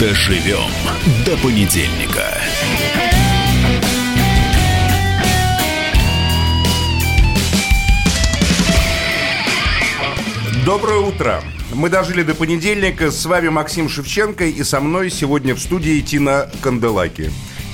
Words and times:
Доживем 0.00 0.70
до 1.26 1.36
понедельника. 1.42 2.34
Доброе 10.64 11.00
утро. 11.00 11.42
Мы 11.74 11.90
дожили 11.90 12.22
до 12.22 12.34
понедельника. 12.34 13.10
С 13.10 13.26
вами 13.26 13.50
Максим 13.50 13.90
Шевченко 13.90 14.46
и 14.46 14.62
со 14.62 14.80
мной 14.80 15.10
сегодня 15.10 15.54
в 15.54 15.60
студии 15.60 16.00
Тина 16.00 16.50
Канделаки. 16.62 17.30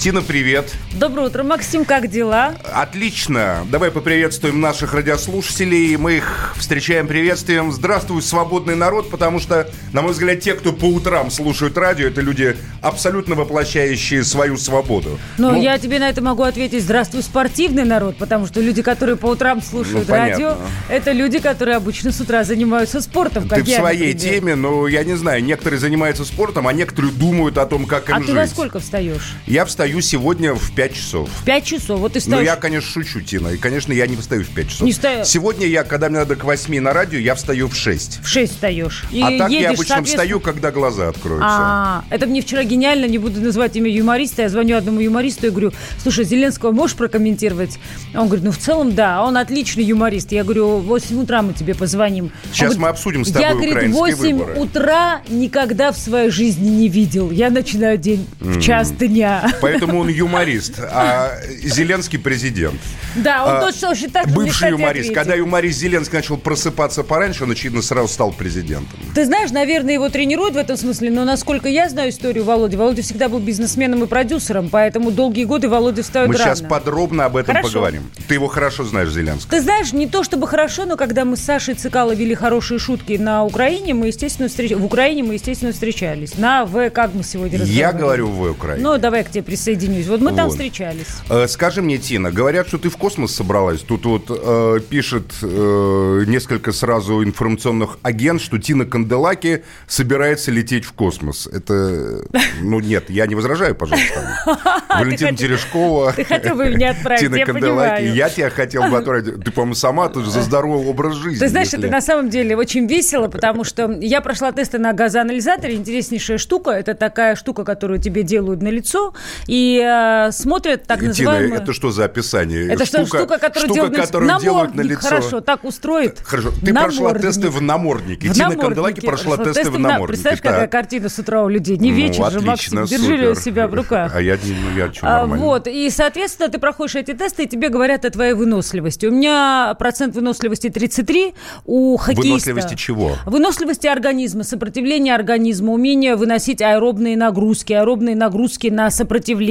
Тина, 0.06 0.22
привет. 0.22 0.72
Доброе 0.92 1.26
утро, 1.26 1.42
Максим, 1.42 1.84
как 1.84 2.06
дела? 2.06 2.54
Отлично. 2.72 3.66
Давай 3.72 3.90
поприветствуем 3.90 4.60
наших 4.60 4.94
радиослушателей. 4.94 5.96
Мы 5.96 6.18
их 6.18 6.54
встречаем 6.56 7.08
приветствием. 7.08 7.72
Здравствуй, 7.72 8.22
свободный 8.22 8.76
народ, 8.76 9.10
потому 9.10 9.40
что, 9.40 9.68
на 9.92 10.02
мой 10.02 10.12
взгляд, 10.12 10.38
те, 10.38 10.54
кто 10.54 10.72
по 10.72 10.84
утрам 10.84 11.28
слушают 11.28 11.76
радио, 11.76 12.06
это 12.06 12.20
люди, 12.20 12.56
абсолютно 12.82 13.34
воплощающие 13.34 14.22
свою 14.22 14.56
свободу. 14.58 15.18
Но 15.38 15.50
ну, 15.50 15.60
я 15.60 15.76
тебе 15.76 15.98
на 15.98 16.08
это 16.08 16.22
могу 16.22 16.44
ответить. 16.44 16.84
Здравствуй, 16.84 17.24
спортивный 17.24 17.84
народ, 17.84 18.16
потому 18.16 18.46
что 18.46 18.60
люди, 18.60 18.82
которые 18.82 19.16
по 19.16 19.26
утрам 19.26 19.60
слушают 19.60 20.06
Ну, 20.08 20.14
радио, 20.14 20.56
это 20.88 21.10
люди, 21.10 21.40
которые 21.40 21.78
обычно 21.78 22.12
с 22.12 22.20
утра 22.20 22.44
занимаются 22.44 23.00
спортом. 23.00 23.48
Ты 23.48 23.64
в 23.64 23.66
я, 23.66 23.80
своей 23.80 24.14
например. 24.14 24.34
теме, 24.34 24.54
но 24.54 24.86
я 24.86 25.02
не 25.02 25.16
знаю, 25.16 25.42
некоторые 25.42 25.80
занимаются 25.80 26.24
спортом, 26.24 26.68
а 26.68 26.72
некоторые 26.72 27.12
думают 27.12 27.58
о 27.58 27.66
том, 27.66 27.86
как 27.86 28.08
им 28.08 28.14
А 28.14 28.18
жить. 28.18 28.28
ты 28.28 28.34
во 28.34 28.46
сколько 28.46 28.78
встаешь? 28.78 29.34
Я 29.48 29.64
встаю 29.64 29.95
сегодня 30.02 30.54
в 30.54 30.72
5 30.74 30.94
часов. 30.94 31.28
В 31.40 31.44
5 31.44 31.64
часов. 31.64 32.00
Вот 32.00 32.14
Ну, 32.14 32.20
встаешь. 32.20 32.44
я, 32.44 32.56
конечно, 32.56 32.90
шучу, 32.90 33.20
Тина. 33.20 33.48
И, 33.48 33.56
конечно, 33.56 33.92
я 33.92 34.06
не 34.06 34.16
встаю 34.16 34.42
в 34.44 34.48
5 34.48 34.68
часов. 34.68 34.82
Не 34.86 34.92
встаю. 34.92 35.24
Сегодня 35.24 35.66
я, 35.66 35.84
когда 35.84 36.08
мне 36.08 36.18
надо 36.18 36.36
к 36.36 36.44
8 36.44 36.80
на 36.80 36.92
радио, 36.92 37.18
я 37.18 37.34
встаю 37.34 37.68
в 37.68 37.74
6. 37.76 38.20
В 38.22 38.28
6 38.28 38.52
встаешь. 38.54 39.04
И 39.10 39.20
а 39.22 39.38
так 39.38 39.50
я 39.50 39.58
едешь, 39.58 39.66
обычно 39.74 39.84
соответственно- 39.96 40.04
встаю, 40.06 40.40
когда 40.40 40.70
глаза 40.70 41.08
откроются. 41.08 41.46
А, 41.48 42.04
это 42.10 42.26
мне 42.26 42.40
вчера 42.42 42.64
гениально, 42.64 43.06
не 43.06 43.18
буду 43.18 43.40
называть 43.40 43.76
имя 43.76 43.90
юмориста. 43.90 44.42
Я 44.42 44.48
звоню 44.48 44.76
одному 44.76 45.00
юмористу 45.00 45.46
и 45.46 45.50
говорю, 45.50 45.72
слушай, 46.02 46.24
Зеленского 46.24 46.72
можешь 46.72 46.96
прокомментировать? 46.96 47.78
Он 48.14 48.26
говорит, 48.26 48.44
ну 48.44 48.50
в 48.52 48.58
целом 48.58 48.94
да, 48.94 49.22
он 49.22 49.36
отличный 49.36 49.84
юморист. 49.84 50.32
Я 50.32 50.44
говорю, 50.44 50.78
в 50.78 50.86
8 50.86 51.20
утра 51.22 51.42
мы 51.42 51.52
тебе 51.52 51.74
позвоним. 51.74 52.24
Он 52.26 52.30
Сейчас 52.52 52.60
говорит, 52.74 52.78
мы 52.82 52.88
обсудим 52.88 53.24
с 53.24 53.28
тобой 53.28 53.42
Я, 53.42 53.54
говорит, 53.54 53.72
в 53.72 53.76
украинские 53.76 54.00
8 54.16 54.36
выборы. 54.38 54.60
утра 54.60 55.20
никогда 55.28 55.92
в 55.92 55.98
своей 55.98 56.30
жизни 56.30 56.68
не 56.68 56.88
видел. 56.88 57.30
Я 57.30 57.50
начинаю 57.50 57.98
день 57.98 58.26
в 58.40 58.60
час 58.60 58.90
дня. 58.92 59.50
Поэтому 59.60 59.75
он 59.82 60.08
юморист, 60.08 60.78
а 60.80 61.32
Зеленский 61.62 62.18
президент. 62.18 62.80
Да, 63.14 63.44
он 63.44 63.56
А, 63.56 63.60
точно 63.60 63.90
очень 63.90 64.10
так 64.10 64.28
же 64.28 64.34
мне, 64.34 64.44
Бывший 64.46 64.70
юморист. 64.70 65.10
ответил. 65.10 65.14
Когда 65.14 65.34
юморист 65.34 65.78
Зеленский 65.78 66.16
начал 66.16 66.36
просыпаться 66.36 67.02
пораньше, 67.02 67.44
он, 67.44 67.50
очевидно, 67.52 67.82
сразу 67.82 68.08
стал 68.08 68.32
президентом. 68.32 68.98
Ты 69.14 69.24
знаешь, 69.24 69.50
наверное, 69.50 69.94
его 69.94 70.08
тренируют 70.08 70.54
в 70.54 70.58
этом 70.58 70.76
смысле, 70.76 71.10
но 71.10 71.24
насколько 71.24 71.68
я 71.68 71.88
знаю 71.88 72.10
историю 72.10 72.44
Володи, 72.44 72.76
Володя 72.76 73.02
всегда 73.02 73.28
был 73.28 73.38
бизнесменом 73.40 74.04
и 74.04 74.06
продюсером, 74.06 74.68
поэтому 74.68 75.10
долгие 75.10 75.44
годы 75.44 75.68
Володя 75.68 76.02
встает 76.02 76.28
Мы 76.28 76.34
рано. 76.36 76.44
сейчас 76.54 76.60
подробно 76.68 77.24
об 77.26 77.36
этом 77.36 77.54
Хорошо. 77.54 77.68
поговорим. 77.72 78.10
Ты 78.28 78.34
его 78.34 78.46
хорошо 78.48 78.84
знаешь, 78.84 79.10
Зеленский. 79.10 79.50
Ты 79.50 79.60
знаешь, 79.60 79.92
не 79.92 80.06
то 80.06 80.22
чтобы 80.24 80.46
хорошо, 80.48 80.84
но 80.84 80.96
когда 80.96 81.24
мы 81.24 81.36
с 81.36 81.40
Сашей 81.40 81.74
Цикало 81.74 82.12
вели 82.12 82.34
хорошие 82.34 82.78
шутки 82.78 83.14
на 83.14 83.44
Украине, 83.44 83.94
мы, 83.94 84.08
естественно, 84.08 84.48
встреч... 84.48 84.72
в 84.72 84.84
Украине 84.84 85.22
мы, 85.22 85.34
естественно, 85.34 85.72
встречались. 85.72 86.36
На 86.38 86.64
В, 86.64 86.90
как 86.90 87.14
мы 87.14 87.22
сегодня 87.22 87.58
Я 87.58 87.88
разговаривали. 87.90 88.00
говорю 88.00 88.28
в 88.28 88.50
Украине. 88.50 88.84
Ну, 88.84 88.98
давай 88.98 89.20
я 89.20 89.24
к 89.24 89.30
тебе 89.30 89.42
присоединюсь. 89.66 90.06
Вот 90.06 90.20
мы 90.20 90.32
там 90.32 90.46
Вот. 90.46 90.52
встречались. 90.52 91.06
Э, 91.28 91.46
Скажи 91.48 91.82
мне, 91.82 91.98
Тина, 91.98 92.30
говорят, 92.30 92.68
что 92.68 92.78
ты 92.78 92.88
в 92.88 92.96
космос 92.96 93.34
собралась. 93.34 93.80
Тут 93.80 94.04
вот 94.06 94.24
э, 94.28 94.80
пишет 94.88 95.32
э, 95.42 96.24
несколько 96.26 96.72
сразу 96.72 97.24
информационных 97.24 97.98
агент, 98.02 98.40
что 98.40 98.58
Тина 98.58 98.84
Канделаки 98.84 99.64
собирается 99.86 100.50
лететь 100.50 100.84
в 100.84 100.92
космос. 100.92 101.46
Это, 101.46 102.22
ну 102.60 102.80
нет, 102.80 103.10
я 103.10 103.26
не 103.26 103.34
возражаю, 103.34 103.74
пожалуйста. 103.74 104.38
Валентина 104.88 105.36
Терешкова. 105.36 106.12
ты 106.12 106.24
хотел 106.24 106.56
бы 106.56 106.68
меня 106.68 106.90
отправить, 106.90 107.20
Тина 107.20 107.44
Канделаки. 107.44 108.04
Я 108.04 108.28
тебя 108.28 108.50
хотел 108.50 108.88
бы 108.88 108.98
отправить. 108.98 109.42
Ты, 109.44 109.50
по-моему, 109.50 109.74
сама 109.74 110.08
тоже 110.08 110.30
за 110.30 110.42
здоровый 110.42 110.86
образ 110.86 111.16
жизни. 111.16 111.40
Ты 111.40 111.48
знаешь, 111.48 111.72
это 111.72 111.88
на 111.88 112.00
самом 112.00 112.30
деле 112.30 112.56
очень 112.56 112.86
весело, 112.86 113.28
потому 113.28 113.64
что 113.64 113.90
я 114.00 114.20
прошла 114.20 114.52
тесты 114.52 114.78
на 114.78 114.92
газоанализаторе. 114.92 115.74
Интереснейшая 115.74 116.38
штука. 116.38 116.70
Это 116.70 116.94
такая 116.94 117.34
штука, 117.36 117.64
которую 117.64 118.00
тебе 118.00 118.22
делают 118.22 118.62
на 118.62 118.68
лицо 118.68 119.14
и 119.46 119.55
э, 119.82 120.32
смотрят 120.32 120.84
так 120.86 120.98
Тина, 121.00 121.08
называемую... 121.08 121.60
это 121.62 121.72
что 121.72 121.90
за 121.90 122.04
описание? 122.04 122.68
Это 122.72 122.84
что, 122.84 123.04
штука, 123.06 123.38
которую 123.38 123.72
делают 123.74 123.92
на 123.92 123.96
лицо? 123.98 124.06
которую 124.06 124.40
делают 124.40 124.74
на 124.74 124.82
Намордник, 124.82 124.98
лицо. 124.98 125.08
Хорошо, 125.08 125.40
так 125.40 125.64
устроит. 125.64 126.20
Хорошо, 126.24 126.50
ты 126.64 126.72
прошла 126.74 127.08
Намордник. 127.08 127.22
тесты 127.22 127.48
в 127.50 127.62
наморднике. 127.62 128.28
В 128.28 128.32
Тина 128.32 128.48
наморднике. 128.48 128.66
Канделаки 128.66 129.00
прошла 129.00 129.36
Прошла 129.36 129.52
тесты 129.52 129.70
в 129.70 129.78
на- 129.78 129.88
наморднике. 129.90 130.06
Представляешь, 130.22 130.40
Так. 130.42 130.52
какая 130.52 130.68
картина 130.68 131.08
с 131.08 131.18
утра 131.18 131.42
у 131.44 131.48
людей? 131.48 131.76
Не 131.78 131.90
Ну, 131.90 131.96
вечер 131.96 132.30
же, 132.30 132.38
отлично, 132.38 132.80
Максим. 132.80 133.00
Держи 133.00 133.16
супер. 133.34 133.36
себя 133.36 133.68
в 133.68 133.74
руках. 133.74 134.12
А 134.14 134.20
я, 134.20 134.36
не- 134.36 134.52
ну, 134.52 134.76
я 134.78 134.92
что, 134.92 135.06
А, 135.06 135.18
нормально. 135.20 135.44
Вот, 135.44 135.66
и, 135.68 135.90
соответственно, 135.90 136.48
ты 136.48 136.58
проходишь 136.58 136.96
эти 136.96 137.12
тесты, 137.14 137.44
и 137.44 137.46
тебе 137.48 137.68
говорят 137.68 138.04
о 138.04 138.10
твоей 138.10 138.34
выносливости. 138.34 139.06
У 139.06 139.12
меня 139.12 139.74
процент 139.78 140.14
выносливости 140.14 140.68
33, 140.68 141.34
у 141.64 141.96
хоккеиста... 141.96 142.22
Выносливости 142.28 142.74
чего? 142.74 143.16
Выносливости 143.26 143.86
организма, 143.86 144.44
сопротивление 144.44 145.14
организма, 145.14 145.72
умение 145.72 146.16
выносить 146.16 146.60
аэробные 146.62 147.16
нагрузки, 147.16 147.72
аэробные 147.72 148.16
нагрузки 148.16 148.68
на 148.68 148.90
сопротивление. 148.90 149.45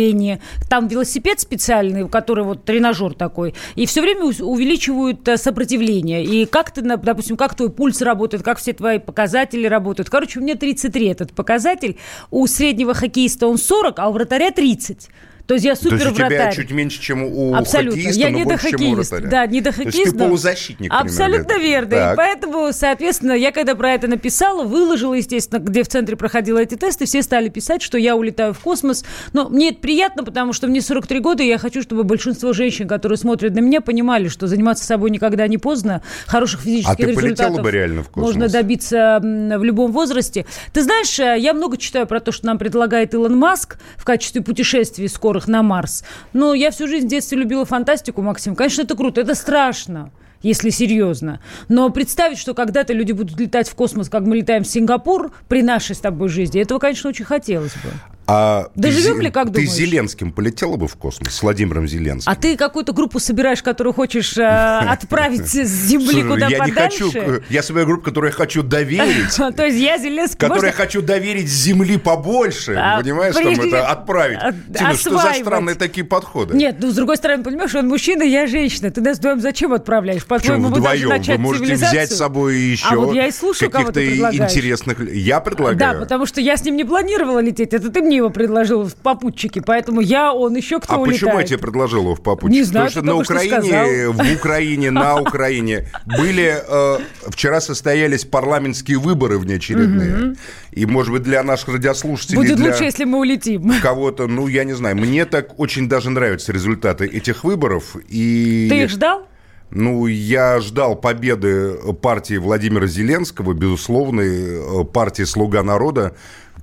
Там 0.69 0.87
велосипед 0.87 1.39
специальный, 1.39 2.07
который 2.09 2.43
вот 2.43 2.65
тренажер 2.65 3.13
такой, 3.13 3.53
и 3.75 3.85
все 3.85 4.01
время 4.01 4.25
увеличивают 4.25 5.27
э, 5.27 5.37
сопротивление. 5.37 6.23
И 6.23 6.45
как 6.45 6.71
ты, 6.71 6.81
допустим, 6.81 7.37
как 7.37 7.55
твой 7.55 7.69
пульс 7.69 8.01
работает, 8.01 8.43
как 8.43 8.57
все 8.57 8.73
твои 8.73 8.99
показатели 8.99 9.67
работают. 9.67 10.09
Короче, 10.09 10.39
у 10.39 10.43
меня 10.43 10.55
33 10.55 11.07
этот 11.07 11.33
показатель, 11.33 11.97
у 12.31 12.45
среднего 12.47 12.93
хоккеиста 12.93 13.47
он 13.47 13.57
40, 13.57 13.99
а 13.99 14.09
у 14.09 14.13
вратаря 14.13 14.51
30. 14.51 15.09
То 15.47 15.53
есть 15.53 15.65
я 15.65 15.75
То 15.75 15.83
супер 15.83 15.97
есть 15.97 16.07
у 16.07 16.15
тебя 16.15 16.27
вратарь. 16.27 16.55
чуть 16.55 16.71
меньше, 16.71 17.01
чем 17.01 17.23
у 17.23 17.53
Абсолютно. 17.55 17.97
хоккеиста, 17.99 18.19
я 18.19 18.29
но 18.29 18.37
не 18.37 18.43
у 18.45 18.57
хоккеист. 18.57 19.21
Да, 19.29 19.45
не 19.45 19.61
То 19.61 19.69
есть 19.81 20.03
ты 20.03 20.11
полузащитник 20.17 20.89
примерно, 20.89 20.99
Абсолютно 21.01 21.51
это. 21.53 21.61
верно. 21.61 21.89
Так. 21.91 22.13
И 22.13 22.17
поэтому, 22.17 22.73
соответственно, 22.73 23.33
я 23.33 23.51
когда 23.51 23.75
про 23.75 23.91
это 23.93 24.07
написала, 24.07 24.63
выложила, 24.63 25.13
естественно, 25.13 25.59
где 25.59 25.83
в 25.83 25.87
центре 25.87 26.15
проходила 26.15 26.57
эти 26.59 26.75
тесты, 26.75 27.05
все 27.05 27.21
стали 27.21 27.49
писать, 27.49 27.81
что 27.81 27.97
я 27.97 28.15
улетаю 28.15 28.53
в 28.53 28.59
космос. 28.59 29.05
Но 29.33 29.49
мне 29.49 29.69
это 29.69 29.79
приятно, 29.79 30.23
потому 30.23 30.53
что 30.53 30.67
мне 30.67 30.81
43 30.81 31.19
года, 31.19 31.43
и 31.43 31.47
я 31.47 31.57
хочу, 31.57 31.81
чтобы 31.81 32.03
большинство 32.03 32.53
женщин, 32.53 32.87
которые 32.87 33.17
смотрят 33.17 33.53
на 33.53 33.59
меня, 33.59 33.81
понимали, 33.81 34.27
что 34.29 34.47
заниматься 34.47 34.83
собой 34.85 35.11
никогда 35.11 35.47
не 35.47 35.57
поздно. 35.57 36.01
Хороших 36.27 36.61
физических 36.61 36.93
А 36.93 36.95
ты 36.95 37.03
результатов 37.11 37.61
бы 37.61 37.71
реально 37.71 38.03
в 38.03 38.09
космос? 38.09 38.33
можно 38.35 38.49
добиться 38.49 39.19
в 39.21 39.63
любом 39.63 39.91
возрасте. 39.91 40.45
Ты 40.73 40.81
знаешь, 40.81 41.19
э, 41.19 41.35
я 41.39 41.53
много 41.53 41.77
читаю 41.77 42.07
про 42.07 42.19
то, 42.19 42.31
что 42.31 42.45
нам 42.47 42.57
предлагает 42.57 43.13
Илон 43.13 43.37
Маск 43.37 43.77
в 43.97 44.05
качестве 44.05 44.41
путешествий 44.41 45.07
скорых 45.35 45.47
на 45.47 45.63
Марс. 45.63 46.03
Но 46.33 46.53
я 46.53 46.71
всю 46.71 46.87
жизнь 46.87 47.07
в 47.07 47.09
детстве 47.09 47.37
любила 47.37 47.65
фантастику, 47.65 48.21
Максим. 48.21 48.55
Конечно, 48.55 48.83
это 48.83 48.95
круто, 48.95 49.21
это 49.21 49.35
страшно 49.35 50.11
если 50.41 50.69
серьезно. 50.69 51.39
Но 51.69 51.89
представить, 51.89 52.37
что 52.37 52.53
когда-то 52.53 52.93
люди 52.93 53.13
будут 53.13 53.39
летать 53.39 53.67
в 53.67 53.73
космос, 53.73 54.09
как 54.09 54.21
мы 54.27 54.35
летаем 54.35 54.63
в 54.63 54.67
Сингапур 54.67 55.31
при 55.47 55.63
нашей 55.63 55.95
с 55.95 55.99
тобой 55.99 56.29
жизни, 56.29 56.61
этого, 56.61 56.77
конечно, 56.77 57.09
очень 57.09 57.25
хотелось 57.25 57.73
бы. 57.73 57.89
А 58.27 58.69
Доживем 58.75 59.17
ты, 59.17 59.23
ли, 59.23 59.31
как 59.31 59.47
ты 59.47 59.53
думаешь? 59.53 59.69
с 59.69 59.75
Зеленским 59.75 60.31
полетела 60.31 60.77
бы 60.77 60.87
в 60.87 60.95
космос? 60.95 61.33
С 61.33 61.43
Владимиром 61.43 61.87
Зеленским? 61.87 62.31
А 62.31 62.35
ты 62.35 62.57
какую-то 62.57 62.91
группу 62.91 63.19
собираешь, 63.19 63.61
которую 63.61 63.93
хочешь 63.93 64.35
э, 64.37 64.43
отправить 64.89 65.47
с 65.47 65.67
Земли 65.67 66.23
куда 66.23 66.47
я 66.47 66.65
не 66.65 66.71
хочу... 66.71 67.11
Я 67.49 67.61
собираю 67.61 67.87
группу, 67.87 68.05
которую 68.05 68.31
я 68.31 68.35
хочу 68.35 68.63
доверить. 68.63 69.35
То 69.55 69.65
есть 69.65 69.77
я 69.77 69.97
Зеленский... 69.97 70.39
Которую 70.39 70.67
я 70.67 70.71
хочу 70.71 71.01
доверить 71.01 71.47
земли 71.47 71.97
побольше. 71.97 72.75
А, 72.75 72.99
понимаешь, 72.99 73.35
там 73.35 73.47
это 73.47 73.87
отправить. 73.87 74.39
а, 74.41 74.51
Тина, 74.51 74.93
что 74.95 75.17
за 75.17 75.33
странные 75.33 75.75
такие 75.75 76.05
подходы? 76.05 76.55
Нет, 76.55 76.77
ну, 76.79 76.91
с 76.91 76.95
другой 76.95 77.17
стороны, 77.17 77.43
понимаешь, 77.43 77.75
он 77.75 77.87
мужчина, 77.87 78.23
я 78.23 78.47
женщина. 78.47 78.89
Ты 78.89 79.01
нас 79.01 79.19
вдвоем 79.19 79.39
зачем 79.39 79.73
отправляешь? 79.73 80.25
По-твоему, 80.25 80.69
мы 80.69 80.79
должны 80.81 80.97
вдвоем. 80.97 81.09
Вы 81.09 81.17
начать 81.17 81.39
можете 81.39 81.73
взять 81.75 82.11
с 82.11 82.17
собой 82.17 82.55
еще 82.57 82.85
А 82.87 82.89
кого 82.89 83.11
каких-то 83.11 83.93
ты 83.93 84.17
интересных... 84.17 85.13
Я 85.13 85.39
предлагаю. 85.39 85.77
Да, 85.77 85.99
потому 85.99 86.25
что 86.25 86.41
я 86.41 86.57
с 86.57 86.63
ним 86.63 86.75
не 86.75 86.83
планировала 86.83 87.39
лететь. 87.39 87.73
Это 87.73 87.91
ты 87.91 88.01
мне 88.01 88.14
его 88.15 88.29
предложил 88.29 88.83
в 88.83 88.95
попутчике. 88.95 89.61
Поэтому 89.61 90.01
я, 90.01 90.33
он, 90.33 90.55
еще 90.55 90.79
кто 90.79 90.95
А 90.95 90.97
улетает. 90.97 91.21
почему 91.21 91.39
я 91.39 91.45
тебе 91.45 91.57
предложил 91.59 92.01
его 92.01 92.15
в 92.15 92.21
попутчик? 92.21 92.55
Не 92.55 92.63
знаю, 92.63 92.87
Потому 92.87 93.23
что 93.23 93.33
на 93.33 93.39
Украине, 93.39 94.09
в 94.09 94.35
Украине, 94.35 94.91
на 94.91 95.21
Украине 95.21 95.87
были... 96.05 96.55
э, 96.67 96.99
вчера 97.27 97.61
состоялись 97.61 98.25
парламентские 98.25 98.99
выборы 98.99 99.37
внеочередные. 99.37 100.35
И, 100.71 100.85
может 100.85 101.11
быть, 101.11 101.23
для 101.23 101.43
наших 101.43 101.69
радиослушателей... 101.69 102.37
Будет 102.37 102.59
лучше, 102.59 102.83
если 102.83 103.05
мы 103.05 103.19
улетим. 103.19 103.73
кого-то, 103.81 104.27
ну, 104.27 104.47
я 104.47 104.63
не 104.63 104.73
знаю. 104.73 104.95
Мне 104.95 105.25
так 105.25 105.59
очень 105.59 105.87
даже 105.87 106.09
нравятся 106.09 106.51
результаты 106.51 107.05
этих 107.05 107.43
выборов. 107.43 107.95
И... 108.07 108.67
Ты 108.69 108.83
их 108.83 108.89
ждал? 108.89 109.27
Ну, 109.71 110.05
я 110.07 110.59
ждал 110.61 110.95
победы 110.95 111.73
партии 112.01 112.37
Владимира 112.37 112.87
Зеленского, 112.87 113.53
безусловной 113.53 114.81
э, 114.81 114.83
партии 114.85 115.23
«Слуга 115.23 115.63
народа», 115.63 116.15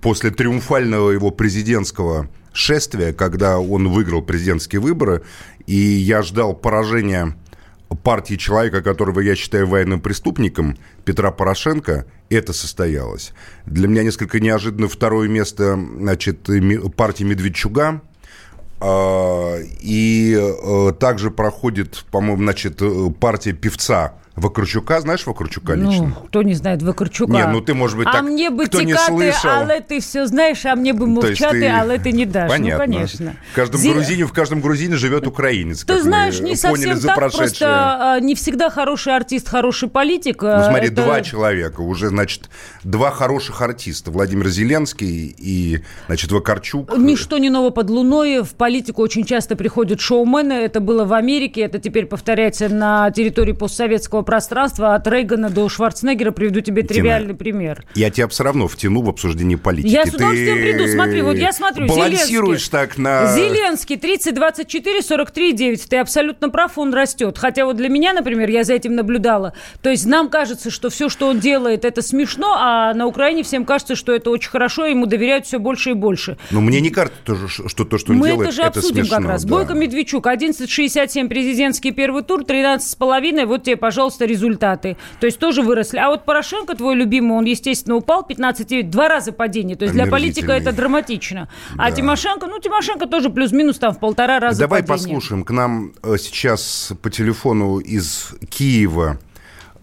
после 0.02 0.30
триумфального 0.30 1.10
его 1.10 1.30
президентского 1.30 2.28
шествия, 2.52 3.14
когда 3.14 3.58
он 3.58 3.88
выиграл 3.88 4.20
президентские 4.20 4.80
выборы, 4.80 5.22
и 5.66 5.76
я 5.76 6.22
ждал 6.22 6.54
поражения 6.54 7.34
партии 8.02 8.34
человека, 8.34 8.82
которого 8.82 9.20
я 9.20 9.36
считаю 9.36 9.66
военным 9.66 10.00
преступником, 10.00 10.76
Петра 11.04 11.30
Порошенко, 11.30 12.06
это 12.30 12.52
состоялось. 12.52 13.32
Для 13.66 13.86
меня 13.86 14.02
несколько 14.02 14.40
неожиданно 14.40 14.88
второе 14.88 15.28
место 15.28 15.78
значит, 15.98 16.48
партии 16.96 17.24
Медведчуга. 17.24 18.02
А, 18.80 19.58
и 19.80 20.36
э, 20.36 20.92
также 20.98 21.30
проходит, 21.30 22.04
по-моему, 22.10 22.42
значит, 22.42 22.82
э, 22.82 23.10
партия 23.20 23.52
певца 23.52 24.14
Вакарчука, 24.34 25.00
знаешь 25.00 25.26
Вакарчука 25.26 25.76
ну, 25.76 25.90
лично? 25.90 26.06
Ну, 26.06 26.26
кто 26.26 26.42
не 26.42 26.54
знает 26.54 26.82
Вакарчука? 26.82 27.32
Не, 27.32 27.46
ну 27.46 27.60
ты, 27.60 27.74
может 27.74 27.98
быть, 27.98 28.06
а 28.06 28.12
так, 28.12 28.22
мне 28.22 28.48
бы 28.48 28.64
кто 28.64 28.80
не 28.80 28.96
слышал. 28.96 29.50
але 29.50 29.80
ты 29.80 30.00
все 30.00 30.26
знаешь, 30.26 30.64
а 30.64 30.74
мне 30.74 30.94
бы 30.94 31.06
мовчати, 31.06 31.60
ты... 31.60 31.68
але 31.68 31.98
ты 31.98 32.12
не 32.12 32.24
дашь. 32.24 32.48
Ну, 32.48 32.56
Понятно. 32.56 32.86
Ну, 32.86 32.92
конечно. 32.92 33.36
В 33.52 33.54
каждом, 33.54 33.80
Зи... 33.80 33.92
грузине, 33.92 34.24
в 34.24 34.32
каждом 34.32 34.60
грузине 34.62 34.96
живет 34.96 35.26
украинец, 35.26 35.84
Ты 35.84 36.00
знаешь, 36.00 36.40
не 36.40 36.56
совсем 36.56 36.98
так, 36.98 37.14
прошедшее. 37.14 37.46
просто 37.48 38.14
а, 38.14 38.20
не 38.20 38.34
всегда 38.34 38.70
хороший 38.70 39.14
артист, 39.14 39.48
хороший 39.48 39.90
политик. 39.90 40.42
Ну, 40.42 40.64
смотри, 40.64 40.86
это... 40.86 41.02
два 41.02 41.20
человека, 41.20 41.82
уже, 41.82 42.08
значит, 42.08 42.48
два 42.84 43.10
хороших 43.10 43.60
артиста. 43.60 44.10
Владимир 44.10 44.48
Зеленский 44.48 45.34
и, 45.36 45.82
значит, 46.06 46.32
Вакарчук. 46.32 46.96
Ничто 46.96 47.36
не 47.36 47.50
ново 47.50 47.68
под 47.68 47.90
луной. 47.90 48.42
В 48.42 48.54
политику 48.54 49.02
очень 49.02 49.24
часто 49.24 49.56
приходят 49.56 50.00
шоумены. 50.00 50.54
Это 50.54 50.80
было 50.80 51.04
в 51.04 51.12
Америке, 51.12 51.60
это 51.60 51.78
теперь 51.78 52.06
повторяется 52.06 52.70
на 52.70 53.10
территории 53.10 53.52
постсоветского 53.52 54.21
пространства 54.22 54.94
от 54.94 55.06
Рейгана 55.06 55.50
до 55.50 55.68
Шварценеггера 55.68 56.30
приведу 56.30 56.60
тебе 56.60 56.82
тривиальный 56.82 57.28
Тина, 57.28 57.38
пример. 57.38 57.84
Я 57.94 58.10
тебя 58.10 58.28
все 58.28 58.44
равно 58.44 58.68
втяну 58.68 59.02
в 59.02 59.08
обсуждение 59.08 59.58
политики. 59.58 59.92
Я 59.92 60.06
с 60.06 60.14
удовольствием 60.14 60.56
приду. 60.56 60.88
Смотри, 60.88 61.22
вот 61.22 61.36
я 61.36 61.52
смотрю. 61.52 61.86
Балансируешь 61.86 62.68
Зеленский. 62.68 62.70
так 62.70 62.98
на... 62.98 63.34
Зеленский 63.34 63.96
30, 63.96 64.34
24, 64.34 65.02
43, 65.02 65.52
9. 65.52 65.88
Ты 65.88 65.96
абсолютно 65.98 66.48
прав, 66.50 66.78
он 66.78 66.92
растет. 66.94 67.38
Хотя 67.38 67.64
вот 67.64 67.76
для 67.76 67.88
меня, 67.88 68.12
например, 68.12 68.48
я 68.48 68.64
за 68.64 68.74
этим 68.74 68.94
наблюдала. 68.94 69.54
То 69.82 69.90
есть 69.90 70.06
нам 70.06 70.28
кажется, 70.28 70.70
что 70.70 70.90
все, 70.90 71.08
что 71.08 71.28
он 71.28 71.40
делает, 71.40 71.84
это 71.84 72.02
смешно, 72.02 72.56
а 72.58 72.94
на 72.94 73.06
Украине 73.06 73.42
всем 73.42 73.64
кажется, 73.64 73.96
что 73.96 74.12
это 74.12 74.30
очень 74.30 74.50
хорошо, 74.50 74.86
ему 74.86 75.06
доверяют 75.06 75.46
все 75.46 75.58
больше 75.58 75.90
и 75.90 75.94
больше. 75.94 76.36
Но 76.50 76.60
мне 76.60 76.80
не 76.80 76.90
кажется, 76.90 77.48
что 77.48 77.84
то, 77.84 77.98
что 77.98 78.12
он 78.12 78.18
Мы 78.18 78.28
делает, 78.28 78.48
это 78.48 78.56
же 78.56 78.62
это 78.62 78.78
обсудим 78.78 79.04
смешно, 79.04 79.16
как 79.16 79.26
раз. 79.26 79.44
Да. 79.44 79.50
Бойко 79.50 79.74
Медведчук, 79.74 80.26
11,67 80.26 81.28
президентский 81.28 81.92
первый 81.92 82.22
тур, 82.22 82.42
13,5. 82.42 83.46
Вот 83.46 83.64
тебе, 83.64 83.76
пожалуйста, 83.76 84.11
результаты. 84.20 84.96
То 85.20 85.26
есть 85.26 85.38
тоже 85.38 85.62
выросли. 85.62 85.98
А 85.98 86.08
вот 86.08 86.24
Порошенко, 86.24 86.74
твой 86.76 86.94
любимый, 86.94 87.36
он, 87.36 87.44
естественно, 87.44 87.96
упал 87.96 88.24
15, 88.24 88.88
два 88.90 89.08
раза 89.08 89.32
падение. 89.32 89.76
То 89.76 89.84
есть 89.84 89.94
для 89.94 90.06
политика 90.06 90.52
это 90.52 90.72
драматично. 90.72 91.48
А 91.76 91.90
да. 91.90 91.96
Тимошенко, 91.96 92.46
ну, 92.46 92.58
Тимошенко 92.58 93.06
тоже 93.06 93.30
плюс-минус 93.30 93.78
там 93.78 93.94
в 93.94 93.98
полтора 93.98 94.40
раза 94.40 94.60
Давай 94.60 94.82
падение. 94.82 95.16
послушаем. 95.16 95.44
К 95.44 95.50
нам 95.50 95.92
э, 96.02 96.16
сейчас 96.18 96.92
по 97.02 97.10
телефону 97.10 97.78
из 97.78 98.34
Киева 98.48 99.18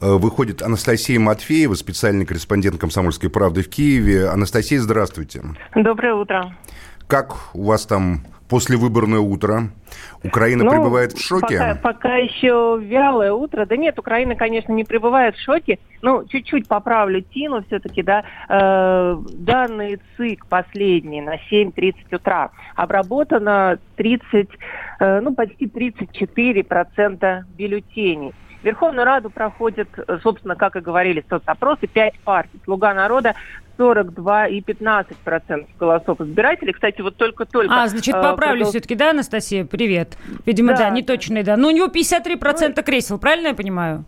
э, 0.01 0.11
выходит 0.13 0.61
Анастасия 0.61 1.19
Матфеева, 1.19 1.73
специальный 1.75 2.25
корреспондент 2.25 2.79
«Комсомольской 2.79 3.29
правды» 3.29 3.63
в 3.63 3.69
Киеве. 3.69 4.29
Анастасия, 4.29 4.79
здравствуйте. 4.79 5.43
Доброе 5.75 6.15
утро. 6.15 6.55
Как 7.07 7.35
у 7.53 7.63
вас 7.63 7.85
там 7.85 8.23
послевыборное 8.49 9.19
утро? 9.19 9.69
Украина 10.23 10.63
ну, 10.63 10.71
пребывает 10.71 11.13
в 11.13 11.21
шоке? 11.21 11.57
Пока, 11.59 11.75
пока 11.75 12.15
еще 12.15 12.79
вялое 12.81 13.31
утро. 13.31 13.65
Да 13.65 13.77
нет, 13.77 13.97
Украина, 13.99 14.35
конечно, 14.35 14.73
не 14.73 14.83
пребывает 14.83 15.35
в 15.35 15.41
шоке. 15.41 15.79
Ну, 16.01 16.25
чуть-чуть 16.25 16.67
поправлю 16.67 17.21
Тину 17.21 17.63
все-таки, 17.67 18.01
да. 18.03 18.23
Э, 18.49 19.17
данные 19.33 19.99
ЦИК 20.17 20.45
последние 20.47 21.21
на 21.21 21.35
7.30 21.35 22.15
утра. 22.15 22.51
Обработано 22.75 23.79
30, 23.95 24.49
э, 24.99 25.19
ну, 25.21 25.33
почти 25.33 25.67
34% 25.67 27.43
бюллетеней. 27.57 28.33
Верховную 28.63 29.05
Раду 29.05 29.29
проходят, 29.29 29.87
собственно, 30.21 30.55
как 30.55 30.75
и 30.75 30.79
говорили 30.79 31.23
соцопросы, 31.29 31.87
пять 31.87 32.19
партий. 32.19 32.59
«Слуга 32.65 32.93
народа» 32.93 33.35
42 33.79 34.47
и 34.47 34.61
15 34.61 35.15
процентов 35.17 35.69
голосов 35.79 36.19
избирателей. 36.19 36.73
Кстати, 36.73 36.99
вот 36.99 37.15
только-только... 37.15 37.73
А, 37.73 37.87
значит, 37.87 38.13
э, 38.13 38.21
поправлю 38.21 38.59
продол... 38.59 38.71
все-таки, 38.71 38.95
да, 38.95 39.11
Анастасия? 39.11 39.63
Привет. 39.63 40.17
Видимо, 40.45 40.73
да, 40.73 40.79
да 40.79 40.89
неточный, 40.89 41.43
да. 41.43 41.55
Но 41.55 41.63
ну, 41.63 41.67
у 41.69 41.71
него 41.71 41.87
53 41.87 42.35
процента 42.35 42.81
ну, 42.81 42.85
кресел, 42.85 43.17
правильно 43.17 43.47
я 43.47 43.53
понимаю? 43.53 44.03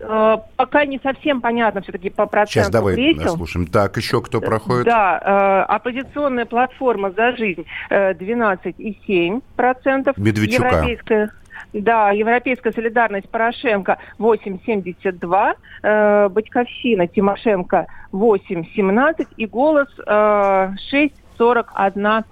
Э, 0.00 0.38
пока 0.56 0.86
не 0.86 0.98
совсем 1.02 1.42
понятно 1.42 1.82
все-таки 1.82 2.08
по 2.08 2.24
проценту 2.24 2.52
Сейчас 2.52 2.70
давай 2.70 2.94
кресел. 2.94 3.36
слушаем. 3.36 3.66
Так, 3.66 3.96
еще 3.98 4.22
кто 4.22 4.40
проходит? 4.40 4.86
Да, 4.86 5.66
э, 5.68 5.72
оппозиционная 5.74 6.46
платформа 6.46 7.10
«За 7.10 7.36
жизнь» 7.36 7.66
э, 7.90 8.14
12,7 8.14 9.42
процентов. 9.54 10.16
Медведчука. 10.16 10.66
Европейская 10.66 11.30
да, 11.72 12.10
Европейская 12.10 12.72
солидарность 12.72 13.28
Порошенко 13.28 13.98
8,72, 14.18 15.54
э, 15.82 16.28
Батьковщина 16.28 17.06
Тимошенко 17.06 17.86
8,17 18.12 19.26
и 19.36 19.46
голос 19.46 19.88
э, 20.06 20.70
6 20.90 21.14
41%. 21.38 22.24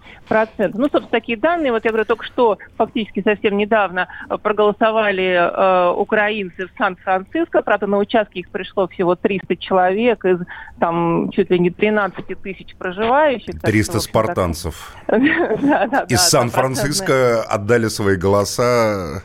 Ну, 0.75 0.85
собственно, 0.85 1.09
такие 1.11 1.39
данные, 1.39 1.73
вот 1.73 1.85
я 1.85 1.91
говорю, 1.91 2.05
только 2.05 2.25
что, 2.25 2.59
фактически 2.77 3.23
совсем 3.23 3.57
недавно 3.57 4.09
э, 4.29 4.39
проголосовали 4.39 5.25
э, 5.25 5.93
украинцы 5.93 6.67
в 6.67 6.71
Сан-Франциско, 6.79 7.63
правда, 7.63 7.87
на 7.87 7.99
участке 7.99 8.41
их 8.41 8.51
пришло 8.51 8.89
всего 8.89 9.15
300 9.15 9.57
человек 9.57 10.25
из 10.25 10.41
там 10.79 11.31
чуть 11.31 11.51
ли 11.51 11.59
не 11.59 11.71
13 11.71 12.41
тысяч 12.43 12.75
проживающих. 12.77 13.61
300 13.61 14.01
спартанцев. 14.01 14.97
Из 16.09 16.21
Сан-Франциско 16.21 17.43
отдали 17.43 17.89
свои 17.89 18.17
голоса 18.17 19.23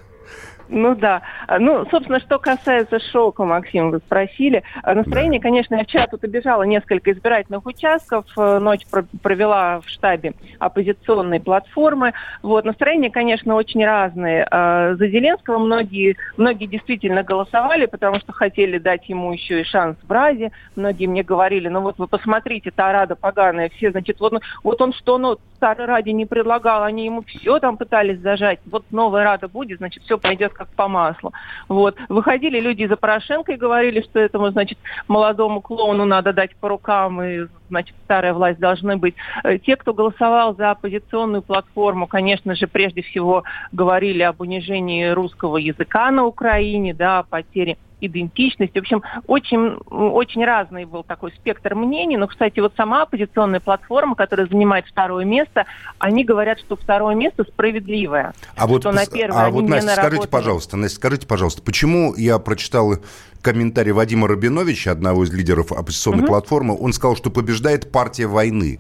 ну 0.70 0.96
да. 0.96 1.22
Ну, 1.60 1.86
собственно, 1.90 2.20
что 2.20 2.40
касается 2.40 3.00
шока, 3.00 3.46
Максим, 3.46 3.92
вы 3.92 4.00
спросили. 4.00 4.64
Настроение, 4.84 5.40
да. 5.40 5.44
конечно, 5.44 5.76
я 5.76 5.84
вчера 5.84 6.08
тут 6.08 6.24
обижала 6.24 6.64
несколько 6.64 7.12
избирательных 7.12 7.66
участков, 7.66 8.26
э, 8.38 8.60
ночь 8.60 8.86
провела 9.22 9.80
в 9.82 9.90
штабе 9.90 10.34
оппозиционной 10.60 11.40
платформы. 11.40 12.14
Вот, 12.42 12.66
настроение, 12.66 13.12
конечно, 13.12 13.56
очень 13.56 13.86
разные. 13.86 14.48
Э, 14.50 14.96
за 14.96 15.08
Зеленского 15.08 15.58
многие, 15.60 16.18
многие 16.38 16.66
действительно 16.66 17.24
голосовали, 17.24 17.86
потому 17.86 18.20
что 18.20 18.34
хотели 18.34 18.78
дать 18.78 19.08
ему 19.10 19.32
еще 19.32 19.62
и 19.62 19.64
шанс 19.64 19.98
в 20.04 20.12
Разе. 20.12 20.52
Многие 20.76 21.08
мне 21.08 21.24
говорили, 21.24 21.68
ну 21.68 21.82
вот 21.82 21.98
вы 21.98 22.08
посмотрите, 22.08 22.72
та 22.72 22.92
Рада 22.92 23.16
поганая, 23.16 23.70
все, 23.70 23.92
значит, 23.92 24.20
вот, 24.20 24.42
вот 24.64 24.82
он 24.82 24.94
что, 24.94 25.18
ну, 25.18 25.38
Старой 25.58 25.86
Раде 25.86 26.14
не 26.14 26.26
предлагал, 26.26 26.84
они 26.84 27.06
ему 27.06 27.24
все 27.24 27.60
там 27.60 27.78
пытались 27.78 28.20
зажать. 28.20 28.60
Вот 28.66 28.86
новая 28.92 29.24
Рада 29.24 29.48
будет, 29.48 29.80
значит, 29.80 30.04
все 30.04 30.18
пойдет 30.18 30.54
как 30.54 30.70
по 30.70 30.88
маслу. 30.88 31.34
Вот. 31.68 31.98
Выходили 32.10 32.60
люди 32.60 32.86
за 32.86 32.96
Порошенко 32.96 33.54
и 33.54 33.58
говорили, 33.58 34.02
что 34.02 34.20
этому, 34.20 34.50
значит, 34.52 34.78
молодому 35.08 35.62
клоуну 35.62 36.06
надо 36.06 36.32
дать 36.32 36.56
по 36.58 36.70
рукам, 36.70 37.22
и, 37.22 37.48
значит, 37.70 37.96
старая 38.06 38.34
власть 38.34 38.60
должны 38.60 38.98
быть. 38.98 39.16
Э, 39.44 39.58
те, 39.58 39.76
кто 39.76 39.94
голосовал 39.94 40.56
за 40.56 40.72
оппозиционную 40.72 41.42
платформу, 41.42 42.08
конечно 42.08 42.56
же, 42.56 42.68
прежде 42.68 43.02
всего 43.02 43.44
говорили 43.72 44.22
об 44.22 44.42
унижении 44.42 45.08
русского 45.08 45.58
языка 45.58 46.12
на 46.12 46.26
Украине, 46.26 46.94
да, 46.94 47.20
о 47.20 47.24
потере 47.24 47.78
идентичности. 48.02 48.78
В 48.78 48.82
общем, 48.82 49.04
очень, 49.28 49.78
очень 49.90 50.46
разный 50.46 50.86
был 50.86 51.04
такой 51.04 51.32
спектр 51.32 51.76
мнений. 51.76 52.18
Но, 52.18 52.28
кстати, 52.28 52.60
вот 52.60 52.74
сама 52.76 53.04
оппозиционная 53.04 53.60
платформа, 53.60 54.16
которая 54.16 54.48
занимает 54.48 54.86
второе 54.86 55.26
место, 55.26 55.66
они 56.00 56.24
говорят, 56.24 56.60
что 56.60 56.76
второе 56.76 57.16
место 57.16 57.44
справедливое. 57.44 58.34
А 58.56 58.68
вот, 58.68 58.84
на 58.84 59.06
первое 59.06 59.46
а 59.46 59.50
вот 59.50 59.68
Настя, 59.68 59.94
скажите, 59.96 60.28
пожалуйста, 60.28 60.78
Настя, 60.78 60.98
скажите, 60.98 61.28
пожалуйста, 61.28 61.62
почему 61.62 62.14
я 62.16 62.38
прочитал 62.40 62.96
комментарий 63.42 63.92
Вадима 63.92 64.28
Рабиновича, 64.28 64.92
одного 64.92 65.24
из 65.24 65.34
лидеров 65.34 65.72
оппозиционной 65.72 66.24
угу. 66.24 66.28
платформы, 66.28 66.78
он 66.80 66.94
сказал, 66.94 67.16
что 67.16 67.30
побеждает 67.30 67.92
партия 67.92 68.28
войны. 68.28 68.80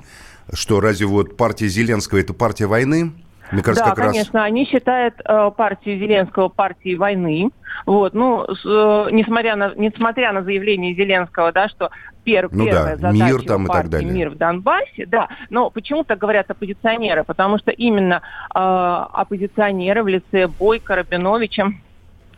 Что 0.54 0.80
разве 0.80 1.06
вот 1.06 1.36
партия 1.36 1.68
Зеленского 1.68 2.20
это 2.20 2.34
партия 2.34 2.68
войны? 2.68 3.12
Мне 3.52 3.64
кажется, 3.64 3.86
да, 3.86 3.96
как 3.96 4.06
конечно, 4.12 4.40
раз... 4.40 4.48
они 4.48 4.66
считают 4.66 5.16
э, 5.24 5.52
партию 5.56 6.00
Зеленского 6.00 6.50
партией 6.50 6.96
войны. 6.96 7.50
Вот, 7.86 8.14
ну, 8.14 8.46
с, 8.48 8.66
э, 8.66 9.12
несмотря 9.12 9.56
на 9.56 9.74
несмотря 9.76 10.34
на 10.34 10.44
заявление 10.44 10.94
Зеленского, 10.96 11.52
да, 11.52 11.70
что 11.70 11.92
пер, 12.24 12.50
ну 12.52 12.66
первая 12.66 12.98
да, 12.98 13.12
задача 13.12 13.34
мир 13.34 13.42
там 13.44 13.66
и 13.66 13.68
так 13.68 13.90
далее. 13.90 14.12
мир 14.12 14.30
в 14.32 14.36
Донбассе, 14.36 15.06
да, 15.06 15.30
но 15.50 15.70
почему-то 15.70 16.16
говорят 16.16 16.52
оппозиционеры, 16.52 17.24
потому 17.24 17.58
что 17.58 17.72
именно 17.72 18.22
э, 18.54 18.60
оппозиционеры 18.60 20.04
в 20.04 20.08
лице 20.08 20.48
Бойко, 20.48 20.96
Рабиновича 20.96 21.72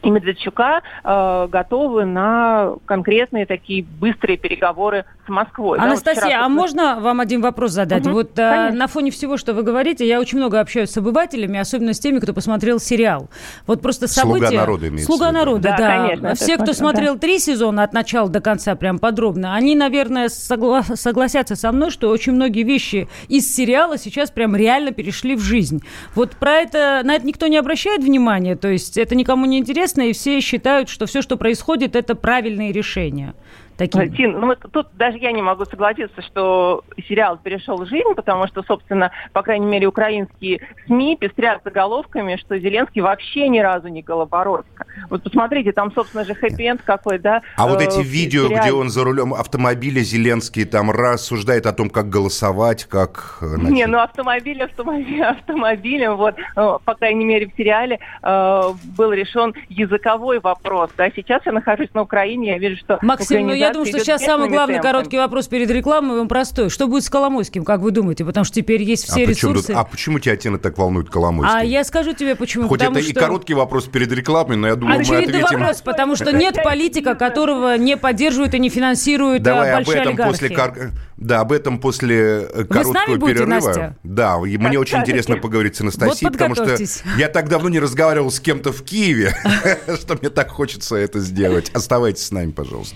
и 0.02 0.10
Медведчука 0.10 0.82
э, 1.04 1.48
готовы 1.50 2.06
на 2.06 2.76
конкретные 2.86 3.46
такие 3.46 3.84
быстрые 3.84 4.38
переговоры 4.38 5.06
с 5.26 5.30
Москвой. 5.30 5.78
Анастасия, 5.80 6.22
да, 6.22 6.22
вот 6.22 6.32
вчера... 6.32 6.46
а 6.46 6.50
можно 6.50 7.00
вам 7.00 7.20
один 7.20 7.42
вопрос 7.42 7.72
задать? 7.72 8.06
Угу, 8.06 8.14
вот 8.14 8.40
э, 8.40 8.72
на 8.72 8.88
фоне 8.88 9.12
всего, 9.12 9.38
что 9.38 9.54
вы 9.54 9.64
говорите, 9.64 10.08
я 10.08 10.20
очень 10.20 10.38
много 10.38 10.60
общаюсь 10.60 10.90
с 10.90 10.98
обывателями, 10.98 11.60
особенно 11.60 11.94
с 11.94 12.00
теми, 12.00 12.20
кто 12.20 12.34
посмотрел 12.34 12.80
сериал. 12.80 13.30
Вот 13.68 13.82
просто 13.82 14.08
события... 14.08 14.48
Слуга 14.48 14.60
народа 14.60 14.88
имеется 14.88 15.06
Слуга 15.06 15.32
народа, 15.32 15.62
да. 15.62 15.78
да. 15.78 16.08
Конечно, 16.08 16.36
Все, 16.36 16.58
кто 16.58 16.74
смотрел 16.74 17.14
да. 17.16 17.20
три 17.20 17.40
сезона 17.40 17.84
от 17.84 17.94
начала 17.94 18.30
до 18.30 18.42
конца, 18.42 18.76
прям 18.76 19.00
подробно, 19.00 19.56
они, 19.56 19.76
наверное, 19.76 20.30
согла... 20.30 20.84
согласятся 20.84 21.56
со 21.56 21.72
мной, 21.72 21.92
что 21.92 22.10
очень 22.10 22.34
многие 22.34 22.64
вещи 22.64 23.08
из 23.28 23.54
сериала 23.54 23.98
сейчас 23.98 24.32
прям 24.32 24.56
реально 24.56 24.92
перешли 24.92 25.36
в 25.36 25.42
жизнь. 25.42 25.82
Вот 26.16 26.32
про 26.36 26.54
это, 26.54 27.02
на 27.04 27.16
это 27.16 27.26
никто 27.28 27.48
не 27.48 27.58
обращает 27.58 28.04
внимания, 28.04 28.56
то 28.56 28.70
есть 28.70 28.98
это 28.98 29.16
никому 29.16 29.46
не 29.46 29.60
интересно, 29.60 29.89
известно, 29.90 30.10
и 30.10 30.14
все 30.14 30.40
считают, 30.42 30.90
что 30.90 31.06
все, 31.06 31.22
что 31.22 31.38
происходит, 31.38 31.96
это 31.96 32.16
правильные 32.16 32.72
решения 32.72 33.34
таким? 33.80 34.14
Тин, 34.14 34.40
ну 34.40 34.48
вот 34.48 34.60
тут 34.72 34.88
даже 34.94 35.18
я 35.18 35.32
не 35.32 35.42
могу 35.42 35.66
согласиться, 35.66 36.22
что 36.22 36.84
сериал 37.08 37.40
перешел 37.42 37.78
в 37.78 37.88
жизнь, 37.88 38.14
потому 38.16 38.48
что, 38.48 38.62
собственно, 38.64 39.12
по 39.34 39.42
крайней 39.42 39.66
мере, 39.66 39.88
украинские 39.88 40.62
СМИ 40.86 41.18
пестрят 41.20 41.62
заголовками, 41.64 42.36
что 42.36 42.60
Зеленский 42.60 43.02
вообще 43.02 43.48
ни 43.48 43.60
разу 43.60 43.88
не 43.88 44.02
Голобородска. 44.02 44.86
Вот 45.10 45.24
посмотрите, 45.24 45.72
там, 45.72 45.92
собственно 45.94 46.26
же, 46.26 46.36
хэппи-энд 46.36 46.82
какой, 46.84 47.20
да? 47.20 47.42
А 47.56 47.68
э, 47.68 47.70
вот 47.70 47.82
эти 47.82 48.02
видео, 48.02 48.48
сериале. 48.48 48.62
где 48.62 48.74
он 48.74 48.90
за 48.90 49.04
рулем 49.04 49.34
автомобиля 49.34 50.02
Зеленский 50.02 50.66
там 50.66 50.92
рассуждает 50.92 51.66
о 51.66 51.74
том, 51.74 51.90
как 51.90 52.10
голосовать, 52.10 52.86
как... 52.86 53.38
Э, 53.42 53.46
значит... 53.46 53.72
Не, 53.72 53.88
ну 53.88 54.00
автомобиль, 54.00 54.62
автомобиль, 54.62 55.24
автомобилем, 55.24 56.18
вот, 56.18 56.36
ну, 56.56 56.80
по 56.84 56.96
крайней 56.96 57.26
мере, 57.26 57.48
в 57.48 57.56
сериале 57.56 58.00
э, 58.22 58.62
был 58.98 59.14
решен 59.14 59.54
языковой 59.70 60.40
вопрос, 60.40 60.92
да, 60.98 61.10
сейчас 61.16 61.46
я 61.46 61.54
нахожусь 61.54 61.90
на 61.94 62.02
Украине, 62.02 62.52
я 62.52 62.58
вижу, 62.58 62.78
что... 62.78 63.00
Максим, 63.02 63.48
ну 63.48 63.54
я 63.54 63.69
я 63.70 63.74
думаю, 63.74 63.88
что 63.88 64.00
сейчас 64.00 64.24
самый 64.24 64.50
главный 64.50 64.76
темпами. 64.76 64.92
короткий 64.92 65.18
вопрос 65.18 65.48
перед 65.48 65.70
рекламой, 65.70 66.20
он 66.20 66.28
простой. 66.28 66.70
Что 66.70 66.88
будет 66.88 67.04
с 67.04 67.10
Коломойским, 67.10 67.64
как 67.64 67.82
вы 67.82 67.92
думаете? 67.92 68.26
Потому 68.26 68.44
что 68.44 68.56
теперь 68.56 68.84
есть 68.84 69.06
все 69.06 69.24
а 69.24 69.26
ресурсы. 69.26 69.68
Почему, 69.68 69.80
а 69.80 69.84
почему 69.84 70.20
тебя, 70.20 70.36
Тина, 70.36 70.60
так 70.60 70.78
волнует 70.78 71.10
Коломойский? 71.10 71.60
А 71.60 71.64
я 71.64 71.84
скажу 71.84 72.14
тебе, 72.14 72.36
почему. 72.36 72.68
Хоть 72.68 72.80
потому 72.80 72.98
это 72.98 73.08
что... 73.08 73.12
и 73.12 73.22
короткий 73.22 73.54
вопрос 73.54 73.86
перед 73.86 74.12
рекламой, 74.12 74.58
но 74.58 74.68
я 74.68 74.76
думаю, 74.76 75.00
Очевидный 75.00 75.40
мы 75.40 75.44
ответим... 75.44 75.60
вопрос, 75.60 75.82
потому 75.82 76.16
что 76.16 76.32
нет 76.32 76.58
политика, 76.64 77.16
которого 77.16 77.78
не 77.78 77.98
поддерживает 77.98 78.54
и 78.54 78.60
не 78.60 78.70
финансирует 78.70 79.44
Давай 79.44 79.74
большие 79.74 80.02
об 80.02 80.02
этом 80.02 80.12
олигархи. 80.12 80.32
после 80.32 80.92
да, 81.20 81.42
об 81.42 81.52
этом 81.52 81.80
после 81.80 82.48
э, 82.50 82.64
короткого 82.64 83.18
будете, 83.18 83.40
перерыва. 83.40 83.66
Настя? 83.66 83.96
Да, 84.04 84.40
и 84.46 84.58
мне 84.58 84.80
очень 84.80 85.00
интересно 85.00 85.36
поговорить 85.36 85.76
с 85.76 85.82
Анастасией, 85.82 86.30
вот 86.30 86.34
потому 86.38 86.56
что 86.56 86.78
я 87.18 87.28
так 87.28 87.50
давно 87.50 87.68
не 87.70 87.80
разговаривал 87.80 88.32
с 88.32 88.40
кем-то 88.40 88.72
в 88.72 88.84
Киеве, 88.84 89.36
что 90.02 90.16
мне 90.16 90.30
так 90.30 90.50
хочется 90.50 90.96
это 90.96 91.20
сделать. 91.20 91.72
Оставайтесь 91.72 92.26
с 92.26 92.32
нами, 92.32 92.52
пожалуйста. 92.52 92.96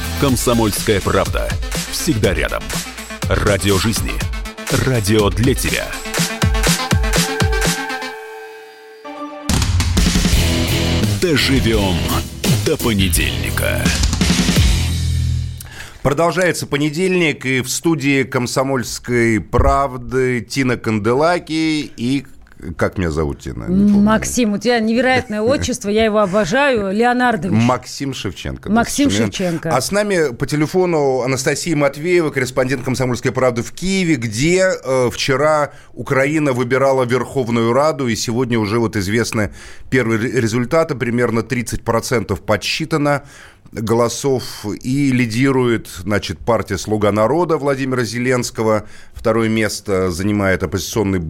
«Комсомольская 0.21 1.01
правда». 1.01 1.49
Всегда 1.89 2.31
рядом. 2.35 2.61
Радио 3.23 3.79
жизни. 3.79 4.11
Радио 4.85 5.31
для 5.31 5.55
тебя. 5.55 5.87
Доживем 11.19 11.97
до 12.67 12.77
понедельника. 12.77 13.83
Продолжается 16.03 16.67
понедельник, 16.67 17.47
и 17.47 17.61
в 17.61 17.69
студии 17.71 18.21
«Комсомольской 18.21 19.41
правды» 19.41 20.41
Тина 20.41 20.77
Канделаки 20.77 21.91
и 21.97 22.27
как 22.77 22.97
меня 22.97 23.11
зовут, 23.11 23.39
Тина? 23.39 23.67
Максим, 23.67 24.53
у 24.53 24.57
тебя 24.57 24.79
невероятное 24.79 25.41
отчество, 25.41 25.89
я 25.89 26.05
его 26.05 26.19
обожаю. 26.19 26.91
Леонардович. 26.91 27.53
Максим 27.53 28.13
Шевченко. 28.13 28.71
Максим 28.71 29.09
да, 29.09 29.15
Шевченко. 29.15 29.69
А 29.69 29.81
с 29.81 29.91
нами 29.91 30.33
по 30.33 30.45
телефону 30.45 31.21
Анастасия 31.21 31.75
Матвеева, 31.75 32.29
корреспондент 32.29 32.83
«Комсомольской 32.83 33.31
правды» 33.31 33.63
в 33.63 33.71
Киеве, 33.71 34.15
где 34.15 34.71
э, 34.83 35.09
вчера 35.11 35.71
Украина 35.93 36.53
выбирала 36.53 37.03
Верховную 37.03 37.73
Раду, 37.73 38.07
и 38.07 38.15
сегодня 38.15 38.59
уже 38.59 38.79
вот 38.79 38.95
известны 38.95 39.53
первые 39.89 40.19
результаты, 40.19 40.95
примерно 40.95 41.39
30% 41.39 42.35
подсчитано 42.41 43.23
голосов 43.71 44.65
и 44.83 45.11
лидирует, 45.11 45.87
значит, 45.87 46.39
партия 46.39 46.77
«Слуга 46.77 47.11
народа» 47.11 47.57
Владимира 47.57 48.03
Зеленского. 48.03 48.85
Второе 49.21 49.49
место 49.49 50.09
занимает 50.09 50.63
оппозиционный... 50.63 51.21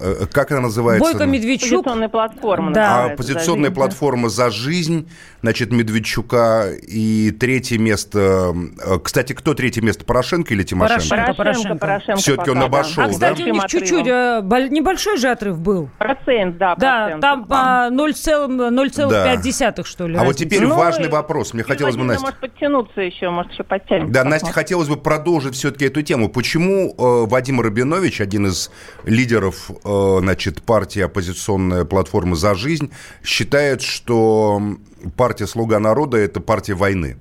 Э, 0.00 0.26
как 0.30 0.52
она 0.52 0.60
называется? 0.60 1.04
Бойко 1.04 1.26
Медведчук. 1.26 1.80
Оппозиционная 1.80 2.08
платформа. 2.08 2.72
Да. 2.72 3.04
Оппозиционная 3.06 3.72
платформа 3.72 4.28
«За 4.28 4.50
жизнь», 4.50 5.10
значит, 5.42 5.72
Медведчука. 5.72 6.70
И 6.80 7.32
третье 7.32 7.76
место... 7.78 8.54
Э, 8.86 8.98
кстати, 9.02 9.32
кто 9.32 9.54
третье 9.54 9.82
место, 9.82 10.04
Порошенко 10.04 10.54
или 10.54 10.62
Тимошенко? 10.62 11.08
Порошенко, 11.08 11.34
Порошенко. 11.34 11.74
Порошенко 11.78 12.20
Все-таки 12.20 12.50
он 12.50 12.62
обошел, 12.62 13.02
а, 13.02 13.08
кстати, 13.08 13.42
да? 13.42 13.50
у 13.50 13.52
них 13.52 13.66
чуть-чуть 13.66 14.06
э, 14.06 14.68
небольшой 14.70 15.16
же 15.16 15.28
отрыв 15.28 15.58
был. 15.58 15.90
Процент, 15.98 16.56
да. 16.56 16.76
Да, 16.76 17.18
там 17.20 17.46
0,5, 17.46 19.08
да. 19.08 19.84
что 19.84 20.06
ли. 20.06 20.14
А 20.14 20.18
разница. 20.18 20.24
вот 20.24 20.36
теперь 20.36 20.68
ну, 20.68 20.76
важный 20.76 21.08
вопрос. 21.08 21.52
Мне 21.52 21.64
хотелось 21.64 21.96
бы, 21.96 22.04
Настя... 22.04 22.22
может 22.22 22.38
подтянуться 22.38 23.00
еще, 23.00 23.30
может 23.30 23.50
еще 23.50 23.64
подтянется. 23.64 24.12
Да, 24.12 24.22
Настя, 24.22 24.52
хотелось 24.52 24.86
бы 24.86 24.96
продолжить 24.96 25.56
все-таки 25.56 25.86
эту 25.86 26.02
тему. 26.02 26.28
Почему 26.28 26.94
э, 26.96 27.26
Вадим 27.40 27.62
Рабинович, 27.62 28.20
один 28.20 28.48
из 28.48 28.70
лидеров 29.06 29.70
э, 29.70 30.18
значит, 30.20 30.62
партии 30.62 31.00
оппозиционная 31.00 31.86
платформа 31.86 32.36
«За 32.36 32.54
жизнь», 32.54 32.92
считает, 33.24 33.80
что 33.80 34.60
партия 35.16 35.46
«Слуга 35.46 35.78
народа»– 35.78 36.18
это 36.18 36.42
партия 36.42 36.74
войны? 36.74 37.16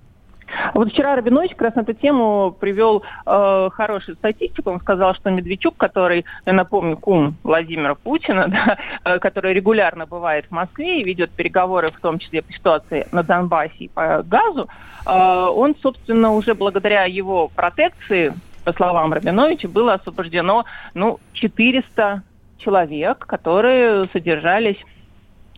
Вот 0.74 0.92
вчера 0.92 1.16
Рабинович 1.16 1.52
как 1.52 1.62
раз 1.62 1.76
на 1.76 1.82
эту 1.82 1.94
тему 1.94 2.54
привел 2.60 3.02
э, 3.26 3.70
хорошую 3.72 4.18
статистику. 4.18 4.72
Он 4.72 4.82
сказал, 4.82 5.16
что 5.16 5.30
Медведчук, 5.30 5.78
который, 5.78 6.26
я 6.46 6.52
напомню, 6.52 6.98
кум 6.98 7.38
Владимира 7.44 7.96
Путина, 7.96 8.48
да, 8.50 8.78
э, 9.06 9.20
который 9.20 9.54
регулярно 9.54 10.06
бывает 10.06 10.48
в 10.48 10.52
Москве 10.52 11.00
и 11.00 11.06
ведет 11.06 11.32
переговоры, 11.32 11.92
в 11.92 12.00
том 12.02 12.20
числе 12.20 12.42
по 12.42 12.52
ситуации 12.52 13.08
на 13.14 13.24
Донбассе 13.24 13.86
и 13.86 13.88
по 13.88 14.22
газу, 14.24 14.68
э, 15.06 15.10
он, 15.12 15.78
собственно, 15.82 16.34
уже 16.34 16.56
благодаря 16.56 17.06
его 17.06 17.48
протекции, 17.48 18.34
по 18.70 18.74
словам 18.74 19.14
Рабиновича, 19.14 19.68
было 19.68 19.94
освобождено 19.94 20.64
ну, 20.94 21.20
400 21.34 22.22
человек, 22.60 23.26
которые 23.26 24.08
содержались 24.14 24.78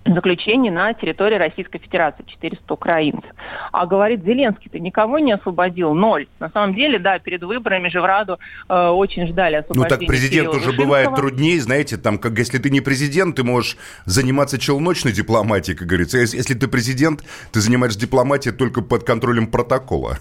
заключений 0.05 0.69
на 0.69 0.93
территории 0.93 1.35
Российской 1.35 1.79
Федерации, 1.79 2.23
400 2.25 2.73
украинцев. 2.73 3.29
А 3.71 3.85
говорит 3.85 4.23
Зеленский, 4.23 4.69
ты 4.69 4.79
никого 4.79 5.19
не 5.19 5.31
освободил, 5.31 5.93
ноль. 5.93 6.27
На 6.39 6.49
самом 6.49 6.75
деле, 6.75 6.99
да, 6.99 7.19
перед 7.19 7.43
выборами 7.43 7.89
же 7.89 8.01
в 8.01 8.05
Раду 8.05 8.39
э, 8.67 8.87
очень 8.87 9.27
ждали 9.27 9.55
освобождения. 9.55 9.95
Ну 9.95 9.99
так 9.99 10.07
президент 10.07 10.49
уже 10.49 10.71
бывает 10.73 11.13
труднее, 11.15 11.59
знаете, 11.59 11.97
там, 11.97 12.17
как 12.17 12.37
если 12.37 12.57
ты 12.57 12.69
не 12.69 12.81
президент, 12.81 13.35
ты 13.35 13.43
можешь 13.43 13.77
заниматься 14.05 14.57
челночной 14.57 15.11
дипломатией, 15.11 15.77
как 15.77 15.87
говорится. 15.87 16.17
Если, 16.17 16.37
если 16.37 16.53
ты 16.55 16.67
президент, 16.67 17.23
ты 17.51 17.59
занимаешься 17.59 17.99
дипломатией 17.99 18.55
только 18.55 18.81
под 18.81 19.03
контролем 19.03 19.47
протокола. 19.47 20.17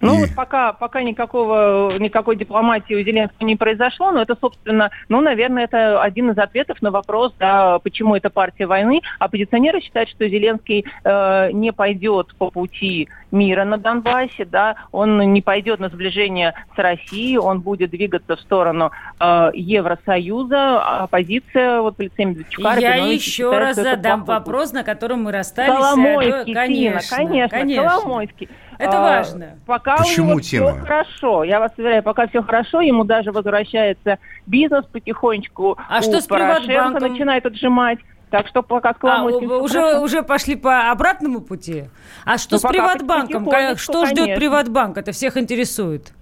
Ну 0.00 0.14
И... 0.14 0.20
вот 0.20 0.34
пока, 0.34 0.72
пока 0.72 1.02
никакого, 1.02 1.96
никакой 1.98 2.36
дипломатии 2.36 2.94
у 2.94 3.02
Зеленского 3.02 3.46
не 3.46 3.56
произошло, 3.56 4.10
но 4.10 4.22
это, 4.22 4.36
собственно, 4.40 4.90
ну, 5.08 5.20
наверное, 5.20 5.64
это 5.64 6.02
один 6.02 6.30
из 6.30 6.38
ответов 6.38 6.80
на 6.82 6.90
вопрос, 6.90 7.34
да, 7.38 7.78
почему 7.80 8.16
это 8.16 8.30
партия 8.30 8.66
войны, 8.66 9.02
Оппозиционеры 9.18 9.80
считают, 9.80 10.08
что 10.08 10.28
Зеленский 10.28 10.84
э, 11.04 11.52
не 11.52 11.72
пойдет 11.72 12.34
по 12.36 12.50
пути 12.50 13.08
мира 13.30 13.64
на 13.64 13.78
Донбассе, 13.78 14.44
да, 14.44 14.76
он 14.92 15.32
не 15.32 15.40
пойдет 15.40 15.80
на 15.80 15.88
сближение 15.88 16.54
с 16.74 16.78
Россией, 16.78 17.38
он 17.38 17.60
будет 17.60 17.90
двигаться 17.90 18.36
в 18.36 18.40
сторону 18.40 18.90
э, 19.18 19.50
Евросоюза, 19.54 21.02
оппозиция 21.04 21.80
вот 21.80 21.96
в 21.96 22.00
лице 22.00 22.24
Медведчука. 22.24 22.76
Я 22.78 22.96
еще 22.96 23.20
считает, 23.20 23.60
раз 23.60 23.76
задам 23.76 24.24
вопрос, 24.24 24.72
на 24.72 24.82
котором 24.82 25.24
мы 25.24 25.32
расстались. 25.32 25.72
Коломойский, 25.72 26.54
конечно, 26.54 27.16
конечно, 27.16 27.58
конечно, 27.58 27.88
Коломойский. 27.88 28.48
Это 28.80 28.98
а, 28.98 29.02
важно. 29.02 29.58
Пока 29.66 29.98
Почему, 29.98 30.28
у 30.28 30.30
него 30.30 30.40
Тина? 30.40 30.72
все 30.72 30.80
хорошо. 30.80 31.44
Я 31.44 31.60
вас 31.60 31.70
уверяю, 31.76 32.02
пока 32.02 32.26
все 32.28 32.42
хорошо, 32.42 32.80
ему 32.80 33.04
даже 33.04 33.30
возвращается 33.30 34.18
бизнес 34.46 34.86
потихонечку. 34.86 35.76
А 35.86 35.98
у 35.98 36.02
что 36.02 36.20
с 36.20 36.26
Порошенко 36.26 36.98
начинает 36.98 37.44
отжимать. 37.44 37.98
Так 38.30 38.46
что 38.46 38.62
пока 38.62 38.94
а, 39.02 39.24
уже, 39.24 39.98
уже 39.98 40.22
пошли 40.22 40.54
по 40.54 40.90
обратному 40.90 41.40
пути? 41.40 41.90
А 42.24 42.38
что 42.38 42.56
ну, 42.56 42.58
с 42.60 42.62
Приватбанком? 42.62 43.48
Что 43.76 44.06
ждет 44.06 44.36
Приватбанк? 44.36 44.96
Это 44.96 45.12
всех 45.12 45.36
интересует. 45.36 46.12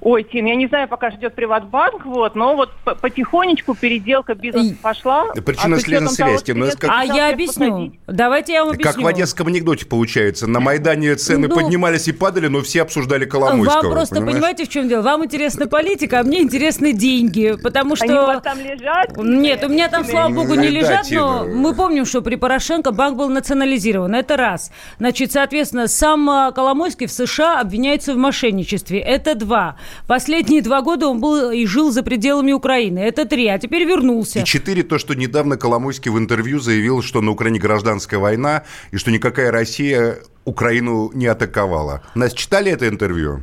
Ой, 0.00 0.22
Тим, 0.24 0.46
я 0.46 0.54
не 0.54 0.66
знаю, 0.66 0.88
пока 0.88 1.10
ждет 1.10 1.34
Приватбанк, 1.34 2.04
вот, 2.04 2.34
но 2.34 2.54
вот 2.54 2.70
потихонечку 3.00 3.74
переделка 3.74 4.34
бизнеса 4.34 4.76
пошла. 4.80 5.26
Причинно-следственная 5.34 6.08
связь, 6.08 6.42
Тим, 6.42 6.60
ну, 6.60 6.68
как... 6.78 6.90
А 6.92 7.04
я 7.04 7.30
объясню. 7.30 7.70
Посадить. 7.70 8.00
Давайте 8.06 8.52
я 8.52 8.64
вам 8.64 8.74
объясню. 8.74 8.92
Как 8.92 9.02
в 9.02 9.06
одесском 9.06 9.48
анекдоте 9.48 9.86
получается. 9.86 10.46
На 10.46 10.60
Майдане 10.60 11.14
цены 11.16 11.48
ну, 11.48 11.54
поднимались 11.54 12.08
и 12.08 12.12
падали, 12.12 12.48
но 12.48 12.60
все 12.62 12.82
обсуждали 12.82 13.24
Коломойского. 13.24 13.82
Вам 13.82 13.92
просто 13.92 14.14
понимаешь? 14.16 14.34
понимаете, 14.36 14.64
в 14.64 14.68
чем 14.68 14.88
дело? 14.88 15.02
Вам 15.02 15.24
интересна 15.24 15.66
политика, 15.66 16.20
а 16.20 16.22
мне 16.22 16.42
интересны 16.42 16.92
деньги, 16.92 17.56
потому 17.62 17.96
что... 17.96 18.04
Они 18.04 18.14
у 18.14 18.26
вас 18.26 18.42
там 18.42 18.60
лежат? 18.60 19.16
Нет, 19.16 19.64
у 19.64 19.68
меня 19.68 19.88
там, 19.88 20.04
слава 20.04 20.32
богу, 20.32 20.54
не 20.54 20.68
лежат, 20.68 21.06
но 21.10 21.46
мы 21.46 21.74
помним, 21.74 22.04
что 22.04 22.22
при 22.22 22.36
Порошенко 22.36 22.92
банк 22.92 23.16
был 23.16 23.28
национализирован. 23.28 24.14
Это 24.14 24.36
раз. 24.36 24.70
Значит, 24.98 25.32
соответственно, 25.32 25.88
сам 25.88 26.28
а, 26.28 26.52
Коломойский 26.52 27.06
в 27.06 27.12
США 27.12 27.60
обвиняется 27.60 28.14
в 28.14 28.16
мошенничестве. 28.16 29.00
Это 29.00 29.34
два. 29.34 29.76
Последние 30.06 30.62
два 30.62 30.82
года 30.82 31.08
он 31.08 31.20
был 31.20 31.50
и 31.50 31.66
жил 31.66 31.90
за 31.90 32.02
пределами 32.02 32.52
Украины. 32.52 32.98
Это 32.98 33.24
три, 33.24 33.46
а 33.48 33.58
теперь 33.58 33.84
вернулся. 33.84 34.40
И 34.40 34.44
четыре, 34.44 34.82
то, 34.82 34.98
что 34.98 35.14
недавно 35.14 35.56
Коломойский 35.56 36.10
в 36.10 36.18
интервью 36.18 36.60
заявил, 36.60 37.02
что 37.02 37.20
на 37.20 37.30
Украине 37.30 37.58
гражданская 37.58 38.20
война, 38.20 38.64
и 38.90 38.96
что 38.96 39.10
никакая 39.10 39.50
Россия 39.50 40.18
Украину 40.44 41.10
не 41.12 41.26
атаковала. 41.26 42.02
Нас 42.14 42.32
читали 42.32 42.70
это 42.70 42.88
интервью? 42.88 43.42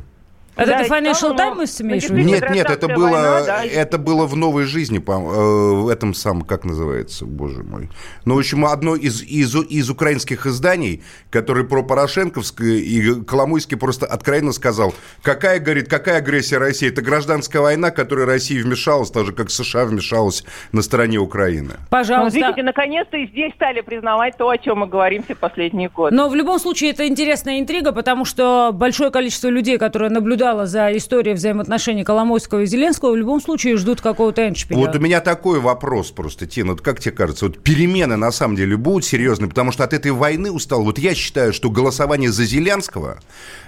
Это 0.56 0.70
да, 0.70 0.84
ты 0.84 0.88
Financial 0.88 1.36
Times 1.36 1.80
имеешь 1.80 2.04
в 2.04 2.10
виду? 2.10 2.28
Нет, 2.28 2.48
нет, 2.50 2.70
это 2.70 2.86
было, 2.88 3.10
война, 3.10 3.44
да. 3.44 3.64
это 3.64 3.98
было 3.98 4.26
в 4.26 4.36
«Новой 4.36 4.64
жизни», 4.64 4.98
по, 4.98 5.12
э, 5.12 5.74
в 5.82 5.88
этом 5.88 6.14
самом, 6.14 6.42
как 6.42 6.64
называется, 6.64 7.26
боже 7.26 7.64
мой. 7.64 7.90
Ну, 8.24 8.36
в 8.36 8.38
общем, 8.38 8.64
одно 8.64 8.94
из, 8.94 9.22
из, 9.22 9.54
из 9.54 9.90
украинских 9.90 10.46
изданий, 10.46 11.02
которое 11.30 11.64
про 11.64 11.82
Порошенковское, 11.82 12.76
и 12.76 13.24
Коломойский 13.24 13.76
просто 13.76 14.06
откровенно 14.06 14.52
сказал, 14.52 14.94
какая, 15.22 15.58
говорит, 15.58 15.88
какая 15.88 16.18
агрессия 16.18 16.58
России? 16.58 16.88
Это 16.88 17.02
гражданская 17.02 17.60
война, 17.60 17.90
в 17.90 17.94
которой 17.94 18.24
Россия 18.24 18.62
вмешалась, 18.62 19.10
так 19.10 19.26
же, 19.26 19.32
как 19.32 19.50
США 19.50 19.86
вмешалась 19.86 20.44
на 20.70 20.82
стороне 20.82 21.18
Украины. 21.18 21.72
Пожалуйста. 21.90 22.38
Ну, 22.38 22.46
видите, 22.46 22.62
наконец-то 22.62 23.16
и 23.16 23.26
здесь 23.26 23.52
стали 23.54 23.80
признавать 23.80 24.36
то, 24.36 24.48
о 24.48 24.56
чем 24.56 24.78
мы 24.78 24.86
говорим 24.86 25.24
все 25.24 25.34
последние 25.34 25.88
годы. 25.88 26.14
Но 26.14 26.28
в 26.28 26.34
любом 26.36 26.60
случае 26.60 26.90
это 26.90 27.08
интересная 27.08 27.58
интрига, 27.58 27.90
потому 27.90 28.24
что 28.24 28.70
большое 28.72 29.10
количество 29.10 29.48
людей, 29.48 29.78
которые 29.78 30.10
наблюдают 30.10 30.43
наблюдала 30.44 30.66
за 30.66 30.96
историей 30.96 31.34
взаимоотношений 31.34 32.04
Коломойского 32.04 32.62
и 32.62 32.66
Зеленского, 32.66 33.12
в 33.12 33.16
любом 33.16 33.40
случае 33.40 33.76
ждут 33.76 34.00
какого-то 34.00 34.46
эншпиля. 34.46 34.78
Вот 34.78 34.94
у 34.94 34.98
меня 34.98 35.20
такой 35.20 35.60
вопрос 35.60 36.10
просто, 36.10 36.46
Тина. 36.46 36.72
Вот 36.72 36.82
как 36.82 37.00
тебе 37.00 37.12
кажется, 37.12 37.46
вот 37.46 37.58
перемены 37.62 38.16
на 38.16 38.30
самом 38.30 38.56
деле 38.56 38.76
будут 38.76 39.04
серьезные? 39.04 39.48
Потому 39.48 39.72
что 39.72 39.84
от 39.84 39.92
этой 39.92 40.12
войны 40.12 40.50
устал. 40.50 40.82
Вот 40.84 40.98
я 40.98 41.14
считаю, 41.14 41.52
что 41.52 41.70
голосование 41.70 42.30
за 42.30 42.44
Зеленского, 42.44 43.20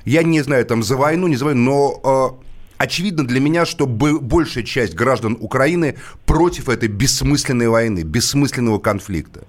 я 0.04 0.22
не 0.22 0.42
знаю, 0.42 0.66
там, 0.66 0.82
за 0.82 0.96
войну, 0.96 1.26
не 1.26 1.36
за 1.36 1.46
войну, 1.46 2.00
но... 2.02 2.36
Э, 2.42 2.46
Очевидно 2.78 3.26
для 3.26 3.40
меня, 3.40 3.64
что 3.64 3.86
большая 3.86 4.62
часть 4.62 4.94
граждан 4.94 5.38
Украины 5.40 5.96
против 6.26 6.68
этой 6.68 6.90
бессмысленной 6.90 7.68
войны, 7.68 8.00
бессмысленного 8.00 8.78
конфликта. 8.78 9.44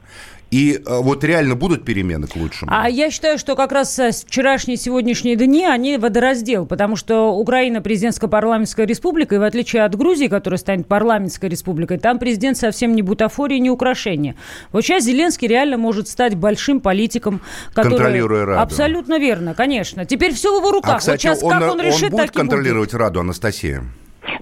И 0.50 0.76
э, 0.76 1.02
вот 1.02 1.24
реально 1.24 1.56
будут 1.56 1.84
перемены 1.84 2.28
к 2.28 2.36
лучшему? 2.36 2.72
А 2.74 2.90
я 2.90 3.12
считаю, 3.12 3.38
что 3.38 3.56
как 3.56 3.72
раз 3.74 4.00
э, 4.00 4.12
вчерашние 4.12 4.76
и 4.76 4.80
сегодняшние 4.80 5.36
дни, 5.36 5.66
они 5.66 5.98
водораздел, 5.98 6.66
потому 6.66 6.96
что 6.96 7.34
Украина 7.34 7.82
президентско-парламентская 7.82 8.86
республика, 8.86 9.36
и 9.36 9.38
в 9.40 9.44
отличие 9.44 9.84
от 9.84 9.96
Грузии, 9.96 10.28
которая 10.28 10.58
станет 10.58 10.88
парламентской 10.88 11.50
республикой, 11.50 11.98
там 11.98 12.18
президент 12.18 12.58
совсем 12.58 12.96
не 12.96 13.02
бутафория, 13.02 13.60
не 13.60 13.70
украшение. 13.70 14.36
Вот 14.72 14.84
сейчас 14.84 15.04
Зеленский 15.04 15.48
реально 15.50 15.78
может 15.78 16.08
стать 16.08 16.36
большим 16.36 16.80
политиком, 16.80 17.42
который... 17.74 17.98
Контролируя 17.98 18.46
Раду. 18.46 18.62
Абсолютно 18.62 19.20
верно, 19.20 19.54
конечно. 19.54 20.06
Теперь 20.06 20.34
все 20.34 20.54
в 20.54 20.60
его 20.60 20.72
руках. 20.72 20.96
А, 20.96 21.00
кстати, 21.00 21.28
вот 21.28 21.36
сейчас 21.36 21.44
он, 21.44 21.52
как 21.52 21.62
он, 21.64 21.70
он 21.72 21.82
решит, 21.82 22.14
он 22.14 22.22
будет 22.22 22.32
контролировать 22.32 22.92
будет. 22.92 23.02
Раду, 23.02 23.20
Анастасия? 23.20 23.84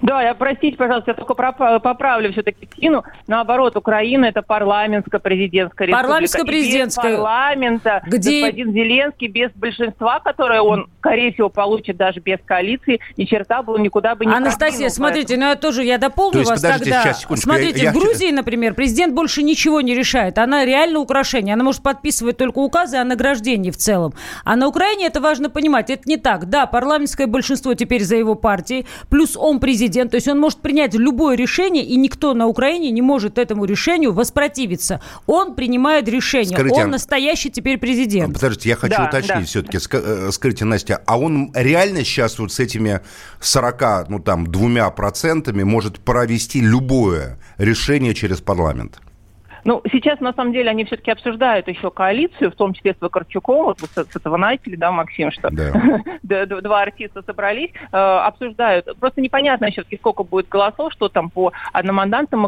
Да, 0.02 0.22
я, 0.22 0.34
простите, 0.34 0.76
пожалуйста, 0.76 1.12
я 1.12 1.14
только 1.14 1.34
поправлю 1.34 2.32
все-таки 2.32 2.66
Тину. 2.66 3.04
Наоборот, 3.26 3.76
Украина– 3.76 4.24
это 4.26 4.42
парламентская 4.42 5.20
президентская 5.20 5.88
республика. 5.88 6.08
Парламентская 6.08 6.44
президентская. 6.44 7.10
без 7.12 7.16
парламента 7.18 8.02
где... 8.06 8.40
господин 8.40 8.72
Зеленский 8.72 9.28
без 9.28 9.50
большинства, 9.52 10.20
которое 10.20 10.60
он, 10.60 10.88
скорее 10.98 11.32
всего, 11.32 11.48
получит 11.48 11.96
даже 11.96 12.20
без 12.20 12.38
коалиции, 12.44 13.00
ни 13.16 13.24
черта 13.24 13.62
бы 13.62 13.78
никуда 13.78 14.14
бы 14.14 14.26
не 14.26 14.32
Анастасия, 14.32 14.88
смотрите, 14.88 15.36
ну 15.36 15.48
я 15.48 15.54
тоже, 15.54 15.84
я 15.84 15.98
дополню 15.98 16.42
То 16.42 16.50
вас 16.50 16.60
тогда. 16.60 17.02
Сейчас, 17.02 17.26
смотрите, 17.40 17.78
я, 17.78 17.84
я... 17.84 17.90
в 17.92 17.94
Грузии, 17.94 18.30
например, 18.30 18.74
президент 18.74 19.14
больше 19.14 19.42
ничего 19.42 19.80
не 19.80 19.94
решает. 19.94 20.38
Она 20.38 20.64
реально 20.64 20.98
украшение. 20.98 21.54
Она 21.54 21.64
может 21.64 21.82
подписывать 21.82 22.36
только 22.36 22.58
указы 22.58 22.96
о 22.96 23.04
награждении 23.04 23.70
в 23.70 23.76
целом. 23.76 24.14
А 24.44 24.56
на 24.56 24.66
Украине 24.68 25.06
это 25.06 25.20
важно 25.20 25.50
понимать. 25.50 25.90
Это 25.90 26.02
не 26.06 26.16
так. 26.16 26.46
Да, 26.48 26.66
парламентское 26.66 27.26
большинство 27.26 27.74
теперь 27.74 28.02
за 28.02 28.16
его 28.16 28.34
партией, 28.34 28.86
плюс 29.08 29.36
он 29.36 29.60
президент 29.60 29.75
президент, 29.76 30.10
то 30.10 30.16
есть 30.16 30.28
он 30.28 30.40
может 30.40 30.60
принять 30.60 30.94
любое 30.94 31.36
решение, 31.36 31.84
и 31.84 31.96
никто 31.96 32.32
на 32.32 32.46
Украине 32.46 32.90
не 32.90 33.02
может 33.02 33.36
этому 33.36 33.66
решению 33.66 34.12
воспротивиться. 34.12 35.00
Он 35.26 35.54
принимает 35.54 36.08
решение, 36.08 36.56
скажите, 36.56 36.84
он 36.84 36.90
настоящий 36.90 37.50
теперь 37.50 37.78
президент. 37.78 38.32
Подождите, 38.32 38.70
я 38.70 38.76
хочу 38.76 38.96
да, 38.96 39.08
уточнить 39.08 39.38
да. 39.38 39.44
все-таки. 39.44 39.78
Э, 39.92 40.30
скажите, 40.32 40.64
Настя, 40.64 41.02
а 41.06 41.18
он 41.18 41.52
реально 41.54 42.04
сейчас 42.04 42.38
вот 42.38 42.52
с 42.52 42.60
этими 42.60 43.00
40, 43.40 44.08
ну 44.08 44.18
там, 44.18 44.46
двумя 44.46 44.88
процентами 44.90 45.62
может 45.62 45.98
провести 45.98 46.60
любое 46.60 47.38
решение 47.58 48.14
через 48.14 48.40
парламент? 48.40 48.98
Ну, 49.66 49.82
сейчас, 49.90 50.20
на 50.20 50.32
самом 50.32 50.52
деле, 50.52 50.70
они 50.70 50.84
все-таки 50.84 51.10
обсуждают 51.10 51.66
еще 51.66 51.90
коалицию, 51.90 52.52
в 52.52 52.54
том 52.54 52.72
числе 52.72 52.94
с 52.94 53.00
Вакарчуком, 53.00 53.64
вот 53.64 53.78
с, 53.80 53.94
с 53.94 54.14
этого 54.14 54.36
начали, 54.36 54.76
да, 54.76 54.92
Максим, 54.92 55.32
что 55.32 55.50
да. 55.50 56.46
два 56.60 56.82
артиста 56.82 57.22
собрались, 57.26 57.70
э, 57.90 57.96
обсуждают. 57.96 58.86
Просто 59.00 59.20
непонятно 59.20 59.68
все-таки, 59.72 59.96
сколько 59.96 60.22
будет 60.22 60.48
голосов, 60.48 60.92
что 60.92 61.08
там 61.08 61.30
по 61.30 61.52
одномандатным 61.72 62.46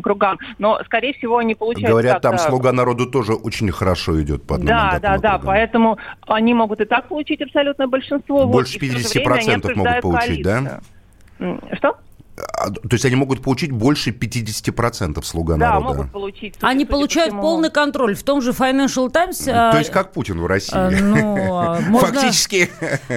кругам, 0.00 0.38
но, 0.58 0.80
скорее 0.84 1.12
всего, 1.14 1.38
они 1.38 1.56
получают... 1.56 1.90
Говорят, 1.90 2.22
там 2.22 2.38
«Слуга 2.38 2.70
народу» 2.70 3.10
тоже 3.10 3.34
очень 3.34 3.72
хорошо 3.72 4.22
идет 4.22 4.44
по 4.44 4.58
Да, 4.58 5.00
да, 5.02 5.18
да, 5.18 5.40
поэтому 5.44 5.98
они 6.28 6.54
могут 6.54 6.80
и 6.80 6.84
так 6.84 7.08
получить 7.08 7.42
абсолютное 7.42 7.88
большинство. 7.88 8.46
Больше 8.46 8.78
вот, 8.80 8.86
50% 8.86 9.74
могут 9.74 10.00
получить, 10.02 10.44
коалицию. 10.44 10.80
да? 11.40 11.58
Что? 11.72 11.96
А, 12.42 12.70
то 12.70 12.88
есть 12.90 13.04
они 13.04 13.16
могут 13.16 13.42
получить 13.42 13.72
больше 13.72 14.10
50% 14.10 15.22
слуга 15.22 15.56
да, 15.56 15.70
народа. 15.70 15.88
Да, 15.88 15.94
могут 15.94 16.12
получить. 16.12 16.54
Они 16.60 16.84
получают 16.84 17.32
полный 17.40 17.70
контроль. 17.70 18.14
В 18.14 18.22
том 18.22 18.40
же 18.40 18.50
Financial 18.50 19.10
Times... 19.10 19.38
То 19.38 19.78
есть 19.78 19.90
как 19.90 20.12
Путин 20.12 20.40
в 20.40 20.46
России. 20.46 20.72
А, 20.74 20.90
ну, 20.90 21.80
можно, 21.90 22.08
Фактически 22.08 22.70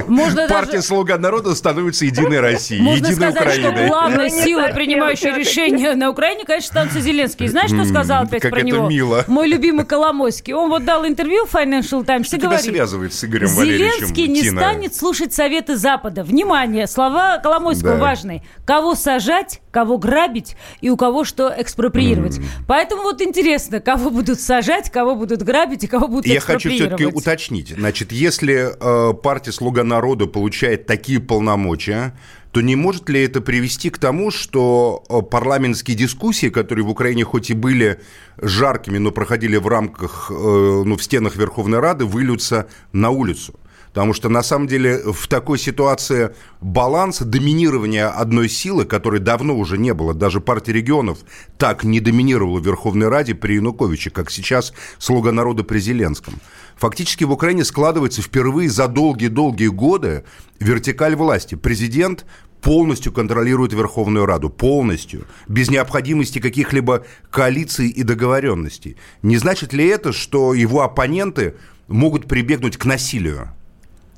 можно 0.08 0.48
партия 0.48 0.74
даже... 0.74 0.88
«Слуга 0.88 1.18
народа» 1.18 1.56
становится 1.56 2.06
единой 2.06 2.40
Россией, 2.40 2.82
можно 2.82 3.08
единой 3.08 3.32
сказать, 3.32 3.58
Украиной. 3.58 3.78
что 3.78 3.88
главная 3.88 4.30
сила, 4.30 4.70
принимающая 4.74 5.36
решения 5.36 5.96
на 5.96 6.10
Украине, 6.10 6.46
конечно, 6.46 6.68
станция 6.68 7.02
Зеленский. 7.02 7.48
Знаешь, 7.48 7.72
что 7.72 7.86
сказал 7.86 8.24
опять 8.24 8.42
как 8.42 8.52
про 8.52 8.60
это 8.60 8.68
него? 8.68 8.90
мило. 8.90 9.24
Мой 9.28 9.48
любимый 9.48 9.86
Коломойский. 9.86 10.54
Он 10.54 10.70
вот 10.70 10.86
дал 10.86 11.06
интервью 11.06 11.46
Financial 11.46 12.04
Times 12.04 12.28
что 12.28 12.38
и 12.38 12.40
говорит... 12.40 12.66
связывает 12.66 13.14
с 13.14 13.24
Игорем 13.24 13.48
Зеленский 13.48 14.28
не 14.28 14.44
станет 14.44 14.96
слушать 14.96 15.34
советы 15.34 15.78
Запада. 15.78 16.24
Внимание, 16.24 16.88
слова 16.88 17.38
Коломойского 17.38 17.96
да. 17.96 18.02
важные. 18.02 18.44
Кого 18.66 18.96
сажать, 19.16 19.62
кого 19.72 19.98
грабить 19.98 20.56
и 20.82 20.90
у 20.90 20.98
кого 20.98 21.24
что 21.24 21.54
экспроприировать. 21.58 22.38
Mm. 22.38 22.44
Поэтому 22.68 23.04
вот 23.04 23.22
интересно, 23.22 23.80
кого 23.80 24.10
будут 24.10 24.40
сажать, 24.40 24.90
кого 24.92 25.16
будут 25.16 25.42
грабить 25.42 25.84
и 25.84 25.88
кого 25.88 26.08
будут 26.08 26.26
Я 26.26 26.38
экспроприировать. 26.38 26.92
хочу 26.92 26.98
все-таки 26.98 27.18
уточнить. 27.18 27.70
Значит, 27.70 28.12
если 28.12 28.72
э, 28.74 29.14
партия 29.14 29.52
«Слуга 29.52 29.84
народа» 29.84 30.26
получает 30.26 30.86
такие 30.86 31.20
полномочия, 31.20 32.14
то 32.52 32.62
не 32.62 32.76
может 32.76 33.10
ли 33.10 33.22
это 33.24 33.42
привести 33.42 33.90
к 33.90 33.98
тому, 33.98 34.32
что 34.32 35.04
э, 35.10 35.22
парламентские 35.22 35.96
дискуссии, 35.98 36.48
которые 36.50 36.86
в 36.86 36.90
Украине 36.90 37.24
хоть 37.24 37.50
и 37.50 37.54
были 37.54 38.00
жаркими, 38.42 38.98
но 38.98 39.12
проходили 39.12 39.58
в 39.58 39.68
рамках, 39.68 40.30
э, 40.30 40.34
ну, 40.34 40.96
в 40.96 41.04
стенах 41.04 41.36
Верховной 41.36 41.80
Рады, 41.80 42.06
выльются 42.06 42.68
на 42.92 43.10
улицу? 43.10 43.60
Потому 43.96 44.12
что, 44.12 44.28
на 44.28 44.44
самом 44.44 44.68
деле, 44.68 45.02
в 45.06 45.26
такой 45.30 45.58
ситуации 45.58 46.36
баланса, 46.60 47.24
доминирования 47.24 48.10
одной 48.10 48.50
силы, 48.50 48.84
которой 48.84 49.22
давно 49.22 49.56
уже 49.56 49.78
не 49.78 49.94
было, 49.94 50.14
даже 50.14 50.42
партия 50.42 50.74
регионов 50.74 51.20
так 51.58 51.86
не 51.86 52.02
доминировала 52.02 52.60
в 52.60 52.66
Верховной 52.66 53.08
Раде 53.08 53.36
при 53.36 53.54
Януковиче, 53.54 54.10
как 54.10 54.32
сейчас 54.32 54.74
«Слуга 54.98 55.32
народа» 55.32 55.64
при 55.64 55.80
Зеленском. 55.80 56.34
Фактически 56.76 57.24
в 57.24 57.32
Украине 57.32 57.64
складывается 57.64 58.22
впервые 58.22 58.70
за 58.70 58.90
долгие-долгие 58.90 59.68
годы 59.68 60.26
вертикаль 60.60 61.16
власти. 61.16 61.56
Президент 61.56 62.26
полностью 62.62 63.14
контролирует 63.14 63.72
Верховную 63.72 64.26
Раду, 64.26 64.50
полностью, 64.50 65.26
без 65.48 65.70
необходимости 65.70 66.40
каких-либо 66.40 67.06
коалиций 67.32 67.88
и 67.88 68.04
договоренностей. 68.04 68.98
Не 69.22 69.38
значит 69.38 69.72
ли 69.72 69.88
это, 69.88 70.12
что 70.12 70.54
его 70.54 70.82
оппоненты 70.82 71.56
могут 71.88 72.28
прибегнуть 72.28 72.76
к 72.76 72.84
насилию? 72.84 73.54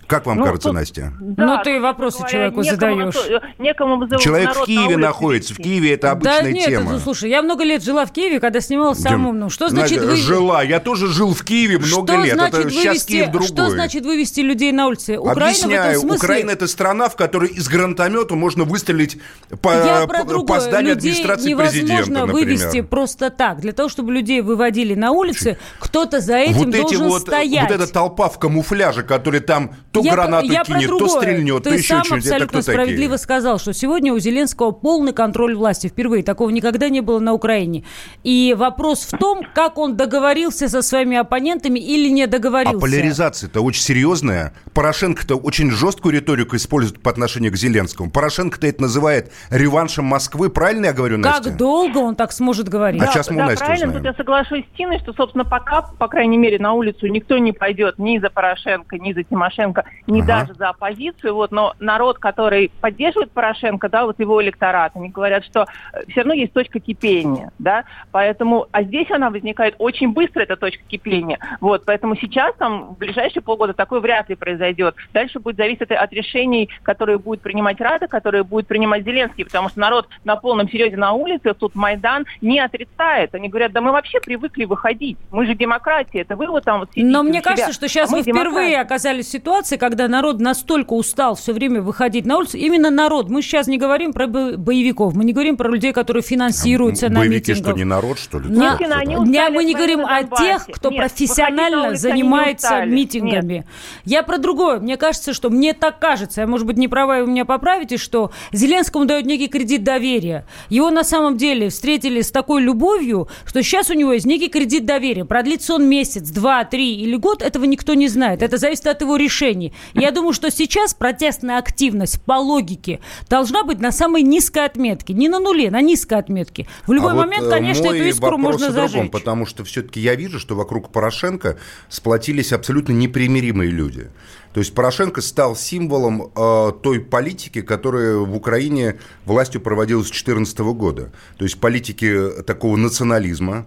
Как 0.08 0.26
вам 0.26 0.38
Ну, 0.38 0.46
кажется, 0.46 0.70
тут- 0.70 0.76
Настя? 0.76 1.14
Да, 1.20 1.46
Ну, 1.46 1.64
ты 1.64 1.82
вопросы 1.82 2.20
говоря, 2.20 2.32
человеку 2.32 2.62
некому 2.62 2.80
задаешь. 2.80 3.16
на 3.16 3.40
то- 3.40 3.42
Некому 3.60 4.18
Человек 4.20 4.56
в 4.56 4.60
на 4.60 4.66
Киеве 4.66 4.86
улицу 4.86 5.00
находится. 5.00 5.54
В. 5.54 5.58
Киеве 5.58 5.94
это 5.94 6.02
Да 6.08 6.12
обычная 6.14 6.52
нет, 6.54 6.66
тема. 6.66 6.92
это, 6.94 7.00
слушай, 7.04 7.30
я 7.30 7.42
много 7.42 7.64
лет 7.66 7.84
жила 7.84 8.06
в 8.06 8.14
Киеве, 8.14 8.40
когда 8.40 8.62
снималась 8.62 9.00
самым 9.00 9.20
Дим, 9.20 9.30
умным. 9.30 9.50
Что 9.50 9.68
значит 9.68 9.98
Настя, 9.98 10.12
вы... 10.12 10.16
Жила. 10.16 10.64
Я 10.64 10.80
тоже 10.80 11.08
жил 11.08 11.34
в 11.34 11.44
Киеве 11.44 11.78
много 11.78 12.14
что 12.14 12.24
лет. 12.24 12.36
значит 12.36 12.56
это 12.60 12.70
сейчас 12.70 12.86
вывести, 12.86 13.12
Киев 13.12 13.32
другой. 13.32 13.48
Что 13.48 13.70
значит 13.70 14.06
вывести 14.06 14.40
людей 14.40 14.72
на 14.72 14.88
улицы? 14.88 15.18
Украина 15.20 15.42
Объясняю, 15.46 15.82
в 15.84 15.88
этом 15.98 16.02
смысле... 16.10 16.18
Украина 16.26 16.52
это 16.52 16.68
страна, 16.68 17.10
в 17.10 17.16
которой 17.18 17.50
из 17.50 17.68
гранатомета 17.68 18.36
можно 18.36 18.64
выстрелить 18.64 19.18
по, 19.62 19.70
Я 19.74 20.08
по- 20.08 20.44
по 20.46 20.60
зданию 20.62 20.96
людей 20.96 21.12
администрации 21.12 21.50
невозможно 21.50 21.80
президента, 21.88 22.12
например. 22.26 22.34
вывести 22.34 22.82
просто 22.82 23.30
так. 23.30 23.60
Для 23.60 23.74
того, 23.74 23.90
чтобы 23.90 24.14
людей 24.14 24.40
выводили 24.42 24.94
на 24.96 25.12
улицы, 25.12 25.58
кто-то 25.80 26.22
за 26.22 26.38
этим 26.38 26.54
вот 26.58 26.68
эти 26.70 26.82
должен 26.82 27.08
вот, 27.10 27.22
стоять. 27.24 27.70
вот 27.70 27.72
эта 27.82 27.92
толпа 27.92 28.30
в 28.30 28.40
камуфляже, 28.40 29.04
который 29.04 29.42
там 29.42 29.72
то 30.02 30.06
Я 30.06 30.14
гранату 30.14 30.46
я 30.48 30.64
про 30.64 30.76
кинет, 30.80 30.90
то 30.90 31.08
стрельнет, 31.08 31.64
Ты 31.64 31.70
то 31.70 31.76
еще 31.76 31.88
сам 31.96 32.04
что-нибудь. 32.06 32.26
Это 32.26 32.36
абсолютно 32.36 32.62
кто 32.62 32.72
справедливо 32.72 33.14
такие? 33.14 33.24
сказал, 33.24 33.60
что 33.60 33.74
сегодня 33.74 34.14
у 34.14 34.20
Зеленского 34.20 34.72
полный 34.72 35.14
контроль 35.14 35.56
власти. 35.56 35.88
Впервые 35.88 36.24
такого 36.24 36.50
никогда 36.50 36.90
не 36.90 37.02
было 37.02 37.20
на 37.20 37.34
Украине. 37.34 37.84
И 38.24 38.56
вопрос 38.58 39.08
в 39.12 39.18
том, 39.18 39.42
как 39.54 39.78
он 39.78 39.98
договорился 39.98 40.70
со 40.70 40.82
своими 40.82 41.18
оппонентами 41.18 41.80
или 41.80 42.10
не 42.10 42.24
А 42.24 42.28
договорился. 42.28 42.80
поляризация-то 42.80 43.62
очень 43.62 43.82
серьезная. 43.82 44.54
Порошенко-то 44.74 45.36
очень 45.36 45.72
жесткую 45.72 46.14
риторику 46.16 46.56
использует 46.56 47.02
по 47.02 47.10
отношению 47.12 47.52
к 47.52 47.56
Зеленскому. 47.56 48.10
Порошенко-то 48.12 48.68
это 48.68 48.82
называет 48.82 49.32
реваншем 49.50 50.06
Москвы. 50.06 50.50
Правильно 50.50 50.88
я 50.88 50.94
говорю, 50.94 51.18
Настя? 51.18 51.44
Как 51.50 51.58
долго 51.58 51.98
он 52.00 52.16
так 52.16 52.32
сможет 52.32 52.70
говорить? 52.70 53.02
А 53.02 53.08
сейчас 53.08 53.30
мы 53.30 53.38
да, 53.38 53.46
Насти 53.48 53.66
правильно, 53.66 53.88
узнаем. 53.88 54.04
тут 54.04 54.12
я 54.12 54.14
соглашусь 54.14 54.64
с 54.74 54.78
Тиной, 54.78 55.00
что, 55.00 55.14
собственно, 55.14 55.46
пока, 55.46 55.82
по 55.98 56.08
крайней 56.08 56.38
мере, 56.38 56.60
на 56.60 56.74
улицу 56.74 57.08
никто 57.08 57.38
не 57.38 57.52
пойдет 57.54 57.98
ни 57.98 58.20
за 58.20 58.30
Порошенко, 58.30 58.98
ни 58.98 59.14
за 59.14 59.24
Тимошенко, 59.24 59.84
ни 60.08 60.22
Ага. 60.22 60.28
даже 60.28 60.54
за 60.54 60.70
оппозицию. 60.70 61.36
Вот, 61.36 61.52
но 61.52 61.74
народ, 61.80 62.20
который 62.20 62.72
поддерживает 62.82 63.32
Порошенко, 63.32 63.90
да, 63.90 64.06
вот 64.06 64.20
его 64.20 64.42
электорат, 64.42 64.94
они 64.96 65.10
говорят, 65.10 65.46
что 65.46 65.66
все 66.08 66.22
равно 66.22 66.34
есть 66.34 66.54
точка 66.54 66.80
кипения, 66.80 67.52
да, 67.60 67.84
поэтому, 68.12 68.68
а 68.72 68.84
здесь 68.84 69.10
она 69.12 69.30
возникает 69.30 69.76
очень 69.78 70.14
быстро, 70.14 70.42
эта 70.42 70.56
точка 70.56 70.84
кипения. 70.88 71.40
Вот, 71.62 71.86
поэтому 71.86 72.16
сейчас, 72.16 72.56
там, 72.56 72.96
в 72.96 72.98
ближайшие 72.98 73.42
полгода 73.42 73.74
такое 73.74 74.00
вряд 74.00 74.30
ли 74.30 74.36
произойдет. 74.36 74.96
Дальше 75.14 75.40
будет 75.40 75.58
зависеть 75.58 75.82
это 75.82 76.00
от 76.00 76.12
решений, 76.14 76.70
которые 76.84 77.18
будет 77.18 77.42
принимать 77.42 77.80
Рада, 77.80 78.08
которые 78.08 78.44
будет 78.44 78.68
принимать 78.68 79.04
Зеленский, 79.04 79.46
потому 79.46 79.70
что 79.70 79.80
народ 79.80 80.08
на 80.24 80.36
полном 80.36 80.70
серьезе 80.70 80.98
на 80.98 81.14
улице, 81.14 81.54
тут 81.54 81.76
Майдан 81.76 82.26
не 82.42 82.60
отрицает. 82.60 83.34
Они 83.36 83.50
говорят, 83.50 83.72
да 83.72 83.82
мы 83.82 83.92
вообще 83.92 84.20
привыкли 84.20 84.66
выходить. 84.66 85.18
Мы 85.32 85.46
же 85.46 85.56
демократия, 85.56 86.22
это 86.22 86.36
вы 86.36 86.48
вот 86.48 86.64
там 86.64 86.80
вот 86.80 86.90
сидите 86.92 87.08
Но 87.08 87.24
мне 87.24 87.40
себя, 87.40 87.52
кажется, 87.52 87.74
что 87.74 87.88
сейчас 87.88 88.10
а 88.10 88.14
мы 88.14 88.18
вы 88.20 88.24
впервые 88.24 88.44
демократия». 88.44 88.82
оказались 88.82 89.28
в 89.28 89.32
ситуации, 89.32 89.77
когда 89.78 90.08
народ 90.08 90.40
настолько 90.40 90.94
устал 90.94 91.36
все 91.36 91.54
время 91.54 91.82
выходить 91.82 92.26
на 92.26 92.38
улицу. 92.38 92.58
Именно 92.58 92.90
народ. 92.90 93.30
Мы 93.30 93.42
сейчас 93.42 93.68
не 93.68 93.78
говорим 93.78 94.14
про 94.14 94.28
бо- 94.28 94.58
боевиков, 94.58 95.14
мы 95.16 95.24
не 95.26 95.34
говорим 95.34 95.58
про 95.58 95.70
людей, 95.70 95.94
которые 95.94 96.24
финансируются 96.24 97.10
на 97.10 97.20
Боевики 97.20 97.52
митингах. 97.52 97.72
что, 97.72 97.78
не 97.78 97.84
народ, 97.84 98.20
что 98.20 98.40
ли? 98.40 98.50
Это? 98.50 98.76
устали 98.76 99.30
Не, 99.30 99.50
мы 99.50 99.64
не 99.64 99.74
говорим 99.74 100.06
о 100.06 100.24
тех, 100.24 100.68
кто 100.68 100.90
Нет, 100.90 101.00
профессионально 101.00 101.92
не 101.92 101.98
занимается 101.98 102.86
митингами. 102.86 103.54
Нет. 103.54 103.66
Я 104.06 104.24
про 104.24 104.38
другое. 104.38 104.80
Мне 104.80 104.98
кажется, 104.98 105.34
что 105.34 105.50
мне 105.50 105.74
так 105.74 106.00
кажется, 106.00 106.42
я, 106.42 106.48
может 106.48 106.66
быть, 106.66 106.78
не 106.78 106.88
права, 106.88 107.20
и 107.20 107.22
вы 107.22 107.28
меня 107.28 107.46
поправите, 107.46 107.98
что 107.98 108.32
Зеленскому 108.52 109.06
дают 109.06 109.26
некий 109.26 109.48
кредит 109.48 109.84
доверия. 109.84 110.46
Его 110.70 110.90
на 110.90 111.04
самом 111.04 111.38
деле 111.38 111.70
встретили 111.70 112.22
с 112.22 112.32
такой 112.32 112.62
любовью, 112.62 113.28
что 113.46 113.62
сейчас 113.62 113.90
у 113.90 113.94
него 113.94 114.14
есть 114.14 114.26
некий 114.26 114.48
кредит 114.50 114.86
доверия. 114.86 115.26
Продлится 115.26 115.76
он 115.76 115.88
месяц, 115.88 116.30
два, 116.30 116.64
три 116.66 116.96
или 116.96 117.16
год, 117.16 117.42
этого 117.42 117.66
никто 117.66 117.94
не 117.94 118.08
знает. 118.08 118.42
Это 118.42 118.58
зависит 118.58 118.88
от 118.88 119.02
его 119.02 119.16
решений. 119.16 119.67
И 119.94 120.00
Я 120.00 120.12
думаю, 120.12 120.34
что 120.34 120.52
сейчас 120.52 120.94
протестная 120.94 121.58
активность 121.58 122.22
по 122.22 122.34
логике 122.34 123.00
должна 123.30 123.64
быть 123.64 123.80
на 123.80 123.92
самой 123.92 124.24
низкой 124.24 124.66
отметке. 124.66 125.14
Не 125.14 125.30
на 125.30 125.40
нуле, 125.40 125.72
на 125.72 125.82
низкой 125.82 126.20
отметке. 126.20 126.68
В 126.86 126.94
любой 126.94 127.12
А 127.12 127.16
вот, 127.16 127.26
момент, 127.26 127.48
э, 127.48 127.50
конечно, 127.50 127.86
эту 127.86 128.04
искру 128.04 128.38
можно 128.38 128.68
о 128.68 128.72
другом, 128.72 128.90
зажечь. 128.92 129.12
потому 129.12 129.46
что 129.46 129.64
все-таки 129.64 130.00
я 130.00 130.16
вижу, 130.16 130.40
что 130.40 130.56
вокруг 130.56 130.92
Порошенко 130.92 131.58
сплотились 131.90 132.54
абсолютно 132.54 132.94
непримиримые 132.94 133.72
люди. 133.72 134.10
То 134.54 134.62
есть 134.62 134.74
Порошенко 134.74 135.22
стал 135.22 135.56
символом 135.56 136.32
э, 136.36 136.72
той 136.82 137.00
политики, 137.00 137.62
которая 137.62 138.18
в 138.18 138.36
Украине 138.36 138.98
властью 139.26 139.62
проводилась 139.62 140.08
с 140.08 140.10
2014 140.10 140.60
года. 140.60 141.12
То 141.38 141.44
есть 141.44 141.60
политики 141.60 142.42
такого 142.46 142.76
национализма, 142.76 143.66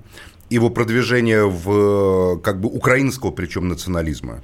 его 0.48 0.68
продвижение 0.68 1.48
в 1.48 2.36
э, 2.36 2.40
как 2.40 2.60
бы 2.60 2.68
украинского 2.68 3.30
причем 3.30 3.68
национализма. 3.68 4.42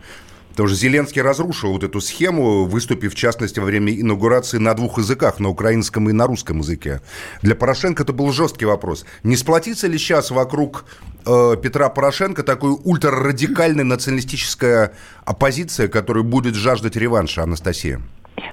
Потому 0.56 0.68
что 0.70 0.78
Зеленский 0.78 1.20
разрушил 1.20 1.72
вот 1.72 1.84
эту 1.84 2.00
схему, 2.00 2.64
выступив, 2.64 3.12
в 3.12 3.14
частности, 3.14 3.60
во 3.60 3.66
время 3.66 3.92
инаугурации 3.92 4.56
на 4.56 4.72
двух 4.72 4.96
языках, 4.96 5.38
на 5.38 5.50
украинском 5.50 6.08
и 6.08 6.14
на 6.14 6.26
русском 6.26 6.60
языке. 6.60 7.02
Для 7.42 7.54
Порошенко 7.54 8.04
это 8.04 8.14
был 8.14 8.32
жесткий 8.32 8.64
вопрос. 8.64 9.04
Не 9.22 9.36
сплотится 9.36 9.86
ли 9.86 9.98
сейчас 9.98 10.30
вокруг 10.30 10.86
э, 11.26 11.56
Петра 11.62 11.90
Порошенко 11.90 12.42
такой 12.42 12.70
ультрарадикальная 12.70 13.84
националистическая 13.84 14.94
оппозиция, 15.26 15.88
которая 15.88 16.24
будет 16.24 16.54
жаждать 16.54 16.96
реванша, 16.96 17.42
Анастасия? 17.42 18.00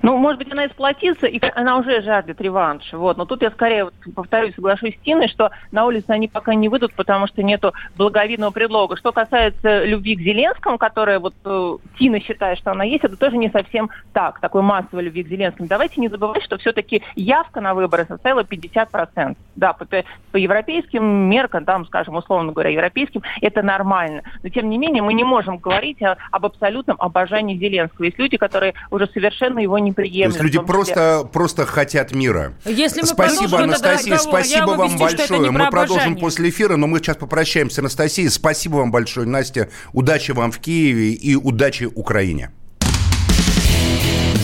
Ну, 0.01 0.17
может 0.17 0.39
быть, 0.39 0.51
она 0.51 0.65
и 0.65 0.69
сплотится, 0.69 1.27
и 1.27 1.39
она 1.55 1.77
уже 1.77 2.01
жаждет 2.01 2.41
реванша. 2.41 2.97
Вот. 2.97 3.17
Но 3.17 3.25
тут 3.25 3.41
я 3.41 3.51
скорее, 3.51 3.89
повторюсь, 4.15 4.55
соглашусь 4.55 4.95
с 4.95 5.03
Тиной, 5.03 5.27
что 5.27 5.51
на 5.71 5.85
улице 5.85 6.09
они 6.09 6.27
пока 6.27 6.53
не 6.53 6.69
выйдут, 6.69 6.93
потому 6.93 7.27
что 7.27 7.43
нету 7.43 7.73
благовидного 7.95 8.51
предлога. 8.51 8.95
Что 8.97 9.11
касается 9.11 9.83
любви 9.83 10.15
к 10.15 10.21
Зеленскому, 10.21 10.77
которая 10.77 11.19
вот 11.19 11.33
э, 11.45 11.77
Тина 11.97 12.19
считает, 12.19 12.57
что 12.59 12.71
она 12.71 12.83
есть, 12.83 13.03
это 13.03 13.17
тоже 13.17 13.37
не 13.37 13.49
совсем 13.49 13.89
так, 14.13 14.39
такой 14.39 14.61
массовой 14.61 15.03
любви 15.03 15.23
к 15.23 15.27
Зеленскому. 15.27 15.67
Давайте 15.67 16.01
не 16.01 16.07
забывать, 16.07 16.43
что 16.43 16.57
все-таки 16.57 17.01
явка 17.15 17.61
на 17.61 17.73
выборы 17.73 18.05
составила 18.05 18.41
50%. 18.41 19.35
Да, 19.55 19.73
по, 19.73 19.85
по 19.85 20.37
европейским 20.37 21.03
меркам, 21.03 21.65
там, 21.65 21.85
скажем, 21.85 22.15
условно 22.15 22.51
говоря, 22.51 22.71
европейским, 22.71 23.21
это 23.41 23.61
нормально. 23.61 24.23
Но, 24.41 24.49
тем 24.49 24.69
не 24.69 24.77
менее, 24.77 25.03
мы 25.03 25.13
не 25.13 25.23
можем 25.23 25.57
говорить 25.57 26.01
о- 26.01 26.17
об 26.31 26.45
абсолютном 26.45 26.97
обожании 26.99 27.57
Зеленского. 27.57 28.05
Есть 28.05 28.19
люди, 28.19 28.37
которые 28.37 28.73
уже 28.89 29.07
совершенно 29.07 29.59
его 29.59 29.72
не 29.77 29.91
То 29.91 29.95
приемлют. 29.95 30.33
есть 30.33 30.43
люди 30.43 30.59
просто, 30.59 31.27
просто 31.31 31.65
хотят 31.65 32.13
мира. 32.13 32.53
Если 32.65 33.01
мы 33.01 33.07
Спасибо, 33.07 33.63
Анастасия, 33.63 34.17
спасибо 34.17 34.71
вам 34.71 34.93
объясню, 34.93 35.17
большое. 35.17 35.51
Мы 35.51 35.69
продолжим 35.69 36.15
после 36.17 36.49
эфира, 36.49 36.75
но 36.75 36.87
мы 36.87 36.99
сейчас 36.99 37.17
попрощаемся, 37.17 37.81
Анастасия. 37.81 38.29
Спасибо 38.29 38.77
вам 38.77 38.91
большое, 38.91 39.27
Настя. 39.27 39.69
Удачи 39.91 40.31
вам 40.31 40.51
в 40.51 40.59
Киеве 40.59 41.13
и 41.13 41.35
удачи 41.35 41.85
Украине. 41.85 42.51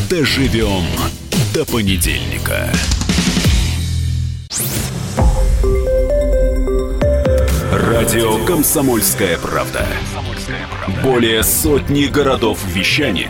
Доживем 0.09 0.83
до 1.53 1.65
понедельника. 1.65 2.71
Радио 7.71 8.43
«Комсомольская 8.45 9.37
правда». 9.37 9.85
Более 11.03 11.43
сотни 11.43 12.05
городов 12.05 12.59
вещания 12.65 13.29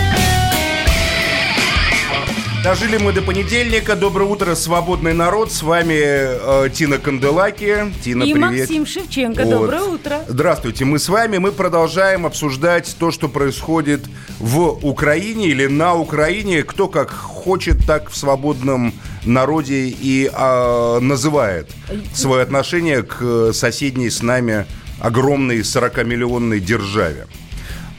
Дожили 2.63 2.97
мы 2.97 3.11
до 3.11 3.23
понедельника. 3.23 3.95
Доброе 3.95 4.25
утро, 4.25 4.53
свободный 4.53 5.15
народ. 5.15 5.51
С 5.51 5.63
вами 5.63 5.95
э, 5.97 6.69
Тина 6.69 6.99
Канделаки. 6.99 7.91
Тина, 8.03 8.21
И 8.21 8.33
привет. 8.33 8.59
Максим 8.59 8.85
Шевченко. 8.85 9.43
Вот. 9.45 9.49
Доброе 9.49 9.81
утро. 9.81 10.19
Здравствуйте, 10.27 10.85
мы 10.85 10.99
с 10.99 11.09
вами. 11.09 11.39
Мы 11.39 11.53
продолжаем 11.53 12.23
обсуждать 12.27 12.95
то, 12.99 13.09
что 13.09 13.29
происходит 13.29 14.01
в 14.37 14.77
Украине 14.85 15.47
или 15.47 15.65
на 15.65 15.95
Украине. 15.95 16.61
Кто 16.61 16.87
как 16.87 17.09
хочет, 17.09 17.83
так 17.87 18.11
в 18.11 18.15
свободном 18.15 18.93
народе 19.25 19.87
и 19.87 20.29
а, 20.31 20.99
называет 20.99 21.67
свое 22.13 22.43
отношение 22.43 23.01
к 23.01 23.53
соседней 23.53 24.11
с 24.11 24.21
нами 24.21 24.67
огромной 24.99 25.61
40-миллионной 25.61 26.59
державе. 26.59 27.25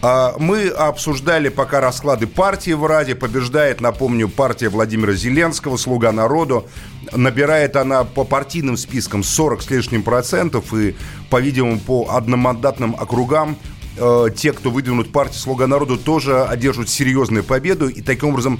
А, 0.05 0.35
Мы 0.41 0.67
обсуждали 0.67 1.49
пока 1.49 1.81
расклады 1.81 2.27
партии 2.27 2.73
в 2.73 2.85
Раде. 2.87 3.15
Побеждает, 3.15 3.81
напомню, 3.81 4.29
партия 4.29 4.69
Владимира 4.69 5.13
Зеленского, 5.13 5.77
«Слуга 5.77 6.11
народу». 6.11 6.67
Набирает 7.13 7.77
она 7.77 8.03
по 8.03 8.25
партийным 8.25 8.77
спискам 8.77 9.23
40 9.23 9.63
с 9.63 9.71
лишним 9.71 10.03
процентов. 10.03 10.75
И, 10.75 10.97
по-видимому, 11.31 11.79
по 11.79 12.09
одномандатным 12.11 12.97
округам 12.99 13.57
э, 13.97 14.27
те, 14.37 14.53
кто 14.53 14.73
выдвинут 14.73 15.13
партию 15.13 15.39
«Слуга 15.39 15.69
народу», 15.69 15.97
тоже 15.97 16.43
одержат 16.43 16.89
серьезную 16.89 17.45
победу. 17.45 17.87
И 17.87 18.03
таким 18.03 18.31
образом 18.31 18.59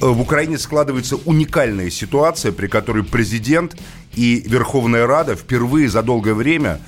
в 0.00 0.18
Украине 0.22 0.56
складывается 0.56 1.16
уникальная 1.16 1.90
ситуация, 1.90 2.52
при 2.52 2.68
которой 2.68 3.04
президент 3.04 3.76
и 4.14 4.42
Верховная 4.46 5.06
Рада 5.06 5.36
впервые 5.36 5.90
за 5.90 6.02
долгое 6.02 6.32
время, 6.32 6.80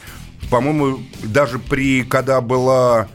по-моему, 0.48 1.00
даже 1.22 1.58
при, 1.58 2.04
когда 2.04 2.40
была 2.40 3.08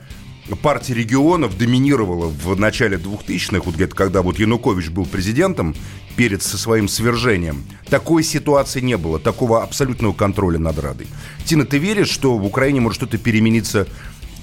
партия 0.55 0.93
регионов 0.93 1.57
доминировала 1.57 2.27
в 2.27 2.59
начале 2.59 2.97
2000-х, 2.97 3.61
вот 3.65 3.75
где-то 3.75 3.95
когда 3.95 4.21
вот 4.21 4.39
Янукович 4.39 4.89
был 4.89 5.05
президентом, 5.05 5.75
перед 6.15 6.41
со 6.41 6.57
своим 6.57 6.87
свержением, 6.87 7.63
такой 7.89 8.23
ситуации 8.23 8.81
не 8.81 8.97
было, 8.97 9.19
такого 9.19 9.63
абсолютного 9.63 10.13
контроля 10.13 10.57
над 10.59 10.79
Радой. 10.79 11.07
Тина, 11.45 11.65
ты 11.65 11.77
веришь, 11.77 12.09
что 12.09 12.37
в 12.37 12.45
Украине 12.45 12.81
может 12.81 12.97
что-то 12.97 13.17
перемениться 13.17 13.87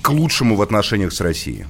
к 0.00 0.10
лучшему 0.10 0.54
в 0.54 0.62
отношениях 0.62 1.12
с 1.12 1.20
Россией? 1.20 1.66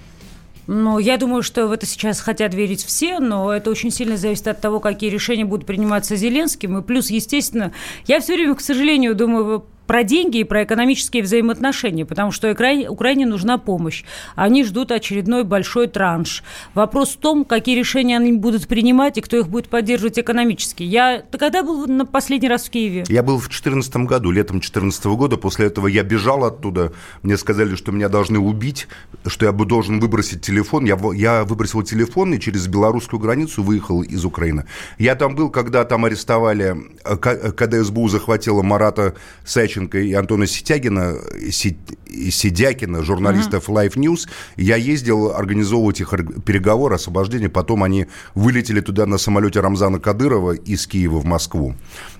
Ну, 0.66 0.98
я 0.98 1.18
думаю, 1.18 1.42
что 1.42 1.66
в 1.66 1.72
это 1.72 1.84
сейчас 1.84 2.20
хотят 2.20 2.54
верить 2.54 2.84
все, 2.84 3.18
но 3.18 3.52
это 3.52 3.70
очень 3.70 3.90
сильно 3.90 4.16
зависит 4.16 4.48
от 4.48 4.60
того, 4.60 4.80
какие 4.80 5.10
решения 5.10 5.44
будут 5.44 5.66
приниматься 5.66 6.16
Зеленским. 6.16 6.78
И 6.78 6.82
плюс, 6.82 7.10
естественно, 7.10 7.72
я 8.06 8.20
все 8.20 8.34
время, 8.34 8.54
к 8.54 8.60
сожалению, 8.62 9.14
думаю, 9.14 9.66
про 9.86 10.02
деньги 10.04 10.38
и 10.38 10.44
про 10.44 10.64
экономические 10.64 11.22
взаимоотношения, 11.22 12.04
потому 12.04 12.30
что 12.32 12.50
Украине, 12.50 12.88
Украине 12.88 13.26
нужна 13.26 13.58
помощь. 13.58 14.04
Они 14.34 14.64
ждут 14.64 14.92
очередной 14.92 15.44
большой 15.44 15.88
транш. 15.88 16.42
Вопрос 16.74 17.14
в 17.14 17.18
том, 17.18 17.44
какие 17.44 17.76
решения 17.76 18.16
они 18.16 18.32
будут 18.32 18.66
принимать 18.66 19.18
и 19.18 19.20
кто 19.20 19.36
их 19.36 19.48
будет 19.48 19.68
поддерживать 19.68 20.18
экономически. 20.18 20.82
Я... 20.82 21.22
Ты 21.30 21.38
когда 21.38 21.62
был 21.62 21.86
на 21.86 22.06
последний 22.06 22.48
раз 22.48 22.64
в 22.64 22.70
Киеве? 22.70 23.04
Я 23.08 23.22
был 23.22 23.36
в 23.36 23.48
2014 23.48 23.96
году, 23.96 24.30
летом 24.30 24.56
2014 24.56 25.04
года. 25.06 25.36
После 25.36 25.66
этого 25.66 25.86
я 25.86 26.02
бежал 26.02 26.44
оттуда. 26.44 26.92
Мне 27.22 27.36
сказали, 27.36 27.74
что 27.74 27.92
меня 27.92 28.08
должны 28.08 28.38
убить, 28.38 28.88
что 29.26 29.46
я 29.46 29.52
бы 29.52 29.66
должен 29.66 30.00
выбросить 30.00 30.40
телефон. 30.42 30.84
Я, 30.84 30.98
я 31.14 31.44
выбросил 31.44 31.82
телефон 31.82 32.34
и 32.34 32.40
через 32.40 32.66
белорусскую 32.66 33.20
границу 33.20 33.62
выехал 33.62 34.02
из 34.02 34.24
Украины. 34.24 34.64
Я 34.98 35.14
там 35.14 35.34
был, 35.34 35.50
когда 35.50 35.84
там 35.84 36.04
арестовали, 36.04 36.76
э, 37.04 37.16
когда 37.16 37.82
СБУ 37.82 38.08
захватила 38.08 38.62
Марата 38.62 39.14
Сайча 39.44 39.73
Лещенко 39.74 39.98
и 39.98 40.12
Антона 40.12 40.46
Ситягина, 40.46 41.16
Сидякина, 41.50 43.02
журналистов 43.02 43.68
uh-huh. 43.68 43.88
Life 43.88 43.96
News. 43.96 44.28
Я 44.56 44.76
ездил 44.76 45.32
организовывать 45.32 46.00
их 46.00 46.14
переговоры, 46.44 46.94
освобождение. 46.94 47.48
Потом 47.48 47.82
они 47.82 48.06
вылетели 48.34 48.80
туда 48.80 49.06
на 49.06 49.18
самолете 49.18 49.60
Рамзана 49.60 49.98
Кадырова 49.98 50.52
из 50.52 50.86
Киева 50.86 51.18
в 51.18 51.24
Москву. 51.24 51.74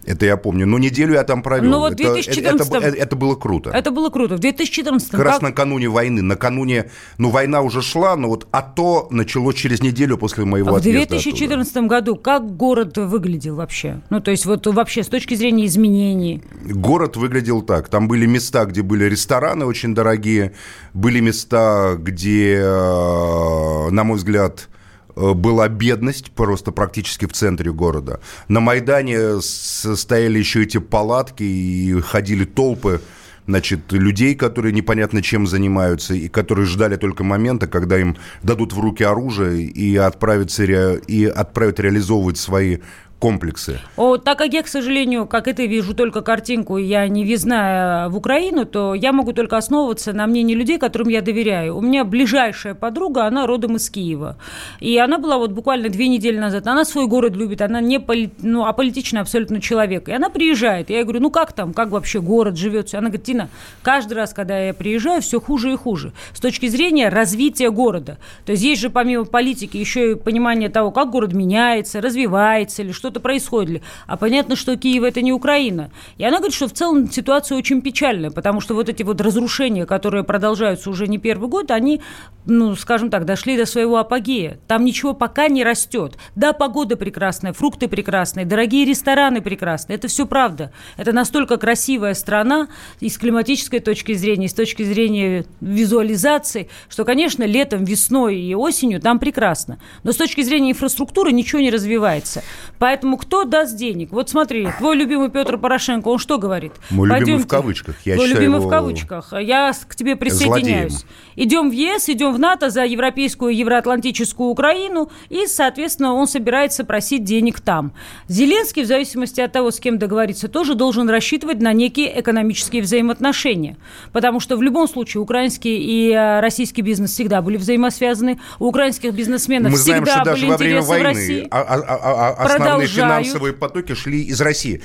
Это 0.04 0.26
я 0.26 0.36
помню. 0.36 0.66
Но 0.66 0.78
неделю 0.78 1.14
я 1.14 1.24
там 1.24 1.42
провел. 1.42 1.70
Ну, 1.70 1.78
вот 1.78 1.94
2014 1.94 2.68
это, 2.68 2.78
это, 2.78 2.96
это 2.96 3.16
было 3.16 3.34
круто. 3.36 3.70
Это 3.70 3.90
было 3.90 4.10
круто. 4.10 4.36
В 4.36 4.40
2014 4.40 5.10
Как 5.10 5.20
раз 5.20 5.34
как... 5.34 5.42
накануне 5.42 5.88
войны. 5.88 6.22
Накануне, 6.22 6.90
ну, 7.18 7.30
война 7.30 7.62
уже 7.62 7.82
шла, 7.82 8.16
но 8.16 8.28
вот 8.28 8.46
а 8.50 8.62
то 8.62 9.08
началось 9.10 9.54
через 9.54 9.82
неделю 9.82 10.18
после 10.18 10.44
моего 10.44 10.74
а 10.74 10.78
отъезда 10.78 11.04
В 11.04 11.08
2014 11.08 11.70
оттуда. 11.70 11.88
году 11.88 12.16
как 12.16 12.56
город 12.56 12.98
выглядел 12.98 13.56
вообще? 13.56 14.00
Ну, 14.10 14.20
то 14.20 14.30
есть 14.30 14.44
вот 14.46 14.66
вообще 14.66 15.02
с 15.02 15.08
точки 15.08 15.34
зрения 15.34 15.66
изменений. 15.66 16.42
Город 16.64 17.16
выглядел 17.16 17.43
так. 17.62 17.88
Там 17.88 18.08
были 18.08 18.26
места, 18.26 18.64
где 18.64 18.82
были 18.82 19.04
рестораны 19.04 19.64
очень 19.64 19.94
дорогие. 19.94 20.52
Были 20.92 21.20
места, 21.20 21.96
где, 21.98 22.60
э, 22.62 23.88
на 23.90 24.04
мой 24.04 24.16
взгляд, 24.16 24.68
Э, 25.16 25.32
была 25.32 25.68
бедность 25.68 26.30
просто 26.32 26.72
практически 26.72 27.26
в 27.26 27.32
центре 27.32 27.72
города. 27.72 28.20
На 28.48 28.60
Майдане 28.60 29.40
стояли 29.40 30.38
еще 30.38 30.62
эти 30.62 30.78
палатки 30.78 31.42
и 31.42 32.00
ходили 32.00 32.44
толпы 32.44 33.00
значит, 33.46 33.92
людей, 33.92 34.34
которые 34.34 34.72
непонятно 34.72 35.22
чем 35.22 35.46
занимаются, 35.46 36.14
и 36.14 36.28
которые 36.28 36.66
ждали 36.66 36.96
только 36.96 37.24
момента, 37.24 37.66
когда 37.66 37.98
им 37.98 38.16
дадут 38.42 38.72
в 38.72 38.80
руки 38.80 39.04
оружие 39.04 39.64
и, 39.64 39.96
отправятся, 39.96 40.64
и 40.64 41.26
отправят 41.26 41.78
реализовывать 41.78 42.38
свои 42.38 42.78
комплексы? 43.24 43.80
О, 43.96 44.18
так 44.18 44.36
как 44.36 44.52
я, 44.52 44.62
к 44.62 44.68
сожалению, 44.68 45.26
как 45.26 45.48
это 45.48 45.64
вижу 45.64 45.94
только 45.94 46.20
картинку, 46.20 46.76
я 46.76 47.08
не 47.08 47.24
визная 47.24 48.10
в 48.10 48.18
Украину, 48.18 48.66
то 48.66 48.92
я 48.92 49.12
могу 49.12 49.32
только 49.32 49.56
основываться 49.56 50.12
на 50.12 50.26
мнении 50.26 50.54
людей, 50.54 50.78
которым 50.78 51.08
я 51.08 51.22
доверяю. 51.22 51.74
У 51.74 51.80
меня 51.80 52.04
ближайшая 52.04 52.74
подруга, 52.74 53.24
она 53.24 53.46
родом 53.46 53.76
из 53.76 53.88
Киева. 53.88 54.36
И 54.78 54.98
она 54.98 55.16
была 55.16 55.38
вот 55.38 55.52
буквально 55.52 55.88
две 55.88 56.08
недели 56.08 56.36
назад. 56.36 56.66
Она 56.66 56.84
свой 56.84 57.06
город 57.06 57.34
любит, 57.34 57.62
она 57.62 57.80
не 57.80 57.98
поли, 57.98 58.30
ну, 58.42 58.66
аполитичный 58.66 59.22
абсолютно 59.22 59.58
человек. 59.58 60.10
И 60.10 60.12
она 60.12 60.28
приезжает. 60.28 60.90
Я 60.90 60.96
ей 60.96 61.04
говорю, 61.04 61.20
ну 61.20 61.30
как 61.30 61.54
там, 61.54 61.72
как 61.72 61.92
вообще 61.92 62.20
город 62.20 62.58
живет? 62.58 62.92
Она 62.92 63.08
говорит, 63.08 63.24
Тина, 63.24 63.48
каждый 63.82 64.12
раз, 64.12 64.34
когда 64.34 64.58
я 64.58 64.74
приезжаю, 64.74 65.22
все 65.22 65.40
хуже 65.40 65.72
и 65.72 65.76
хуже. 65.76 66.12
С 66.34 66.40
точки 66.40 66.68
зрения 66.68 67.08
развития 67.08 67.70
города. 67.70 68.18
То 68.44 68.52
есть 68.52 68.64
есть 68.64 68.82
же 68.82 68.90
помимо 68.90 69.24
политики 69.24 69.78
еще 69.78 70.10
и 70.10 70.14
понимание 70.14 70.68
того, 70.68 70.90
как 70.90 71.10
город 71.10 71.32
меняется, 71.32 72.02
развивается 72.02 72.82
или 72.82 72.92
что 72.92 73.13
что-то 73.14 73.20
происходит. 73.20 73.82
А 74.06 74.16
понятно, 74.16 74.56
что 74.56 74.76
Киев 74.76 75.04
это 75.04 75.22
не 75.22 75.32
Украина. 75.32 75.90
И 76.18 76.24
она 76.24 76.38
говорит, 76.38 76.54
что 76.54 76.66
в 76.66 76.72
целом 76.72 77.10
ситуация 77.10 77.56
очень 77.56 77.80
печальная, 77.80 78.30
потому 78.30 78.60
что 78.60 78.74
вот 78.74 78.88
эти 78.88 79.02
вот 79.04 79.20
разрушения, 79.20 79.86
которые 79.86 80.24
продолжаются 80.24 80.90
уже 80.90 81.06
не 81.06 81.18
первый 81.18 81.48
год, 81.48 81.70
они, 81.70 82.00
ну, 82.44 82.74
скажем 82.74 83.10
так, 83.10 83.24
дошли 83.24 83.56
до 83.56 83.66
своего 83.66 83.98
апогея. 83.98 84.58
Там 84.66 84.84
ничего 84.84 85.14
пока 85.14 85.48
не 85.48 85.62
растет. 85.62 86.16
Да, 86.34 86.52
погода 86.52 86.96
прекрасная, 86.96 87.52
фрукты 87.52 87.86
прекрасные, 87.86 88.46
дорогие 88.46 88.84
рестораны 88.84 89.40
прекрасные. 89.40 89.96
Это 89.96 90.08
все 90.08 90.26
правда. 90.26 90.72
Это 90.96 91.12
настолько 91.12 91.56
красивая 91.56 92.14
страна 92.14 92.68
и 93.00 93.08
с 93.08 93.16
климатической 93.16 93.78
точки 93.78 94.14
зрения, 94.14 94.46
и 94.46 94.48
с 94.48 94.54
точки 94.54 94.82
зрения 94.82 95.44
визуализации, 95.60 96.68
что, 96.88 97.04
конечно, 97.04 97.44
летом, 97.44 97.84
весной 97.84 98.36
и 98.40 98.54
осенью 98.54 99.00
там 99.00 99.18
прекрасно. 99.18 99.78
Но 100.02 100.12
с 100.12 100.16
точки 100.16 100.40
зрения 100.42 100.72
инфраструктуры 100.72 101.30
ничего 101.32 101.60
не 101.60 101.70
развивается. 101.70 102.42
Поэтому 102.78 103.03
Поэтому 103.04 103.18
кто 103.18 103.44
даст 103.44 103.76
денег? 103.76 104.12
Вот 104.12 104.30
смотри, 104.30 104.66
твой 104.78 104.96
любимый 104.96 105.28
Петр 105.28 105.58
Порошенко, 105.58 106.08
он 106.08 106.18
что 106.18 106.38
говорит? 106.38 106.72
Мой 106.88 107.06
Пойдемте. 107.06 107.32
любимый 107.32 107.44
в 107.44 107.48
кавычках. 107.48 107.96
Я 108.06 108.14
твой 108.14 108.28
любимый 108.28 108.60
в 108.60 108.68
кавычках. 108.70 109.34
Я 109.38 109.74
к 109.86 109.94
тебе 109.94 110.16
присоединяюсь. 110.16 110.92
Злодеем. 110.92 111.08
Идем 111.36 111.70
в 111.70 111.72
ЕС, 111.72 112.08
идем 112.08 112.32
в 112.32 112.38
НАТО 112.38 112.70
за 112.70 112.84
европейскую, 112.84 113.56
евроатлантическую 113.56 114.48
Украину, 114.48 115.10
и, 115.28 115.46
соответственно, 115.46 116.14
он 116.14 116.26
собирается 116.26 116.84
просить 116.84 117.24
денег 117.24 117.60
там. 117.60 117.92
Зеленский, 118.28 118.82
в 118.82 118.86
зависимости 118.86 119.40
от 119.40 119.52
того, 119.52 119.70
с 119.70 119.80
кем 119.80 119.98
договориться, 119.98 120.48
тоже 120.48 120.74
должен 120.74 121.08
рассчитывать 121.08 121.60
на 121.60 121.72
некие 121.72 122.20
экономические 122.20 122.82
взаимоотношения. 122.82 123.76
Потому 124.12 124.40
что 124.40 124.56
в 124.56 124.62
любом 124.62 124.88
случае 124.88 125.22
украинский 125.22 125.76
и 125.76 126.12
э, 126.12 126.40
российский 126.40 126.82
бизнес 126.82 127.10
всегда 127.12 127.42
были 127.42 127.56
взаимосвязаны. 127.56 128.40
У 128.58 128.66
украинских 128.66 129.14
бизнесменов 129.14 129.72
Мы 129.72 129.78
всегда 129.78 130.04
знаем, 130.04 130.06
что 130.06 130.32
были 130.32 130.40
даже 130.40 130.46
во 130.46 130.56
время 130.56 130.82
войны 130.82 131.04
России. 131.04 131.48
А, 131.50 131.60
а, 131.60 131.80
а, 131.80 132.34
а 132.36 132.44
основные 132.44 132.88
финансовые 132.88 133.52
потоки 133.54 133.94
шли 133.94 134.22
из 134.22 134.40
России. 134.40 134.82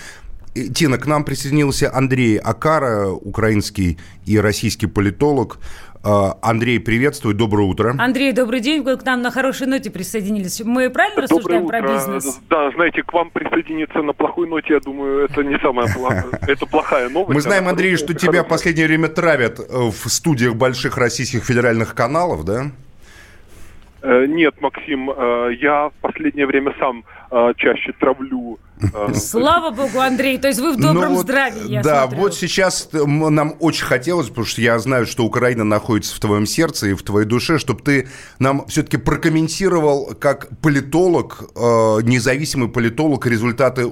Тина, 0.73 0.97
к 0.97 1.05
нам 1.05 1.23
присоединился 1.23 1.93
Андрей 1.93 2.37
Акара, 2.37 3.07
украинский 3.09 3.99
и 4.25 4.39
российский 4.39 4.87
политолог. 4.87 5.59
А, 6.01 6.37
Андрей, 6.41 6.79
приветствую, 6.79 7.35
доброе 7.35 7.67
утро. 7.67 7.93
Андрей, 7.97 8.31
добрый 8.31 8.61
день, 8.61 8.83
вы 8.83 8.95
к 8.95 9.03
нам 9.03 9.21
на 9.21 9.31
хорошей 9.31 9.67
ноте 9.67 9.91
присоединились. 9.91 10.61
Мы 10.63 10.89
правильно 10.89 11.23
рассуждаем 11.23 11.67
про 11.67 11.81
бизнес? 11.81 12.39
Да, 12.49 12.71
знаете, 12.71 13.03
к 13.03 13.11
вам 13.11 13.29
присоединиться 13.31 14.01
на 14.01 14.13
плохой 14.13 14.47
ноте, 14.47 14.75
я 14.75 14.79
думаю, 14.79 15.25
это 15.25 15.43
не 15.43 15.59
самая 15.59 15.93
плохая, 15.93 16.25
это 16.47 16.65
плохая 16.65 17.09
новость. 17.09 17.35
Мы 17.35 17.41
знаем, 17.41 17.67
Андрей, 17.67 17.97
что 17.97 18.13
тебя 18.13 18.43
в 18.43 18.47
последнее 18.47 18.87
время 18.87 19.09
травят 19.09 19.59
э, 19.59 19.63
в 19.69 20.09
студиях 20.09 20.55
больших 20.55 20.97
российских 20.97 21.43
федеральных 21.43 21.93
каналов, 21.95 22.45
да? 22.45 22.71
Э, 24.01 24.25
нет, 24.27 24.55
Максим, 24.61 25.09
э, 25.09 25.55
я 25.59 25.89
в 25.89 25.93
последнее 26.01 26.45
время 26.45 26.73
сам 26.79 27.03
э, 27.31 27.53
чаще 27.57 27.91
травлю. 27.99 28.57
Слава 29.13 29.71
богу, 29.71 29.99
Андрей, 29.99 30.37
то 30.37 30.47
есть 30.47 30.61
вы 30.61 30.71
в 30.71 30.79
ну 30.79 30.93
добром 30.93 31.13
ну, 31.15 31.19
здравии, 31.19 31.67
я 31.69 31.81
Да, 31.81 32.03
смотрю. 32.03 32.21
вот 32.21 32.35
сейчас 32.35 32.89
нам 32.93 33.55
очень 33.59 33.83
хотелось, 33.83 34.29
потому 34.29 34.45
что 34.45 34.61
я 34.61 34.79
знаю, 34.79 35.05
что 35.05 35.25
Украина 35.25 35.65
находится 35.65 36.15
в 36.15 36.19
твоем 36.21 36.45
сердце 36.45 36.87
и 36.87 36.93
в 36.93 37.03
твоей 37.03 37.27
душе, 37.27 37.59
чтобы 37.59 37.81
ты 37.81 38.07
нам 38.39 38.65
все-таки 38.67 38.95
прокомментировал 38.95 40.15
как 40.17 40.47
политолог, 40.61 41.51
независимый 41.57 42.69
политолог, 42.69 43.27
результаты 43.27 43.85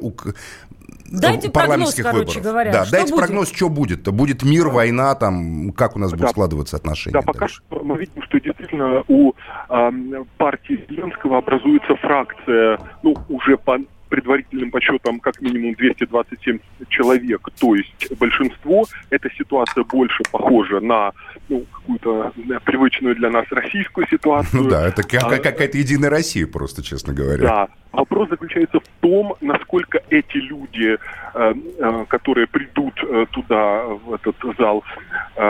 Дайте 1.09 1.49
парламентских 1.49 2.03
прогноз, 2.03 2.19
выборов. 2.21 2.33
Короче 2.33 2.49
говоря. 2.49 2.71
Да, 2.71 2.83
что 2.85 2.91
дайте 2.91 3.13
будет? 3.13 3.25
прогноз, 3.25 3.51
что 3.53 3.69
будет. 3.69 4.03
Будет 4.11 4.43
мир, 4.43 4.67
война, 4.67 5.15
там, 5.15 5.71
как 5.71 5.95
у 5.95 5.99
нас 5.99 6.11
да. 6.11 6.17
будут 6.17 6.31
складываться 6.31 6.77
отношения. 6.77 7.13
Да, 7.13 7.21
пока 7.21 7.39
дальше. 7.41 7.61
что 7.67 7.83
мы 7.83 7.97
видим, 7.97 8.21
что 8.23 8.39
действительно 8.39 9.03
у 9.07 9.31
э, 9.31 10.23
партии 10.37 10.85
Зеленского 10.89 11.37
образуется 11.39 11.95
фракция, 11.95 12.79
ну, 13.03 13.15
уже 13.29 13.57
по 13.57 13.77
предварительным 14.09 14.71
подсчетам 14.71 15.19
как 15.19 15.41
минимум 15.41 15.75
227 15.75 16.59
человек, 16.89 17.49
то 17.59 17.75
есть 17.75 18.17
большинство. 18.17 18.85
Эта 19.09 19.29
ситуация 19.37 19.83
больше 19.83 20.23
похожа 20.31 20.79
на 20.79 21.11
ну, 21.49 21.65
какую-то 21.71 22.33
привычную 22.65 23.15
для 23.15 23.29
нас 23.29 23.45
российскую 23.51 24.07
ситуацию. 24.07 24.63
Ну 24.63 24.69
да, 24.69 24.87
это 24.87 25.01
а, 25.01 25.37
какая-то 25.37 25.77
единая 25.77 26.09
Россия 26.09 26.47
просто, 26.47 26.83
честно 26.83 27.13
говоря. 27.13 27.43
Да. 27.43 27.67
Вопрос 27.93 28.29
заключается 28.29 28.79
в 28.79 28.87
том, 28.99 29.35
насколько 29.41 29.99
эти 30.09 30.37
люди, 30.37 30.97
э, 31.33 31.53
э, 31.79 32.05
которые 32.07 32.45
придут 32.45 32.93
э, 33.01 33.25
туда, 33.31 33.85
в 33.85 34.13
этот 34.13 34.35
зал 34.57 34.83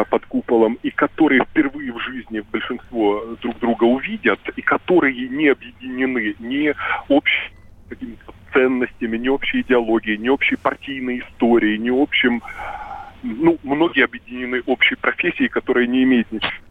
под 0.10 0.26
куполом, 0.26 0.78
и 0.84 0.90
которые 0.90 1.44
впервые 1.44 1.92
в 1.92 2.00
жизни 2.00 2.42
большинство 2.52 3.24
друг 3.42 3.60
друга 3.60 3.84
увидят, 3.86 4.40
и 4.56 4.62
которые 4.62 5.28
не 5.30 5.50
объединены 5.50 6.36
ни 6.40 6.74
общими 7.08 7.58
какими-то 7.90 8.34
ценностями, 8.54 9.18
не 9.18 9.30
общей 9.30 9.62
идеологией, 9.62 10.18
не 10.18 10.30
общей 10.30 10.56
партийной 10.56 11.20
историей, 11.20 11.78
не 11.78 11.90
общим... 11.90 12.42
Ну, 13.24 13.58
многие 13.64 14.06
объединены 14.06 14.62
общей 14.66 14.96
профессией, 14.96 15.50
которая 15.50 15.88
не 15.88 16.04
имеет 16.04 16.32
ничего 16.32 16.67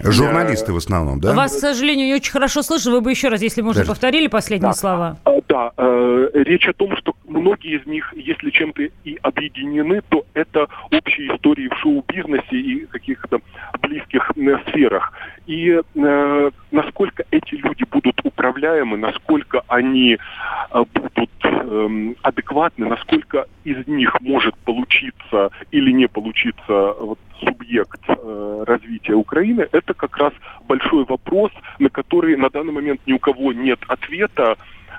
Журналисты 0.00 0.72
в 0.72 0.76
основном, 0.76 1.20
да? 1.20 1.34
Вас, 1.34 1.56
к 1.56 1.60
сожалению, 1.60 2.06
не 2.06 2.14
очень 2.14 2.32
хорошо 2.32 2.62
слышу. 2.62 2.90
Вы 2.90 3.00
бы 3.00 3.10
еще 3.10 3.28
раз, 3.28 3.40
если 3.40 3.62
можно, 3.62 3.80
Даже... 3.80 3.90
повторили 3.90 4.26
последние 4.26 4.70
да. 4.70 4.74
слова. 4.74 5.16
А, 5.24 5.30
да, 5.48 5.72
э, 5.76 6.28
речь 6.34 6.68
о 6.68 6.72
том, 6.72 6.96
что 6.96 7.14
многие 7.26 7.78
из 7.78 7.86
них, 7.86 8.12
если 8.14 8.50
чем-то 8.50 8.82
и 8.82 9.18
объединены, 9.22 10.02
то 10.08 10.24
это 10.34 10.66
общие 10.90 11.34
истории 11.34 11.68
в 11.68 11.78
шоу-бизнесе 11.78 12.56
и 12.56 12.86
каких-то 12.86 13.38
близких 13.80 14.30
э, 14.36 14.58
сферах. 14.68 15.12
И 15.46 15.80
э, 15.94 16.50
насколько 16.70 17.24
эти 17.30 17.54
люди 17.54 17.84
будут 17.90 18.20
управляемы, 18.24 18.96
насколько 18.96 19.62
они 19.68 20.18
э, 20.18 20.84
будут 20.92 21.30
э, 21.44 22.14
адекватны, 22.22 22.86
насколько 22.86 23.46
из 23.64 23.86
них 23.86 24.20
может 24.20 24.56
получиться 24.58 25.50
или 25.70 25.92
не 25.92 26.08
получиться 26.08 26.94
вот, 27.00 27.18
субъект 27.40 28.00
э, 28.08 28.64
развития 28.66 29.14
Украины, 29.24 29.66
это 29.72 29.94
как 29.94 30.16
раз 30.16 30.32
большой 30.68 31.04
вопрос, 31.04 31.50
на 31.78 31.88
который 31.88 32.36
на 32.36 32.50
данный 32.50 32.72
момент 32.72 33.00
ни 33.06 33.12
у 33.14 33.18
кого 33.18 33.52
нет 33.52 33.80
ответа. 33.88 34.56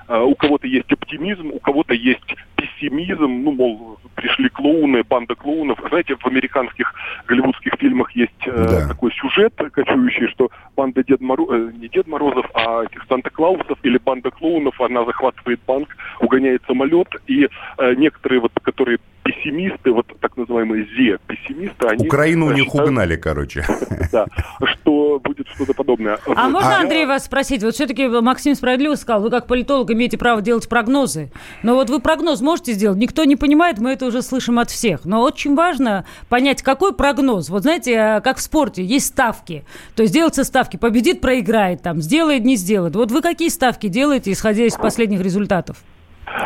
Э, 0.08 0.20
у 0.20 0.34
кого-то 0.34 0.66
есть 0.66 0.92
оптимизм, 0.92 1.50
у 1.52 1.60
кого-то 1.60 1.94
есть 1.94 2.34
пессимизм, 2.56 3.42
ну, 3.44 3.52
мол, 3.52 3.98
пришли 4.14 4.48
клоуны, 4.48 5.02
банда 5.04 5.34
клоунов. 5.34 5.78
Знаете, 5.88 6.16
в 6.16 6.26
американских 6.26 6.92
голливудских 7.26 7.74
фильмах 7.78 8.10
есть 8.12 8.32
э, 8.46 8.52
да. 8.52 8.88
такой 8.88 9.12
сюжет 9.12 9.54
кочующий, 9.72 10.28
что 10.28 10.50
банда 10.76 11.04
Дед 11.04 11.20
Мороз, 11.20 11.48
э, 11.50 11.70
не 11.78 11.88
Дед 11.88 12.06
Морозов, 12.06 12.46
а 12.54 12.84
этих 12.84 13.04
Санта-Клаусов 13.08 13.78
или 13.82 13.98
банда 13.98 14.30
клоунов, 14.30 14.80
она 14.80 15.04
захватывает 15.04 15.60
банк, 15.66 15.96
угоняет 16.20 16.62
самолет, 16.66 17.08
и 17.26 17.48
э, 17.78 17.94
некоторые 17.94 18.40
вот, 18.40 18.52
которые 18.62 18.98
пессимисты, 19.26 19.90
вот 19.90 20.06
так 20.20 20.36
называемые 20.36 20.86
зе-пессимисты, 20.96 21.88
они... 21.88 22.06
Украину 22.06 22.46
у 22.46 22.52
них 22.52 22.66
считают, 22.66 22.88
угнали, 22.88 23.16
короче. 23.16 23.64
Да, 24.12 24.26
что 24.64 25.20
будет 25.22 25.48
что-то 25.48 25.74
подобное. 25.74 26.18
А 26.26 26.48
можно, 26.48 26.78
Андрей, 26.78 27.06
вас 27.06 27.24
спросить? 27.24 27.62
Вот 27.62 27.74
все-таки 27.74 28.06
Максим 28.06 28.54
справедливо 28.54 28.94
сказал, 28.94 29.20
вы 29.20 29.30
как 29.30 29.46
политолог 29.46 29.90
имеете 29.90 30.16
право 30.16 30.40
делать 30.40 30.68
прогнозы. 30.68 31.30
Но 31.62 31.74
вот 31.74 31.90
вы 31.90 32.00
прогноз 32.00 32.40
можете 32.46 32.72
сделать? 32.72 32.98
Никто 32.98 33.24
не 33.24 33.36
понимает, 33.36 33.78
мы 33.78 33.90
это 33.90 34.06
уже 34.06 34.22
слышим 34.22 34.58
от 34.58 34.70
всех. 34.70 35.04
Но 35.04 35.22
очень 35.22 35.54
важно 35.54 36.06
понять, 36.28 36.62
какой 36.62 36.94
прогноз. 36.94 37.48
Вот 37.48 37.62
знаете, 37.62 37.92
э, 37.92 38.20
как 38.20 38.38
в 38.38 38.40
спорте, 38.40 38.84
есть 38.84 39.06
ставки. 39.06 39.64
То 39.94 40.02
есть 40.02 40.14
делаются 40.14 40.44
ставки, 40.44 40.76
победит, 40.76 41.20
проиграет, 41.20 41.82
там, 41.82 42.00
сделает, 42.00 42.44
не 42.44 42.56
сделает. 42.56 42.94
Вот 42.94 43.10
вы 43.10 43.20
какие 43.20 43.48
ставки 43.48 43.88
делаете, 43.88 44.30
исходя 44.32 44.64
из 44.64 44.74
последних 44.76 45.20
результатов? 45.20 45.82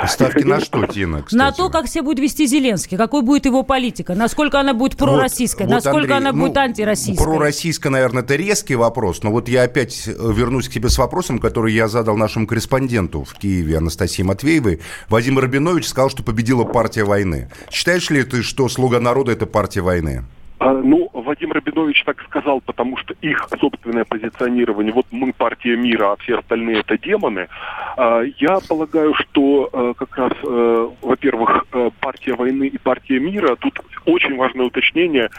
Ставки 0.07 0.45
на 0.45 0.61
что, 0.61 0.87
Тина, 0.87 1.23
кстати? 1.23 1.35
На 1.35 1.53
то, 1.53 1.71
как 1.71 1.89
себя 1.89 2.03
будет 2.03 2.19
вести 2.19 2.47
Зеленский, 2.47 2.97
какой 2.97 3.23
будет 3.23 3.47
его 3.47 3.63
политика, 3.63 4.15
насколько 4.15 4.61
она 4.61 4.75
будет 4.75 4.97
пророссийская, 4.97 5.67
вот, 5.67 5.75
насколько 5.75 6.17
Андрей, 6.17 6.29
она 6.29 6.33
будет 6.33 6.55
ну, 6.55 6.61
антироссийская. 6.61 7.27
Пророссийская, 7.27 7.91
наверное, 7.91 8.23
это 8.23 8.37
резкий 8.37 8.77
вопрос, 8.77 9.23
но 9.23 9.31
вот 9.31 9.49
я 9.49 9.63
опять 9.63 10.07
э, 10.07 10.13
вернусь 10.13 10.69
к 10.69 10.73
тебе 10.73 10.91
с 10.91 10.99
вопросом, 10.99 11.39
который 11.39 11.73
я 11.73 11.89
задал 11.89 12.17
нашему 12.17 12.47
корреспонденту 12.47 13.25
в 13.25 13.35
Киеве 13.35 13.79
Анастасии 13.79 14.23
Матвеевой. 14.23 14.81
Вадим 15.09 15.39
Рабинович 15.39 15.89
сказал, 15.89 16.11
что 16.11 16.23
победила 16.23 16.65
партия 16.65 17.05
войны. 17.05 17.51
Считаешь 17.71 18.11
ли 18.11 18.23
ты, 18.23 18.43
что 18.43 18.69
«Слуга 18.69 19.01
народа»— 19.01 19.33
это 19.33 19.47
партия 19.47 19.81
войны? 19.81 20.25
А, 20.61 20.75
ну, 20.75 21.09
Вадим 21.15 21.53
Рабинович 21.53 22.05
так 22.05 22.23
сказал, 22.25 22.61
потому 22.61 22.99
что 22.99 23.15
их 23.23 23.49
собственное 23.59 24.05
позиционирование, 24.05 24.93
вот 24.93 25.07
мы 25.11 25.33
партия 25.33 25.75
мира, 25.75 26.13
а 26.13 26.17
все 26.17 26.39
остальные 26.39 26.81
это 26.81 26.99
демоны. 26.99 27.49
А, 27.97 28.21
я 28.39 28.59
полагаю, 28.69 29.15
что 29.15 29.71
э, 29.73 29.95
как 29.97 30.15
раз, 30.19 30.33
э, 30.45 30.89
во-первых, 31.01 31.65
э, 31.73 31.91
партия 32.01 32.35
войны 32.35 32.65
и 32.65 32.77
партия 32.77 33.19
мира, 33.19 33.57
тут 33.57 33.81
очень 34.05 34.37
важное 34.37 34.67
уточнение, 34.67 35.31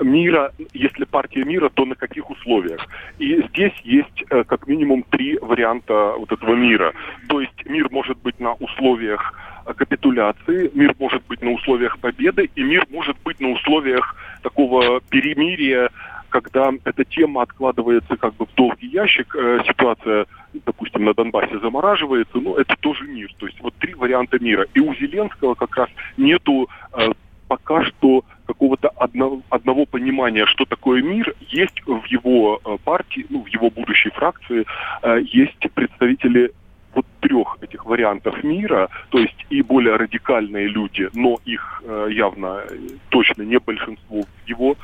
мира, 0.00 0.52
если 0.72 1.04
партия 1.04 1.44
мира, 1.44 1.68
то 1.68 1.84
на 1.84 1.94
каких 1.94 2.30
условиях? 2.30 2.86
И 3.18 3.42
здесь 3.48 3.72
есть 3.82 4.24
как 4.28 4.66
минимум 4.68 5.02
три 5.10 5.38
варианта 5.38 6.14
вот 6.16 6.30
этого 6.32 6.54
мира. 6.54 6.94
То 7.28 7.40
есть 7.40 7.66
мир 7.66 7.88
может 7.90 8.16
быть 8.18 8.38
на 8.38 8.54
условиях 8.54 9.34
капитуляции, 9.74 10.70
мир 10.72 10.94
может 10.98 11.22
быть 11.26 11.42
на 11.42 11.50
условиях 11.50 11.98
победы, 11.98 12.48
и 12.54 12.62
мир 12.62 12.86
может 12.90 13.16
быть 13.24 13.40
на 13.40 13.50
условиях 13.50 14.14
такого 14.40 15.00
перемирия, 15.10 15.90
когда 16.30 16.72
эта 16.84 17.04
тема 17.04 17.42
откладывается 17.42 18.16
как 18.16 18.34
бы 18.34 18.46
в 18.46 18.54
долгий 18.54 18.86
ящик, 18.86 19.34
э, 19.36 19.60
ситуация, 19.66 20.26
допустим, 20.66 21.04
на 21.04 21.12
Донбассе 21.12 21.58
замораживается, 21.58 22.38
ну, 22.38 22.54
это 22.54 22.76
тоже 22.80 23.04
мир. 23.04 23.32
То 23.38 23.46
есть 23.46 23.60
вот 23.60 23.74
три 23.74 23.94
варианта 23.94 24.38
мира. 24.38 24.66
И 24.74 24.80
у 24.80 24.94
Зеленского 24.94 25.54
как 25.54 25.76
раз 25.76 25.88
нету 26.16 26.68
э, 26.92 27.10
пока 27.48 27.84
что 27.84 28.24
какого-то 28.46 28.88
одного, 28.90 29.42
одного 29.50 29.86
понимания, 29.86 30.46
что 30.46 30.64
такое 30.64 31.02
мир, 31.02 31.34
есть 31.48 31.82
в 31.86 32.04
его 32.06 32.60
э, 32.64 32.76
партии, 32.84 33.26
ну, 33.28 33.42
в 33.42 33.48
его 33.48 33.70
будущей 33.70 34.10
фракции, 34.10 34.64
есть 35.32 35.60
представители 35.74 36.52
вот 36.94 37.06
трех 37.20 37.58
этих 37.60 37.84
вариантов 37.84 38.42
мира, 38.42 38.88
то 39.10 39.18
есть 39.18 39.36
и 39.50 39.62
более 39.62 39.96
радикальные 39.96 40.68
люди, 40.68 41.08
но 41.14 41.38
их 41.44 41.82
э, 41.84 42.08
явно 42.10 42.62
э, 42.68 42.76
точно 43.10 43.42
не 43.42 43.58
большинство 43.58 44.22
в 44.22 44.48
его 44.48 44.76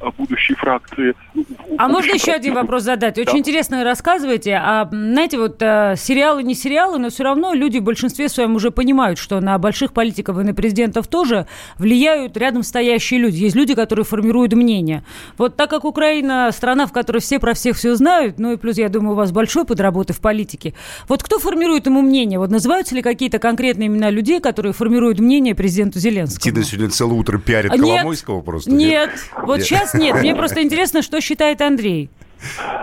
э, 0.00 0.10
будущей 0.16 0.54
фракции. 0.54 1.14
Ну, 1.34 1.44
а 1.78 1.88
можно 1.88 2.12
еще 2.12 2.32
один 2.32 2.54
вопрос 2.54 2.82
задать? 2.82 3.18
Очень 3.18 3.32
да. 3.32 3.38
интересно 3.38 3.84
рассказываете. 3.84 4.54
А, 4.54 4.88
знаете, 4.90 5.38
вот 5.38 5.58
сериалы 5.60 6.42
не 6.42 6.54
сериалы, 6.54 6.98
но 6.98 7.10
все 7.10 7.24
равно 7.24 7.54
люди 7.54 7.78
в 7.78 7.82
большинстве 7.82 8.28
своем 8.28 8.54
уже 8.56 8.70
понимают, 8.70 9.18
что 9.18 9.40
на 9.40 9.58
больших 9.58 9.92
политиков 9.92 10.38
и 10.38 10.42
на 10.42 10.54
президентов 10.54 11.06
тоже 11.06 11.46
влияют 11.78 12.36
рядом 12.36 12.62
стоящие 12.62 13.20
люди. 13.20 13.36
Есть 13.36 13.56
люди, 13.56 13.74
которые 13.74 14.04
формируют 14.04 14.52
мнение. 14.52 15.04
Вот 15.38 15.56
так 15.56 15.70
как 15.70 15.84
Украина 15.84 16.50
страна, 16.52 16.86
в 16.86 16.92
которой 16.92 17.18
все 17.18 17.38
про 17.38 17.54
всех 17.54 17.76
все 17.76 17.94
знают, 17.94 18.38
ну 18.38 18.52
и 18.52 18.56
плюс, 18.56 18.78
я 18.78 18.88
думаю, 18.88 19.12
у 19.12 19.16
вас 19.16 19.32
большой 19.32 19.62
опыт 19.62 19.80
работы 19.80 20.12
в 20.12 20.20
политике. 20.20 20.74
Вот 21.08 21.22
кто 21.22 21.38
формирует 21.38 21.83
формирует 21.84 21.86
ему 21.86 22.02
мнение? 22.02 22.38
Вот 22.38 22.50
называются 22.50 22.94
ли 22.94 23.02
какие-то 23.02 23.38
конкретные 23.38 23.88
имена 23.88 24.10
людей, 24.10 24.40
которые 24.40 24.72
формируют 24.72 25.20
мнение 25.20 25.54
президенту 25.54 25.98
Зеленскому? 25.98 26.40
Тида 26.40 26.64
сегодня 26.64 26.90
целое 26.90 27.18
утро 27.18 27.38
пиарит 27.38 27.72
нет, 27.72 27.80
Коломойского 27.80 28.40
просто? 28.40 28.70
Нет, 28.70 29.10
нет. 29.10 29.46
вот 29.46 29.58
нет. 29.58 29.66
сейчас 29.66 29.94
нет. 29.94 30.16
Мне 30.20 30.34
просто 30.34 30.62
интересно, 30.62 31.02
что 31.02 31.20
считает 31.20 31.60
Андрей. 31.60 32.10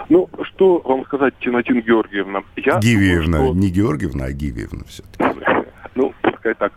Ну, 0.09 0.27
что 0.43 0.81
вам 0.83 1.05
сказать, 1.05 1.33
Тинатин 1.39 1.81
Георгиевна? 1.81 2.41
Я 2.55 2.79
Гивиевна, 2.79 3.37
думаю, 3.37 3.53
что... 3.53 3.61
не 3.61 3.69
Георгиевна, 3.69 4.25
а 4.25 4.31
Гивиевна 4.31 4.83
все-таки. 4.87 5.23
Ну, 5.93 6.13
пускай 6.21 6.55
так. 6.55 6.73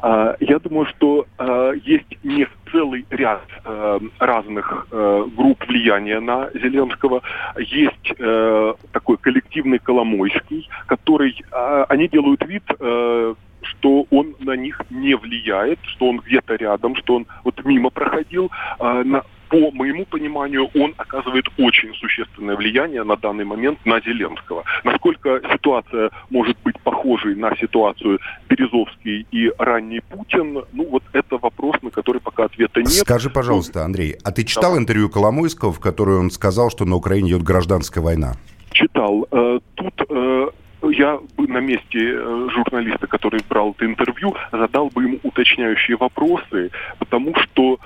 А, 0.00 0.36
я 0.40 0.58
думаю, 0.58 0.86
что 0.86 1.26
а, 1.36 1.72
есть 1.72 2.06
не 2.22 2.46
целый 2.74 3.06
ряд 3.10 3.46
а, 3.64 4.00
разных 4.18 4.86
а, 4.90 5.24
групп 5.36 5.64
влияния 5.68 6.20
на 6.20 6.50
Зеленского. 6.54 7.22
Есть 7.58 8.12
а, 8.18 8.74
такой 8.92 9.16
коллективный 9.16 9.78
Коломойский, 9.78 10.68
который... 10.86 11.40
А, 11.52 11.84
они 11.88 12.08
делают 12.08 12.44
вид... 12.44 12.64
А, 12.80 13.34
что 13.64 14.06
он 14.10 14.34
на 14.40 14.56
них 14.56 14.78
не 14.90 15.14
влияет, 15.14 15.78
что 15.84 16.10
он 16.10 16.18
где-то 16.18 16.54
рядом, 16.56 16.94
что 16.96 17.16
он 17.16 17.26
вот 17.44 17.64
мимо 17.64 17.88
проходил. 17.88 18.50
А, 18.78 19.02
на, 19.02 19.22
по 19.54 19.70
моему 19.70 20.04
пониманию, 20.04 20.68
он 20.74 20.94
оказывает 20.96 21.44
очень 21.58 21.94
существенное 21.94 22.56
влияние 22.56 23.04
на 23.04 23.16
данный 23.16 23.44
момент 23.44 23.78
на 23.86 24.00
Зеленского. 24.00 24.64
Насколько 24.82 25.40
ситуация 25.52 26.10
может 26.28 26.56
быть 26.64 26.80
похожей 26.80 27.36
на 27.36 27.54
ситуацию 27.56 28.18
Березовский 28.48 29.26
и 29.30 29.52
ранний 29.56 30.00
Путин, 30.00 30.64
ну 30.72 30.88
вот 30.90 31.04
это 31.12 31.38
вопрос, 31.38 31.76
на 31.82 31.90
который 31.90 32.20
пока 32.20 32.46
ответа 32.46 32.80
нет. 32.80 32.90
Скажи, 32.90 33.30
пожалуйста, 33.30 33.84
Андрей, 33.84 34.16
а 34.24 34.32
ты 34.32 34.42
читал 34.42 34.74
да. 34.74 34.80
интервью 34.80 35.08
Коломойского, 35.08 35.72
в 35.72 35.78
котором 35.78 36.18
он 36.18 36.30
сказал, 36.32 36.68
что 36.70 36.84
на 36.84 36.96
Украине 36.96 37.30
идет 37.30 37.44
гражданская 37.44 38.02
война? 38.02 38.32
Читал. 38.72 39.28
Э, 39.30 39.60
тут 39.76 39.94
э, 40.08 40.46
я 40.90 41.20
бы 41.36 41.46
на 41.46 41.58
месте 41.60 41.98
э, 42.00 42.48
журналиста, 42.50 43.06
который 43.06 43.40
брал 43.48 43.70
это 43.70 43.86
интервью, 43.86 44.34
задал 44.50 44.88
бы 44.88 45.04
ему 45.04 45.20
уточняющие 45.22 45.96
вопросы, 45.96 46.72
потому 46.98 47.32
что 47.36 47.78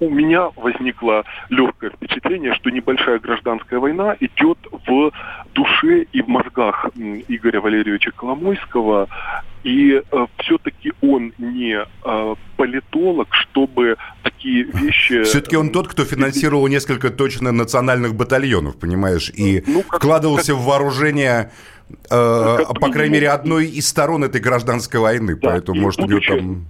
у 0.00 0.10
меня 0.10 0.50
возникло 0.56 1.24
легкое 1.48 1.90
впечатление, 1.90 2.54
что 2.54 2.70
небольшая 2.70 3.18
гражданская 3.18 3.78
война 3.78 4.16
идет 4.20 4.58
в 4.86 5.12
душе 5.54 6.06
и 6.12 6.22
в 6.22 6.28
мозгах 6.28 6.86
Игоря 6.96 7.60
Валерьевича 7.60 8.12
Коломойского, 8.12 9.08
и 9.64 10.00
э, 10.00 10.26
все-таки 10.38 10.92
он 11.02 11.32
не 11.38 11.78
э, 11.78 12.34
политолог, 12.56 13.28
чтобы 13.34 13.96
такие 14.22 14.62
вещи... 14.62 15.24
Все-таки 15.24 15.56
он 15.56 15.70
тот, 15.70 15.88
кто 15.88 16.04
финансировал 16.04 16.66
несколько 16.68 17.10
точно 17.10 17.50
национальных 17.52 18.14
батальонов, 18.14 18.78
понимаешь, 18.78 19.30
и 19.34 19.64
ну, 19.66 19.82
как, 19.82 20.00
вкладывался 20.00 20.52
как... 20.52 20.60
в 20.60 20.64
вооружение 20.64 21.50
Э, 22.10 22.58
по 22.80 22.90
крайней 22.90 23.14
мере, 23.14 23.30
одной 23.30 23.66
из 23.66 23.88
сторон 23.88 24.24
этой 24.24 24.40
гражданской 24.40 25.00
войны. 25.00 25.36
Да, 25.36 25.50
Поэтому, 25.50 25.80
может, 25.80 26.00
у 26.00 26.06
него 26.06 26.20
там 26.20 26.66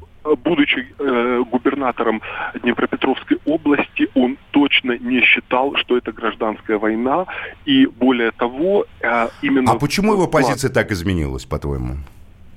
э, 1.08 1.42
губернатором 1.50 2.22
Днепропетровской 2.62 3.38
области, 3.44 4.08
он 4.14 4.36
точно 4.50 4.98
не 4.98 5.20
считал, 5.22 5.74
что 5.76 5.96
это 5.96 6.12
гражданская 6.12 6.78
война. 6.78 7.26
И 7.64 7.86
более 7.86 8.30
того, 8.32 8.86
э, 9.00 9.28
именно... 9.42 9.72
А 9.72 9.78
почему 9.78 10.12
его 10.12 10.26
позиция 10.28 10.70
так 10.70 10.92
изменилась, 10.92 11.44
по-твоему? 11.44 11.96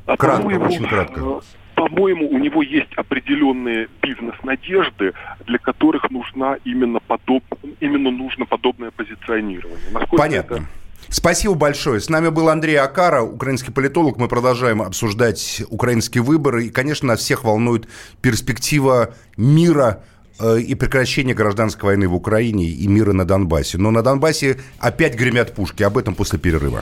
А 0.05 0.17
кратко, 0.17 0.49
по 0.49 0.63
очень 0.65 0.85
кратко. 0.85 1.21
Э, 1.21 1.39
по-моему, 1.75 2.29
у 2.29 2.37
него 2.37 2.61
есть 2.61 2.93
определенные 2.95 3.87
бизнес-надежды, 4.01 5.13
для 5.47 5.57
которых 5.57 6.11
нужна 6.11 6.57
именно, 6.63 6.99
подоб... 6.99 7.43
именно 7.79 8.11
нужно 8.11 8.45
подобное 8.45 8.91
позиционирование. 8.91 9.91
Насколько 9.91 10.17
Понятно. 10.17 10.55
Это 10.55 10.63
Спасибо 11.11 11.55
большое. 11.55 11.99
С 11.99 12.07
нами 12.07 12.29
был 12.29 12.47
Андрей 12.47 12.79
Акара, 12.79 13.21
украинский 13.21 13.73
политолог. 13.73 14.17
Мы 14.17 14.29
продолжаем 14.29 14.81
обсуждать 14.81 15.61
украинские 15.69 16.23
выборы. 16.23 16.67
И, 16.67 16.69
конечно, 16.69 17.09
нас 17.09 17.19
всех 17.19 17.43
волнует 17.43 17.85
перспектива 18.21 19.13
мира 19.35 20.03
э, 20.39 20.61
и 20.61 20.73
прекращения 20.73 21.33
гражданской 21.33 21.89
войны 21.89 22.07
в 22.07 22.15
Украине 22.15 22.65
и 22.65 22.87
мира 22.87 23.11
на 23.11 23.25
Донбассе. 23.25 23.77
Но 23.77 23.91
на 23.91 24.01
Донбассе 24.01 24.57
опять 24.79 25.15
гремят 25.15 25.53
пушки. 25.53 25.83
Об 25.83 25.97
этом 25.97 26.15
после 26.15 26.39
перерыва. 26.39 26.81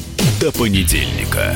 до 0.41 0.51
понедельника. 0.51 1.55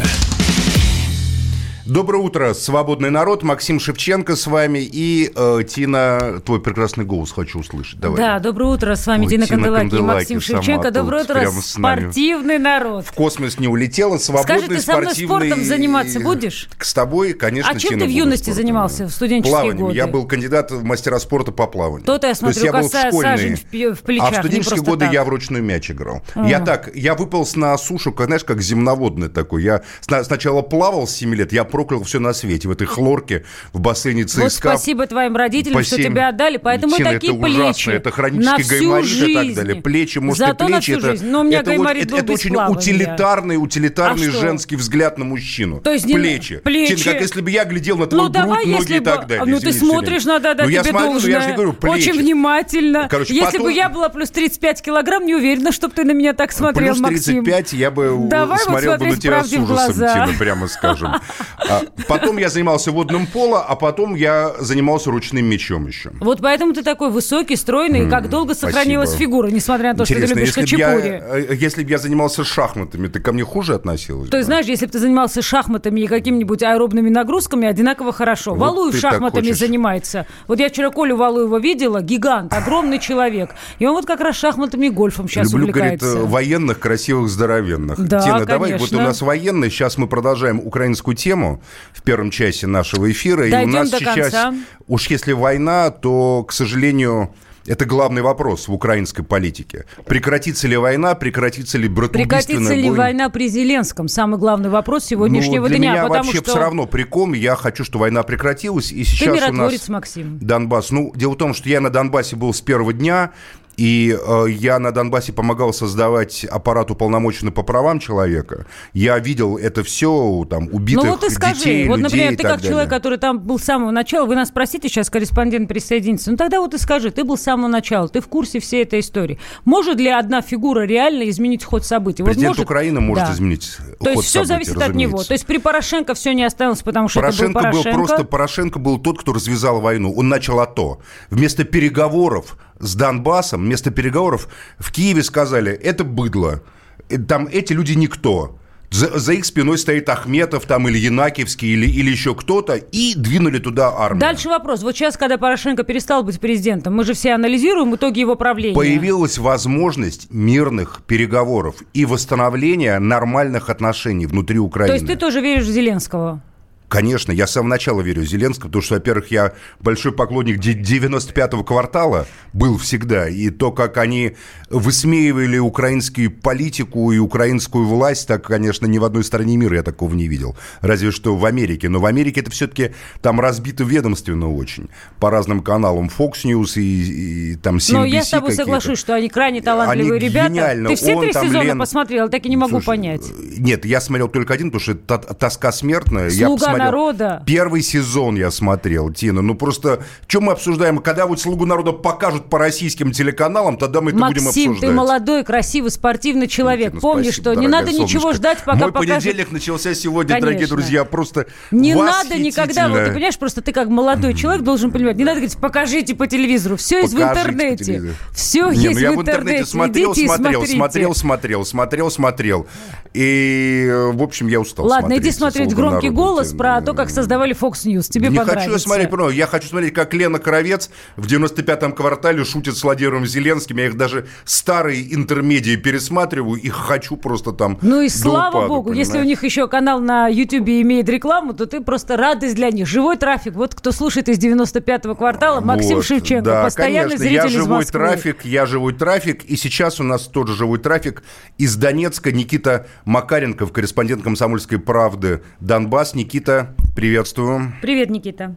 Доброе 1.85 2.17
утро, 2.17 2.55
свободный 2.55 3.11
народ. 3.11 3.43
Максим 3.43 3.79
Шевченко 3.79 4.35
с 4.35 4.47
вами 4.47 4.79
и 4.79 5.31
э, 5.35 5.59
Тина, 5.67 6.41
твой 6.43 6.59
прекрасный 6.59 7.05
голос 7.05 7.31
хочу 7.31 7.59
услышать. 7.59 7.99
Давай. 7.99 8.17
Да, 8.17 8.39
доброе 8.39 8.73
утро, 8.73 8.95
с 8.95 9.05
вами 9.05 9.25
Ой, 9.25 9.29
Тина, 9.29 9.45
Тина 9.45 9.61
Канделаки 9.61 9.95
и 9.95 10.01
Максим 10.01 10.41
Шевченко. 10.41 10.89
Доброе 10.89 11.25
утро, 11.25 11.47
спортивный 11.61 12.57
народ. 12.57 13.05
В 13.05 13.11
космос 13.11 13.59
не 13.59 13.67
улетела, 13.67 14.17
свободный 14.17 14.57
Скажи, 14.61 14.67
ты 14.67 14.81
со 14.81 14.97
мной 14.97 15.13
спортом 15.13 15.63
заниматься 15.63 16.19
будешь? 16.19 16.69
С 16.79 16.91
тобой, 16.91 17.33
конечно, 17.33 17.71
А 17.71 17.77
чем 17.77 17.91
Тина, 17.91 18.01
ты 18.01 18.07
в 18.07 18.09
юности 18.09 18.45
спортом. 18.45 18.63
занимался 18.63 19.05
в 19.05 19.11
студенческие 19.11 19.51
Плаванием. 19.51 19.85
годы? 19.85 19.95
Я 19.95 20.07
был 20.07 20.25
кандидат 20.25 20.71
в 20.71 20.83
мастера 20.83 21.19
спорта 21.19 21.51
по 21.51 21.67
плаванию. 21.67 22.03
То-то 22.07 22.25
я 22.25 22.33
смотрю, 22.33 22.55
То 22.55 22.59
есть 22.61 22.73
я 22.73 22.81
был 22.81 22.89
в 22.89 23.09
школьные, 23.11 23.93
в, 23.93 24.01
плечах, 24.01 24.29
А 24.29 24.31
в 24.31 24.35
студенческие 24.37 24.81
годы 24.81 25.05
так. 25.05 25.13
я 25.13 25.23
в 25.23 25.29
ручной 25.29 25.61
мяч 25.61 25.91
играл. 25.91 26.23
А. 26.33 26.47
Я 26.47 26.61
так, 26.61 26.95
я 26.95 27.13
выполз 27.13 27.55
на 27.55 27.77
сушу, 27.77 28.11
знаешь, 28.17 28.43
как 28.43 28.59
земноводный 28.59 29.29
такой. 29.29 29.61
Я 29.61 29.83
сначала 30.01 30.63
плавал 30.63 31.05
с 31.05 31.11
7 31.11 31.35
лет, 31.35 31.53
я 31.53 31.63
проклял 31.75 32.03
все 32.03 32.19
на 32.21 32.33
свете 32.33 32.69
в 32.69 32.71
этой 32.71 32.87
хлорке, 32.87 33.43
в 33.73 33.81
бассейне 33.81 34.23
ЦСКА. 34.23 34.43
Вот 34.43 34.53
спасибо 34.53 35.07
твоим 35.07 35.35
родителям, 35.35 35.83
что 35.83 35.97
тебя 35.97 36.29
отдали, 36.29 36.55
поэтому 36.55 36.95
Тина, 36.95 37.11
такие 37.11 37.33
это 37.33 37.41
плечи. 37.41 37.59
Ужасно, 37.59 37.91
это 37.91 38.11
хронический 38.11 38.79
гайморит 38.79 39.11
и 39.11 39.33
так 39.33 39.55
далее. 39.55 39.81
Плечи, 39.81 40.17
может, 40.19 40.39
Зато 40.39 40.63
и 40.63 40.67
плечи. 40.67 40.71
На 40.71 40.79
всю 40.79 40.97
это, 40.99 41.11
жизнь. 41.11 41.27
Но 41.27 41.41
у 41.41 41.43
меня 41.43 41.59
это, 41.59 41.71
гайморит 41.71 42.05
это, 42.05 42.15
это 42.15 42.31
очень 42.31 42.55
утилитарный, 42.55 43.57
утилитарный 43.57 44.29
а 44.29 44.31
женский 44.31 44.77
взгляд 44.77 45.17
на 45.17 45.25
мужчину. 45.25 45.81
То 45.81 45.91
есть 45.91 46.05
плечи. 46.05 46.59
плечи. 46.59 46.95
Тина, 46.95 47.11
как 47.11 47.21
если 47.21 47.41
бы 47.41 47.51
я 47.51 47.65
глядел 47.65 47.97
на 47.97 48.07
твою 48.07 48.23
ну, 48.23 48.29
грудь, 48.29 48.41
давай, 48.41 48.65
ноги 48.67 48.93
и 48.93 48.99
так 49.01 49.27
далее. 49.27 49.45
Ну, 49.45 49.59
ты 49.59 49.73
смотришь, 49.73 50.23
надо 50.23 50.51
отдать 50.51 50.69
ну, 50.69 50.81
тебе 50.81 50.91
должное. 50.93 51.57
Очень 51.89 52.13
внимательно. 52.13 53.09
Короче, 53.09 53.35
если 53.35 53.57
бы 53.57 53.73
я 53.73 53.89
была 53.89 54.07
плюс 54.07 54.31
35 54.31 54.81
килограмм, 54.81 55.25
не 55.25 55.35
уверена, 55.35 55.73
чтобы 55.73 55.93
ты 55.93 56.05
на 56.05 56.13
меня 56.13 56.31
так 56.31 56.53
смотрел, 56.53 56.93
плюс 56.93 57.25
35 57.25 57.45
Максим. 57.45 57.79
я 57.79 57.91
бы 57.91 58.17
Давай 58.29 58.59
смотрел 58.59 58.91
вот 58.91 58.99
бы 59.01 59.07
на 59.07 59.17
тебя 59.17 59.43
с 59.43 59.51
ужасом, 59.51 59.93
Тина, 59.93 60.29
прямо 60.39 60.69
скажем. 60.69 61.15
А, 61.69 61.81
потом 62.07 62.37
я 62.37 62.49
занимался 62.49 62.91
водным 62.91 63.27
поло, 63.27 63.61
а 63.61 63.75
потом 63.75 64.15
я 64.15 64.53
занимался 64.59 65.11
ручным 65.11 65.45
мечом 65.45 65.87
еще. 65.87 66.11
Вот 66.19 66.39
поэтому 66.41 66.73
ты 66.73 66.83
такой 66.83 67.09
высокий, 67.09 67.55
стройный, 67.55 68.07
и 68.07 68.09
как 68.09 68.29
долго 68.29 68.53
сохранилась 68.53 69.09
спасибо. 69.09 69.29
фигура, 69.29 69.47
несмотря 69.47 69.93
на 69.93 69.97
то, 69.97 70.03
Интересно, 70.03 70.27
что 70.27 70.35
ты 70.35 70.39
любишь 70.39 70.53
хачапури. 70.53 71.23
Э, 71.23 71.55
если 71.55 71.83
бы 71.83 71.89
я 71.89 71.97
занимался 71.97 72.43
шахматами, 72.43 73.07
ты 73.07 73.19
ко 73.19 73.31
мне 73.33 73.43
хуже 73.43 73.75
относилась? 73.75 74.29
То 74.29 74.37
есть, 74.37 74.47
знаешь, 74.47 74.65
если 74.65 74.85
бы 74.85 74.91
ты 74.91 74.99
занимался 74.99 75.41
шахматами 75.41 76.01
и 76.01 76.07
какими-нибудь 76.07 76.63
аэробными 76.63 77.09
нагрузками, 77.09 77.67
одинаково 77.67 78.13
хорошо. 78.13 78.53
Вот 78.53 78.59
Валуев 78.59 78.95
шахматами 78.95 79.51
занимается. 79.51 80.27
Вот 80.47 80.59
я 80.59 80.69
вчера 80.69 80.89
Колю 80.89 81.17
Валуева 81.17 81.59
видела, 81.59 82.01
гигант, 82.01 82.53
огромный 82.53 82.99
человек. 82.99 83.51
И 83.79 83.85
он 83.85 83.93
вот 83.93 84.05
как 84.05 84.19
раз 84.21 84.35
шахматами 84.35 84.87
и 84.87 84.89
гольфом 84.89 85.27
сейчас 85.27 85.51
Люблю, 85.51 85.67
увлекается. 85.67 86.07
говорит, 86.07 86.29
военных, 86.29 86.79
красивых, 86.79 87.29
здоровенных. 87.29 87.99
Да, 87.99 88.19
Тина, 88.19 88.45
конечно. 88.45 88.45
давай, 88.45 88.77
вот 88.77 88.93
у 88.93 88.97
нас 88.97 89.21
военный, 89.21 89.69
сейчас 89.69 89.97
мы 89.97 90.07
продолжаем 90.07 90.59
украинскую 90.59 91.15
тему 91.15 91.54
в 91.93 92.01
первом 92.01 92.31
часе 92.31 92.67
нашего 92.67 93.11
эфира. 93.11 93.49
Дойдем 93.49 93.61
и 93.61 93.65
у 93.65 93.67
нас 93.67 93.89
до 93.89 93.99
сейчас, 93.99 94.15
конца. 94.15 94.53
уж 94.87 95.07
если 95.07 95.33
война, 95.33 95.89
то, 95.91 96.43
к 96.43 96.51
сожалению, 96.51 97.33
это 97.67 97.85
главный 97.85 98.21
вопрос 98.21 98.67
в 98.67 98.73
украинской 98.73 99.23
политике. 99.23 99.85
Прекратится 100.05 100.67
ли 100.67 100.77
война, 100.77 101.15
прекратится 101.15 101.77
ли 101.77 101.87
братоубийственная 101.87 102.59
Прекратится 102.59 102.73
ли 102.75 102.89
война 102.91 103.29
при 103.29 103.47
Зеленском? 103.47 104.07
Самый 104.07 104.39
главный 104.39 104.69
вопрос 104.69 105.05
сегодняшнего 105.05 105.63
ну, 105.63 105.69
для 105.69 105.77
дня. 105.77 105.91
меня 105.93 106.03
потому 106.03 106.25
вообще 106.25 106.37
что... 106.37 106.51
все 106.51 106.59
равно 106.59 106.85
при 106.85 107.03
ком. 107.03 107.33
Я 107.33 107.55
хочу, 107.55 107.83
чтобы 107.83 108.03
война 108.03 108.21
прекратилась. 108.23 108.91
И 108.91 109.03
сейчас 109.03 109.39
Ты 109.39 109.49
у 109.49 109.53
нас 109.53 109.89
Максим. 109.89 110.37
Донбасс. 110.39 110.91
Ну, 110.91 111.11
дело 111.15 111.33
в 111.33 111.37
том, 111.37 111.53
что 111.53 111.67
я 111.69 111.81
на 111.81 111.89
Донбассе 111.89 112.35
был 112.35 112.53
с 112.53 112.61
первого 112.61 112.93
дня. 112.93 113.31
И 113.77 114.17
э, 114.17 114.45
я 114.49 114.79
на 114.79 114.91
Донбассе 114.91 115.33
помогал 115.33 115.73
создавать 115.73 116.45
аппарат 116.45 116.91
уполномоченный 116.91 117.51
по 117.51 117.63
правам 117.63 117.99
человека. 117.99 118.65
Я 118.93 119.19
видел 119.19 119.57
это 119.57 119.83
все, 119.83 120.45
там, 120.49 120.69
убитых 120.71 121.03
ну, 121.03 121.11
вот 121.11 121.23
и 121.23 121.29
скажи, 121.29 121.55
детей, 121.55 121.87
вот, 121.87 121.99
например, 121.99 122.31
людей 122.31 122.37
ты 122.37 122.43
как 122.43 122.61
человек, 122.61 122.89
который 122.89 123.17
там 123.17 123.39
был 123.39 123.59
с 123.59 123.63
самого 123.63 123.91
начала, 123.91 124.25
вы 124.25 124.35
нас 124.35 124.49
спросите, 124.49 124.87
сейчас 124.87 125.09
корреспондент 125.09 125.67
присоединится, 125.67 126.31
ну 126.31 126.37
тогда 126.37 126.59
вот 126.59 126.73
и 126.73 126.77
скажи, 126.77 127.11
ты 127.11 127.23
был 127.23 127.37
с 127.37 127.41
самого 127.41 127.67
начала, 127.67 128.07
ты 128.07 128.21
в 128.21 128.27
курсе 128.27 128.59
всей 128.59 128.83
этой 128.83 129.01
истории. 129.01 129.39
Может 129.65 129.99
ли 129.99 130.09
одна 130.09 130.41
фигура 130.41 130.85
реально 130.85 131.29
изменить 131.29 131.63
ход 131.63 131.85
событий? 131.85 132.23
Президент 132.23 132.49
вот 132.49 132.57
может... 132.57 132.65
Украины 132.65 133.01
может 133.01 133.25
да. 133.25 133.33
изменить 133.33 133.77
То 133.99 134.09
есть 134.11 134.23
все 134.23 134.45
событий, 134.45 134.47
зависит 134.47 134.75
разумеется. 134.75 134.91
от 134.91 134.95
него. 134.95 135.23
То 135.23 135.33
есть 135.33 135.45
при 135.45 135.57
Порошенко 135.57 136.13
все 136.13 136.33
не 136.33 136.43
осталось, 136.43 136.81
потому 136.81 137.07
что 137.09 137.19
Порошенко 137.19 137.59
это 137.59 137.71
был 137.71 137.83
Порошенко. 137.83 137.89
был 137.89 138.05
просто 138.05 138.23
Порошенко 138.23 138.79
был 138.79 138.99
тот, 138.99 139.19
кто 139.19 139.33
развязал 139.33 139.81
войну. 139.81 140.13
Он 140.15 140.29
начал 140.29 140.59
АТО. 140.59 140.99
Вместо 141.29 141.63
переговоров 141.63 142.57
с 142.79 142.95
Донбассом, 142.95 143.61
вместо 143.61 143.91
переговоров 143.91 144.47
в 144.77 144.91
Киеве 144.91 145.23
сказали, 145.23 145.71
это 145.71 146.03
быдло, 146.03 146.61
э, 147.09 147.17
там 147.17 147.47
эти 147.51 147.73
люди 147.73 147.93
никто. 147.93 148.57
За, 148.91 149.19
за 149.19 149.33
их 149.33 149.45
спиной 149.45 149.77
стоит 149.77 150.07
Ахметов 150.07 150.65
там 150.65 150.87
или 150.87 150.97
Янакиевский 150.97 151.73
или, 151.73 151.85
или 151.85 152.11
еще 152.11 152.33
кто-то, 152.33 152.75
и 152.75 153.13
двинули 153.15 153.59
туда 153.59 153.89
армию. 153.89 154.21
Дальше 154.21 154.47
вопрос. 154.47 154.83
Вот 154.83 154.95
сейчас, 154.95 155.17
когда 155.17 155.37
Порошенко 155.37 155.83
перестал 155.83 156.23
быть 156.23 156.39
президентом, 156.39 156.95
мы 156.95 157.03
же 157.03 157.13
все 157.13 157.33
анализируем 157.33 157.93
итоги 157.95 158.19
его 158.19 158.35
правления. 158.35 158.75
Появилась 158.75 159.37
возможность 159.37 160.31
мирных 160.31 161.01
переговоров 161.05 161.75
и 161.93 162.05
восстановления 162.05 162.97
нормальных 162.99 163.69
отношений 163.69 164.27
внутри 164.27 164.59
Украины. 164.59 164.97
То 164.97 165.03
есть 165.03 165.07
ты 165.07 165.19
тоже 165.19 165.41
веришь 165.41 165.65
в 165.65 165.71
Зеленского? 165.71 166.41
Конечно, 166.87 167.31
я 167.31 167.47
с 167.47 167.51
самого 167.51 167.69
начала 167.69 168.01
верю 168.01 168.23
Зеленскому, 168.23 168.69
потому 168.69 168.83
что, 168.83 168.95
во-первых, 168.95 169.31
я 169.31 169.53
большой 169.79 170.11
поклонник 170.11 170.59
95-го 170.59 171.63
квартала, 171.63 172.27
был 172.53 172.77
всегда, 172.77 173.27
и 173.27 173.49
то, 173.49 173.71
как 173.71 173.97
они 173.97 174.35
высмеивали 174.69 175.57
украинскую 175.57 176.31
политику 176.31 177.11
и 177.11 177.17
украинскую 177.17 177.85
власть, 177.85 178.27
так, 178.27 178.43
конечно, 178.43 178.85
ни 178.85 178.97
в 178.97 179.03
одной 179.03 179.23
стране 179.23 179.57
мира 179.57 179.77
я 179.77 179.83
такого 179.83 180.13
не 180.13 180.27
видел. 180.27 180.55
Разве 180.81 181.11
что 181.11 181.35
в 181.35 181.45
Америке. 181.45 181.89
Но 181.89 181.99
в 181.99 182.05
Америке 182.05 182.41
это 182.41 182.51
все-таки 182.51 182.91
там 183.21 183.39
разбито 183.39 183.83
ведомственно 183.83 184.51
очень. 184.51 184.89
По 185.19 185.31
разным 185.31 185.61
каналам 185.61 186.09
Fox 186.15 186.43
News 186.43 186.79
и, 186.79 187.51
и 187.51 187.55
там 187.55 187.77
CNBC 187.77 187.93
Но 187.93 188.05
я 188.05 188.23
с 188.23 188.29
тобой 188.29 188.53
соглашусь, 188.53 188.99
что 188.99 189.15
они 189.15 189.29
крайне 189.29 189.61
талантливые 189.61 190.19
они 190.19 190.29
ребята. 190.29 190.49
Гениально. 190.49 190.89
Ты 190.89 190.95
все 190.95 191.15
Он, 191.15 191.23
три 191.23 191.33
сезона 191.33 191.61
Лен... 191.63 191.79
посмотрел, 191.79 192.29
так 192.29 192.45
и 192.45 192.49
не 192.49 192.57
могу 192.57 192.71
Слушай, 192.71 192.85
понять. 192.85 193.21
Нет, 193.57 193.85
я 193.85 194.01
смотрел 194.01 194.27
только 194.27 194.53
один, 194.53 194.71
потому 194.71 194.81
что 194.81 194.91
это 194.91 195.17
тоска 195.17 195.71
смертная. 195.71 196.29
Слуга 196.29 196.74
я 196.77 196.85
посмотрел... 196.85 197.05
народа. 197.07 197.43
Первый 197.45 197.81
сезон 197.81 198.35
я 198.35 198.51
смотрел, 198.51 199.11
Тина. 199.11 199.41
Ну 199.41 199.55
просто, 199.55 200.03
что 200.27 200.41
мы 200.41 200.53
обсуждаем? 200.53 200.99
Когда 200.99 201.25
вот 201.25 201.39
«Слугу 201.39 201.65
народа» 201.65 201.91
покажут 201.91 202.49
по 202.49 202.59
российским 202.59 203.11
телеканалам, 203.11 203.77
тогда 203.77 204.01
мы 204.01 204.11
это 204.11 204.19
Максим, 204.19 204.35
будем 204.35 204.47
обсуждать. 204.47 204.67
Максим, 204.67 204.89
ты 204.89 204.95
молодой, 204.95 205.43
красивый, 205.43 205.91
спортивный 205.91 206.47
человек. 206.47 206.93
Ну, 206.93 206.99
Помни, 206.99 207.23
спасибо, 207.25 207.51
что 207.51 207.59
не 207.59 207.67
надо 207.67 207.91
солнышко. 207.91 208.03
ничего 208.03 208.33
ждать, 208.33 208.59
пока 208.59 208.77
Мой 208.77 208.91
покажут... 208.91 209.23
понедельник 209.23 209.51
начался 209.51 209.93
сегодня, 209.93 210.29
Конечно. 210.35 210.47
дорогие 210.47 210.67
друзья, 210.67 211.05
просто 211.05 211.47
Не 211.71 211.95
надо 211.95 212.37
никогда, 212.37 212.89
вот 212.89 213.05
ты 213.05 213.11
понимаешь, 213.11 213.37
просто 213.37 213.61
ты 213.61 213.71
как 213.71 213.89
молодой 213.89 214.33
человек 214.33 214.63
должен 214.63 214.91
понимать, 214.91 215.17
не 215.17 215.23
надо 215.23 215.37
говорить, 215.37 215.57
покажите 215.57 216.15
по 216.15 216.27
телевизору, 216.27 216.77
все 216.77 217.01
есть 217.01 217.13
в 217.13 217.21
интернете. 217.21 218.15
Все 218.31 218.69
не, 218.71 218.83
есть 218.83 218.95
ну, 218.95 218.99
я 218.99 219.11
в 219.11 219.21
интернете. 219.21 219.65
смотрел, 219.65 220.13
Идите 220.13 220.27
смотрел, 220.27 220.65
смотрел, 220.65 221.15
смотрел, 221.15 221.65
смотрел, 221.65 222.11
смотрел. 222.11 222.67
И, 223.13 223.89
в 224.13 224.21
общем, 224.21 224.47
я 224.47 224.59
устал 224.59 224.85
Ладно, 224.85 225.17
иди 225.17 225.31
смотреть 225.31 225.73
громкий 225.73 226.09
голос 226.09 226.53
про 226.65 226.81
то, 226.81 226.93
как 226.93 227.09
создавали 227.09 227.55
Fox 227.55 227.85
News. 227.85 228.09
Тебе 228.09 228.29
не 228.29 228.37
понравится. 228.37 228.69
хочу 228.69 228.79
смотреть, 228.79 229.35
я 229.35 229.47
хочу 229.47 229.67
смотреть, 229.67 229.93
как 229.93 230.13
Лена 230.13 230.39
Кровец 230.39 230.89
в 231.15 231.27
95-м 231.27 231.93
квартале 231.93 232.43
шутит 232.43 232.75
с 232.75 232.83
Владимиром 232.83 233.25
Зеленским. 233.25 233.77
Я 233.77 233.87
их 233.87 233.97
даже 233.97 234.27
старые 234.45 235.13
интермедии 235.13 235.75
пересматриваю 235.75 236.59
и 236.59 236.69
хочу 236.69 237.17
просто 237.17 237.51
там 237.51 237.77
Ну 237.81 238.01
и 238.01 238.09
слава 238.09 238.49
упаду, 238.49 238.67
богу, 238.67 238.89
понимаешь? 238.89 239.07
если 239.07 239.19
у 239.19 239.23
них 239.23 239.43
еще 239.43 239.67
канал 239.67 239.99
на 239.99 240.27
Ютьюбе 240.27 240.81
имеет 240.81 241.07
рекламу, 241.09 241.53
то 241.53 241.65
ты 241.65 241.81
просто 241.81 242.17
радость 242.17 242.55
для 242.55 242.71
них. 242.71 242.87
Живой 242.87 243.17
трафик. 243.17 243.53
Вот 243.53 243.75
кто 243.75 243.91
слушает 243.91 244.29
из 244.29 244.39
95-го 244.39 245.15
квартала, 245.15 245.61
Максим 245.61 245.97
вот, 245.97 246.05
Шевченко, 246.05 246.45
да, 246.45 246.63
постоянный 246.63 247.17
конечно, 247.17 247.17
зритель 247.17 247.35
я 247.35 247.49
живой 247.49 247.83
из 247.83 247.87
трафик, 247.87 248.45
я 248.45 248.65
живой 248.65 248.93
трафик. 248.93 249.43
И 249.45 249.55
сейчас 249.55 249.99
у 249.99 250.03
нас 250.03 250.23
тоже 250.23 250.55
живой 250.55 250.79
трафик 250.79 251.23
из 251.57 251.75
Донецка. 251.75 252.31
Никита 252.31 252.87
Макаренков, 253.05 253.71
корреспондент 253.71 254.23
«Комсомольской 254.23 254.79
правды» 254.79 255.43
Донбасс. 255.59 256.15
Никита, 256.15 256.54
приветствую. 256.95 257.73
Привет, 257.81 258.09
Никита. 258.09 258.55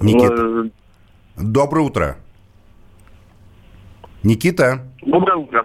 Никита. 0.00 0.42
Ну, 0.42 0.70
Доброе 1.36 1.82
утро. 1.82 2.16
Никита. 4.22 4.86
Доброе 5.02 5.36
утро. 5.36 5.64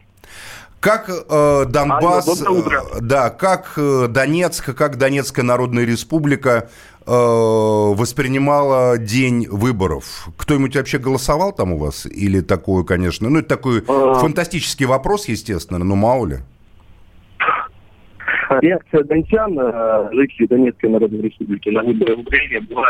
Как 0.80 1.10
э, 1.10 1.66
Донбасс, 1.66 2.42
Алло, 2.42 2.60
э, 2.60 3.00
да, 3.00 3.30
как 3.30 3.74
э, 3.78 4.08
Донецк, 4.10 4.76
как 4.76 4.98
Донецкая 4.98 5.46
Народная 5.46 5.86
Республика 5.86 6.70
э, 7.06 7.10
воспринимала 7.10 8.98
день 8.98 9.48
выборов? 9.50 10.28
Кто-нибудь 10.36 10.76
вообще 10.76 10.98
голосовал 10.98 11.54
там 11.54 11.72
у 11.72 11.78
вас? 11.78 12.06
Или 12.06 12.42
такое, 12.42 12.84
конечно, 12.84 13.30
ну 13.30 13.40
это 13.40 13.48
такой 13.48 13.82
а... 13.88 14.16
фантастический 14.16 14.86
вопрос, 14.86 15.30
естественно, 15.30 15.80
но 15.80 15.96
мало 15.96 16.26
ли. 16.26 16.40
Реакция 18.62 19.04
дончан, 19.04 19.58
э, 19.60 20.10
жителей 20.14 20.48
Донецкой 20.48 20.90
Народной 20.90 21.22
Республики 21.22 21.70
на 21.70 21.84
выборы 21.84 22.16
в 22.16 22.20
Украине 22.20 22.62
была, 22.62 22.88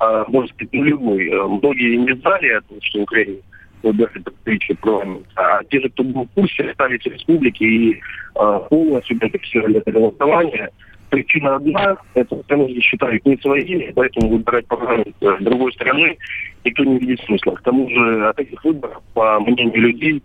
э, 0.00 0.24
можно 0.28 0.48
сказать, 0.48 0.72
нулевой. 0.72 1.30
Многие 1.48 1.96
не 1.96 2.14
знали 2.20 2.48
о 2.50 2.60
том, 2.62 2.78
что 2.82 3.00
Украина 3.00 3.38
выбирать 3.82 4.12
представителей 4.12 4.76
парламента. 4.76 5.28
А 5.36 5.64
те 5.64 5.80
же, 5.80 5.88
кто 5.90 6.02
был 6.02 6.24
в 6.24 6.30
курсе, 6.30 6.64
остались 6.64 7.02
в 7.02 7.06
республике 7.06 7.64
и 7.64 7.92
э, 7.94 8.60
полностью 8.68 9.16
бенефицировали 9.18 9.78
это 9.78 9.92
голосование. 9.92 10.70
Причина 11.10 11.56
одна, 11.56 11.96
это 12.14 12.34
потому 12.34 12.68
что 12.68 12.80
считают 12.80 13.24
не 13.24 13.36
своими, 13.36 13.92
поэтому 13.94 14.28
выбирать 14.28 14.66
парламент 14.66 15.14
другой 15.40 15.72
стороны 15.72 16.16
никто 16.64 16.84
не 16.84 16.98
видит 16.98 17.20
смысла. 17.20 17.52
К 17.52 17.62
тому 17.62 17.88
же 17.88 18.28
от 18.28 18.40
этих 18.40 18.64
выборов, 18.64 19.00
по 19.14 19.38
мнению 19.38 19.80
людей, 19.80 20.22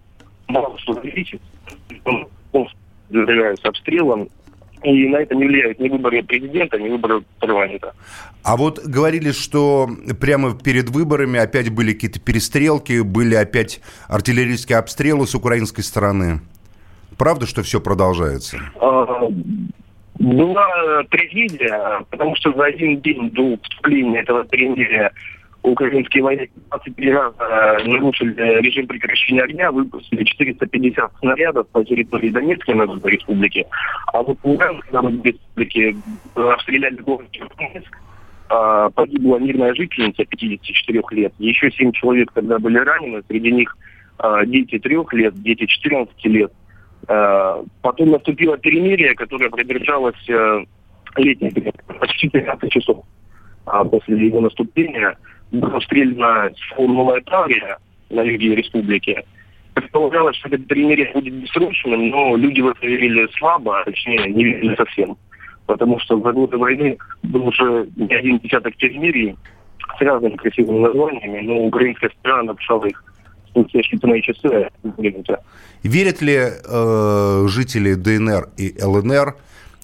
мало 0.47 0.77
что 0.79 0.93
зависит. 0.95 1.39
Он 2.05 2.67
является 3.09 3.67
обстрелом, 3.67 4.27
и 4.83 5.07
на 5.07 5.17
это 5.17 5.35
не 5.35 5.45
влияют 5.45 5.79
ни 5.79 5.89
выборы 5.89 6.23
президента, 6.23 6.77
ни 6.77 6.89
выборы 6.89 7.23
парламента. 7.39 7.93
А 8.43 8.57
вот 8.57 8.79
говорили, 8.83 9.31
что 9.31 9.89
прямо 10.19 10.57
перед 10.57 10.89
выборами 10.89 11.39
опять 11.39 11.69
были 11.69 11.93
какие-то 11.93 12.19
перестрелки, 12.19 13.01
были 13.01 13.35
опять 13.35 13.81
артиллерийские 14.07 14.77
обстрелы 14.77 15.27
с 15.27 15.35
украинской 15.35 15.81
стороны. 15.81 16.41
Правда, 17.17 17.45
что 17.45 17.61
все 17.61 17.79
продолжается? 17.79 18.57
А, 18.79 19.27
была 20.17 21.03
трагедия, 21.09 22.03
потому 22.09 22.35
что 22.35 22.51
за 22.53 22.65
один 22.65 22.99
день 23.01 23.29
до 23.31 23.57
вступления 23.61 24.21
этого 24.21 24.43
перемирия 24.45 25.11
украинские 25.63 26.23
военные 26.23 26.49
23 26.69 27.13
раза 27.13 27.79
нарушили 27.85 28.33
режим 28.61 28.87
прекращения 28.87 29.43
огня, 29.43 29.71
выпустили 29.71 30.23
450 30.23 31.11
снарядов 31.19 31.67
по 31.69 31.83
территории 31.83 32.29
Донецкой 32.29 32.75
Народной 32.75 33.11
Республики. 33.11 33.65
А 34.07 34.21
вот 34.23 34.37
в 34.41 34.45
Луганской 34.45 34.91
Народной 34.91 35.23
Республике 35.23 35.95
обстреляли 36.35 36.95
город 36.97 37.27
Донецк. 37.57 37.97
А, 38.53 38.89
погибла 38.89 39.37
мирная 39.37 39.73
жительница 39.73 40.25
54 40.25 41.01
лет. 41.11 41.33
Еще 41.39 41.71
7 41.71 41.93
человек 41.93 42.31
тогда 42.33 42.59
были 42.59 42.79
ранены. 42.79 43.23
Среди 43.29 43.49
них 43.49 43.77
а, 44.17 44.45
дети 44.45 44.77
3 44.77 44.97
лет, 45.13 45.41
дети 45.41 45.65
14 45.65 46.25
лет. 46.25 46.51
А, 47.07 47.63
потом 47.81 48.09
наступило 48.09 48.57
перемирие, 48.57 49.15
которое 49.15 49.49
продержалось 49.49 50.27
летний 51.15 51.51
почти 51.99 52.29
15 52.29 52.71
часов 52.71 53.05
после 53.63 54.25
его 54.25 54.41
наступления 54.41 55.17
расстреляна 55.51 56.51
новая 56.77 57.21
Таврия 57.21 57.77
на 58.09 58.21
юге 58.21 58.55
республики. 58.55 59.23
Предполагалось, 59.73 60.35
что 60.37 60.49
это 60.49 60.57
перемирие 60.57 61.11
будет 61.13 61.33
бессрочным, 61.33 62.09
но 62.09 62.35
люди 62.35 62.61
в 62.61 62.67
это 62.67 62.85
верили 62.85 63.27
слабо, 63.37 63.79
а 63.79 63.85
точнее 63.85 64.29
не 64.29 64.43
верили 64.43 64.75
совсем. 64.75 65.17
Потому 65.65 65.99
что 65.99 66.19
за 66.19 66.31
годы 66.33 66.57
войны 66.57 66.97
был 67.23 67.47
уже 67.47 67.87
не 67.95 68.13
один 68.13 68.39
десяток 68.39 68.75
перемирий 68.75 69.37
с 69.97 70.01
разными 70.01 70.35
красивыми 70.35 70.79
названиями, 70.79 71.39
но 71.45 71.65
украинская 71.65 72.11
сторона 72.19 72.43
написала 72.43 72.85
их. 72.85 73.03
Верят 75.83 76.21
ли 76.21 76.37
э, 76.37 77.45
жители 77.47 77.95
ДНР 77.95 78.49
и 78.57 78.73
ЛНР 78.81 79.35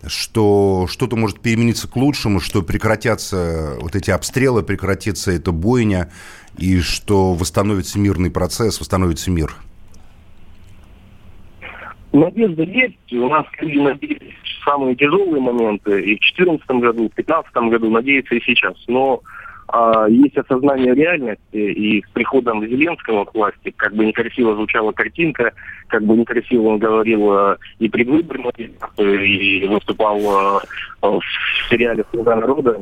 что 0.06 0.88
что-то 0.90 1.16
может 1.16 1.40
перемениться 1.40 1.88
к 1.88 1.96
лучшему, 1.96 2.40
что 2.40 2.62
прекратятся 2.62 3.78
вот 3.82 3.96
эти 3.96 4.12
обстрелы, 4.12 4.64
прекратится 4.64 5.32
эта 5.32 5.52
бойня, 5.52 6.12
и 6.58 6.80
что 6.80 7.34
восстановится 7.34 8.00
мирный 8.00 8.32
процесс, 8.32 8.80
восстановится 8.80 9.32
мир? 9.32 9.56
Надежда 12.14 12.64
есть. 12.64 13.14
У 13.14 13.30
нас 13.30 13.46
люди 13.60 13.78
надеялись 13.78 14.34
в 14.44 14.64
самые 14.64 14.96
тяжелые 14.96 15.42
моменты. 15.42 16.02
И 16.02 16.16
в 16.16 16.20
2014 16.20 16.68
году, 16.68 17.10
в 17.10 17.16
2015 17.16 17.56
году, 17.70 17.90
надеются 17.90 18.36
и 18.36 18.42
сейчас. 18.42 18.76
Но 18.88 19.22
есть 20.10 20.38
осознание 20.38 20.96
реальности, 20.96 21.42
и 21.52 22.02
с 22.02 22.10
приходом 22.12 22.66
Зеленского 22.66 23.26
к 23.26 23.34
власти, 23.36 23.74
как 23.76 23.94
бы 23.94 24.06
некрасиво 24.06 24.56
звучала 24.56 24.92
картинка, 24.94 25.52
как 25.88 26.04
бы 26.04 26.16
некрасиво 26.16 26.70
он 26.70 26.80
говорил 26.80 27.32
а, 27.32 27.58
и 27.80 27.90
предвыборно, 27.90 28.52
и 28.58 29.68
выступал 29.68 30.20
а, 30.30 30.62
в 31.02 31.22
сериале 31.70 32.06
«Слуга 32.12 32.36
народа», 32.36 32.82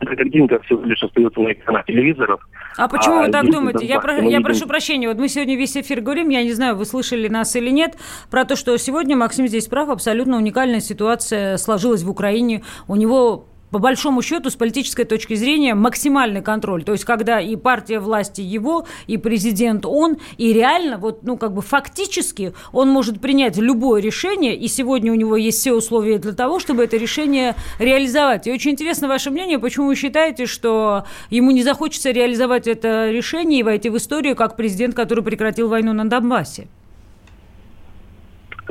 эта 0.00 0.14
картинка 0.14 0.60
всего 0.60 0.82
лишь 0.84 1.02
остается 1.02 1.40
на 1.40 1.52
экранах 1.52 1.84
телевизоров. 1.86 2.40
А 2.76 2.88
почему 2.88 3.16
а 3.16 3.26
вы 3.26 3.32
так 3.32 3.50
думаете? 3.50 3.84
Я, 3.84 4.00
про, 4.00 4.18
я 4.18 4.40
прошу 4.40 4.66
прощения, 4.66 5.08
вот 5.08 5.18
мы 5.18 5.28
сегодня 5.28 5.56
весь 5.56 5.76
эфир 5.76 6.00
говорим, 6.00 6.28
я 6.28 6.42
не 6.44 6.52
знаю, 6.52 6.76
вы 6.76 6.84
слышали 6.84 7.28
нас 7.28 7.56
или 7.56 7.70
нет, 7.70 7.96
про 8.30 8.44
то, 8.44 8.54
что 8.54 8.76
сегодня 8.76 9.16
Максим 9.16 9.48
здесь 9.48 9.66
прав, 9.66 9.88
абсолютно 9.88 10.36
уникальная 10.36 10.80
ситуация 10.80 11.56
сложилась 11.56 12.04
в 12.04 12.10
Украине. 12.10 12.62
У 12.86 12.94
него 12.94 13.46
по 13.70 13.78
большому 13.78 14.22
счету, 14.22 14.50
с 14.50 14.56
политической 14.56 15.04
точки 15.04 15.34
зрения, 15.34 15.74
максимальный 15.74 16.42
контроль. 16.42 16.84
То 16.84 16.92
есть, 16.92 17.04
когда 17.04 17.40
и 17.40 17.56
партия 17.56 18.00
власти 18.00 18.40
его, 18.40 18.86
и 19.06 19.16
президент 19.16 19.84
он, 19.86 20.18
и 20.36 20.52
реально, 20.52 20.98
вот, 20.98 21.22
ну, 21.22 21.36
как 21.36 21.52
бы 21.52 21.62
фактически 21.62 22.54
он 22.72 22.88
может 22.88 23.20
принять 23.20 23.56
любое 23.56 24.00
решение, 24.00 24.56
и 24.56 24.68
сегодня 24.68 25.12
у 25.12 25.14
него 25.14 25.36
есть 25.36 25.58
все 25.58 25.72
условия 25.72 26.18
для 26.18 26.32
того, 26.32 26.58
чтобы 26.58 26.84
это 26.84 26.96
решение 26.96 27.54
реализовать. 27.78 28.46
И 28.46 28.52
очень 28.52 28.72
интересно 28.72 29.08
ваше 29.08 29.30
мнение, 29.30 29.58
почему 29.58 29.86
вы 29.86 29.96
считаете, 29.96 30.46
что 30.46 31.04
ему 31.30 31.50
не 31.50 31.62
захочется 31.62 32.10
реализовать 32.10 32.66
это 32.66 33.10
решение 33.10 33.60
и 33.60 33.62
войти 33.62 33.90
в 33.90 33.96
историю 33.96 34.36
как 34.36 34.56
президент, 34.56 34.94
который 34.94 35.24
прекратил 35.24 35.68
войну 35.68 35.92
на 35.92 36.08
Донбассе? 36.08 36.68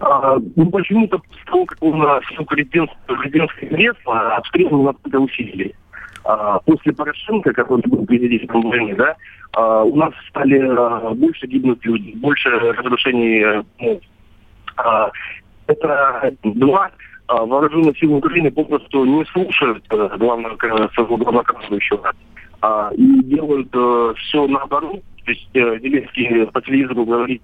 А, 0.01 0.37
ну, 0.55 0.69
почему-то 0.69 1.17
после 1.19 1.43
того, 1.45 1.65
как 1.65 1.77
он 1.81 2.21
сел 2.29 2.45
президентское 2.45 3.69
кресло, 3.69 4.35
обстрелы 4.35 4.83
настолько 4.83 5.17
усилили. 5.17 5.75
а, 6.27 6.59
после 6.59 6.93
Порошенко, 6.93 7.53
который 7.53 7.87
был 7.87 8.05
президентом 8.05 8.61
войны, 8.61 8.95
да, 8.95 9.15
а, 9.53 9.83
у 9.83 9.95
нас 9.95 10.13
стали 10.29 10.59
а, 10.59 11.11
больше 11.11 11.47
гибнуть 11.47 11.83
люди, 11.85 12.11
больше 12.17 12.49
разрушений. 12.49 13.63
Ну, 13.79 13.99
а, 14.75 15.09
это 15.67 16.33
два 16.43 16.91
а, 17.27 17.45
вооруженных 17.45 17.97
сил 17.97 18.15
Украины 18.15 18.51
попросту 18.51 19.05
не 19.05 19.25
слушают 19.25 19.83
а, 19.89 20.17
главного, 20.17 20.57
своего 20.93 21.17
главнокомандующего 21.17 22.11
а, 22.61 22.91
и 22.93 23.23
делают 23.23 23.69
а, 23.73 24.13
все 24.15 24.47
наоборот. 24.47 25.01
То 25.27 25.33
есть 25.33 25.49
э, 25.55 25.79
Зеленский 25.81 26.47
по 26.47 26.61
телевизору 26.61 27.03
говорит 27.03 27.41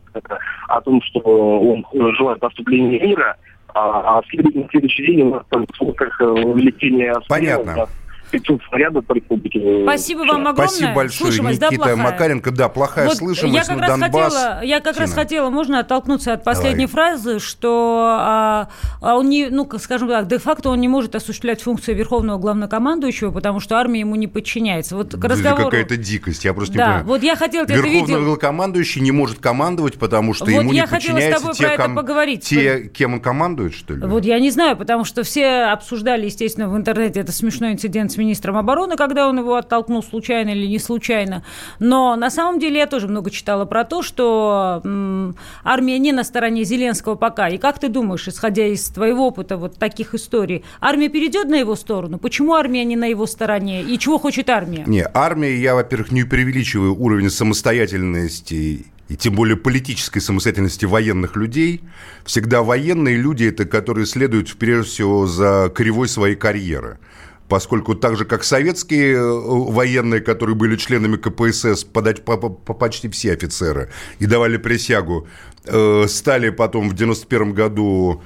о 0.70 0.80
том, 0.80 1.02
что 1.02 1.20
он 1.20 1.86
желает 2.16 2.40
поступления 2.40 2.98
мира, 2.98 3.36
а, 3.74 4.20
а 4.20 4.22
в 4.22 4.26
следующий 4.30 5.06
день 5.06 5.24
у 5.24 5.32
нас 5.32 5.44
там 5.50 5.66
как 5.98 6.18
увеличение... 6.22 7.14
Понятно. 7.28 7.90
500 8.34 8.62
снарядов 8.68 9.06
по 9.06 9.14
республике. 9.14 9.60
Спасибо 9.84 10.20
вам 10.20 10.30
огромное. 10.48 10.68
Спасибо 10.68 10.94
большое, 10.94 11.32
Слышимость, 11.32 11.62
Никита 11.62 11.86
да, 11.86 11.96
Макаренко. 11.96 12.52
Да, 12.52 12.68
плохая 12.70 13.08
вот 13.08 13.18
слышимость 13.18 13.56
я 13.56 13.64
как 13.64 13.76
на 13.76 13.88
раз 13.88 14.00
Донбасс. 14.00 14.34
Хотела, 14.34 14.64
я 14.64 14.80
как 14.80 14.94
Тина. 14.96 15.06
раз 15.06 15.14
хотела, 15.14 15.50
можно 15.52 15.80
оттолкнуться 15.80 16.34
от 16.34 16.44
последней 16.44 16.88
Давай. 16.88 17.12
фразы, 17.12 17.40
что 17.40 18.18
а, 18.20 18.70
а 19.02 19.16
он 19.18 19.30
не, 19.30 19.50
ну, 19.50 19.70
скажем 19.80 20.08
так, 20.10 20.28
де-факто 20.28 20.70
он 20.70 20.82
не 20.82 20.88
может 20.88 21.14
осуществлять 21.16 21.62
функцию 21.62 21.96
верховного 21.96 22.40
главнокомандующего, 22.40 23.30
потому 23.32 23.60
что 23.60 23.76
армия 23.78 24.00
ему 24.00 24.16
не 24.16 24.28
подчиняется. 24.28 24.96
Вот 24.96 25.12
к 25.14 25.18
Это 25.20 25.28
разговору... 25.30 25.66
какая-то 25.66 25.96
дикость, 25.98 26.44
я 26.44 26.54
просто 26.56 26.74
Да, 26.74 26.80
не 26.80 26.86
понимаю. 26.88 27.06
вот 27.06 27.24
я 27.24 27.36
хотела, 27.36 27.64
это 27.66 27.74
Верховный 27.74 28.00
видел. 28.02 28.16
главнокомандующий 28.16 29.02
не 29.02 29.12
может 29.12 29.40
командовать, 29.40 30.00
потому 30.00 30.34
что 30.34 30.46
Вот 30.46 30.52
ему 30.52 30.74
не 30.74 30.86
подчиняются 30.88 31.52
те, 31.54 31.64
про 31.64 31.74
это 31.74 31.84
ком- 31.84 31.96
поговорить. 31.96 32.44
те, 32.44 32.88
кем 32.88 33.14
он 33.14 33.20
командует, 33.22 33.74
что 33.76 33.94
ли? 33.94 34.06
Вот 34.06 34.26
я 34.26 34.40
не 34.40 34.50
знаю, 34.50 34.76
потому 34.76 35.06
что 35.06 35.24
все 35.24 35.66
обсуждали, 35.66 36.26
естественно, 36.26 36.68
в 36.68 36.76
интернете 36.76 37.20
это 37.20 37.32
смешной 37.32 37.74
инцидент 37.74 38.12
с 38.12 38.18
министром 38.24 38.58
обороны, 38.58 38.96
когда 38.96 39.28
он 39.28 39.40
его 39.40 39.56
оттолкнул 39.56 40.04
случайно 40.04 40.50
или 40.50 40.66
не 40.68 40.80
случайно. 40.80 41.44
Но 41.80 42.16
на 42.16 42.30
самом 42.30 42.60
деле 42.60 42.78
я 42.80 42.88
тоже 42.88 43.08
много 43.08 43.30
читала 43.30 43.66
про 43.66 43.84
то, 43.84 44.02
что 44.02 44.82
м, 44.84 45.36
армия 45.64 46.00
не 46.00 46.12
на 46.12 46.24
стороне 46.24 46.64
Зеленского 46.64 47.16
пока. 47.16 47.50
И 47.50 47.58
как 47.58 47.80
ты 47.80 47.90
думаешь, 47.90 48.28
исходя 48.28 48.66
из 48.66 48.86
твоего 48.86 49.28
опыта 49.28 49.58
вот 49.58 49.78
таких 49.78 50.14
историй, 50.16 50.64
армия 50.82 51.10
перейдет 51.10 51.48
на 51.48 51.56
его 51.56 51.76
сторону? 51.76 52.18
Почему 52.18 52.54
армия 52.54 52.86
не 52.86 52.96
на 52.96 53.06
его 53.06 53.26
стороне? 53.28 53.84
И 53.84 53.98
чего 54.00 54.18
хочет 54.18 54.50
армия? 54.50 54.84
Не, 54.88 55.06
армия, 55.14 55.56
я, 55.56 55.76
во-первых, 55.76 56.12
не 56.12 56.24
преувеличиваю 56.24 56.96
уровень 56.96 57.30
самостоятельности 57.30 58.86
и 59.10 59.16
тем 59.16 59.36
более 59.36 59.58
политической 59.58 60.22
самостоятельности 60.22 60.86
военных 60.86 61.36
людей. 61.36 61.82
Всегда 62.26 62.64
военные 62.64 63.18
люди– 63.18 63.46
это 63.50 63.66
которые 63.66 64.06
следуют, 64.06 64.56
прежде 64.56 64.90
всего, 64.90 65.28
за 65.28 65.72
кривой 65.74 66.08
своей 66.08 66.36
карьеры. 66.36 66.98
Поскольку 67.50 67.94
так 67.94 68.16
же, 68.16 68.26
как 68.26 68.44
советские 68.44 69.16
э, 69.16 69.22
военные, 69.22 70.22
которые 70.22 70.56
были 70.56 70.76
членами 70.76 71.18
КПСС, 71.18 71.84
подать, 71.84 72.24
по, 72.24 72.38
по- 72.38 72.74
почти 72.74 73.10
все 73.10 73.34
офицеры, 73.34 73.92
и 74.20 74.26
давали 74.26 74.58
присягу, 74.58 75.28
э, 75.66 76.06
стали 76.08 76.50
потом 76.50 76.90
в 76.90 76.94
91 76.94 77.54
году 77.54 78.22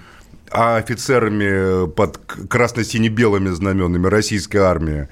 а 0.50 0.78
офицерами 0.78 1.90
под 1.90 2.18
красно-сине-белыми 2.18 3.50
знаменами 3.50 4.08
российской 4.08 4.58
армии. 4.58 5.10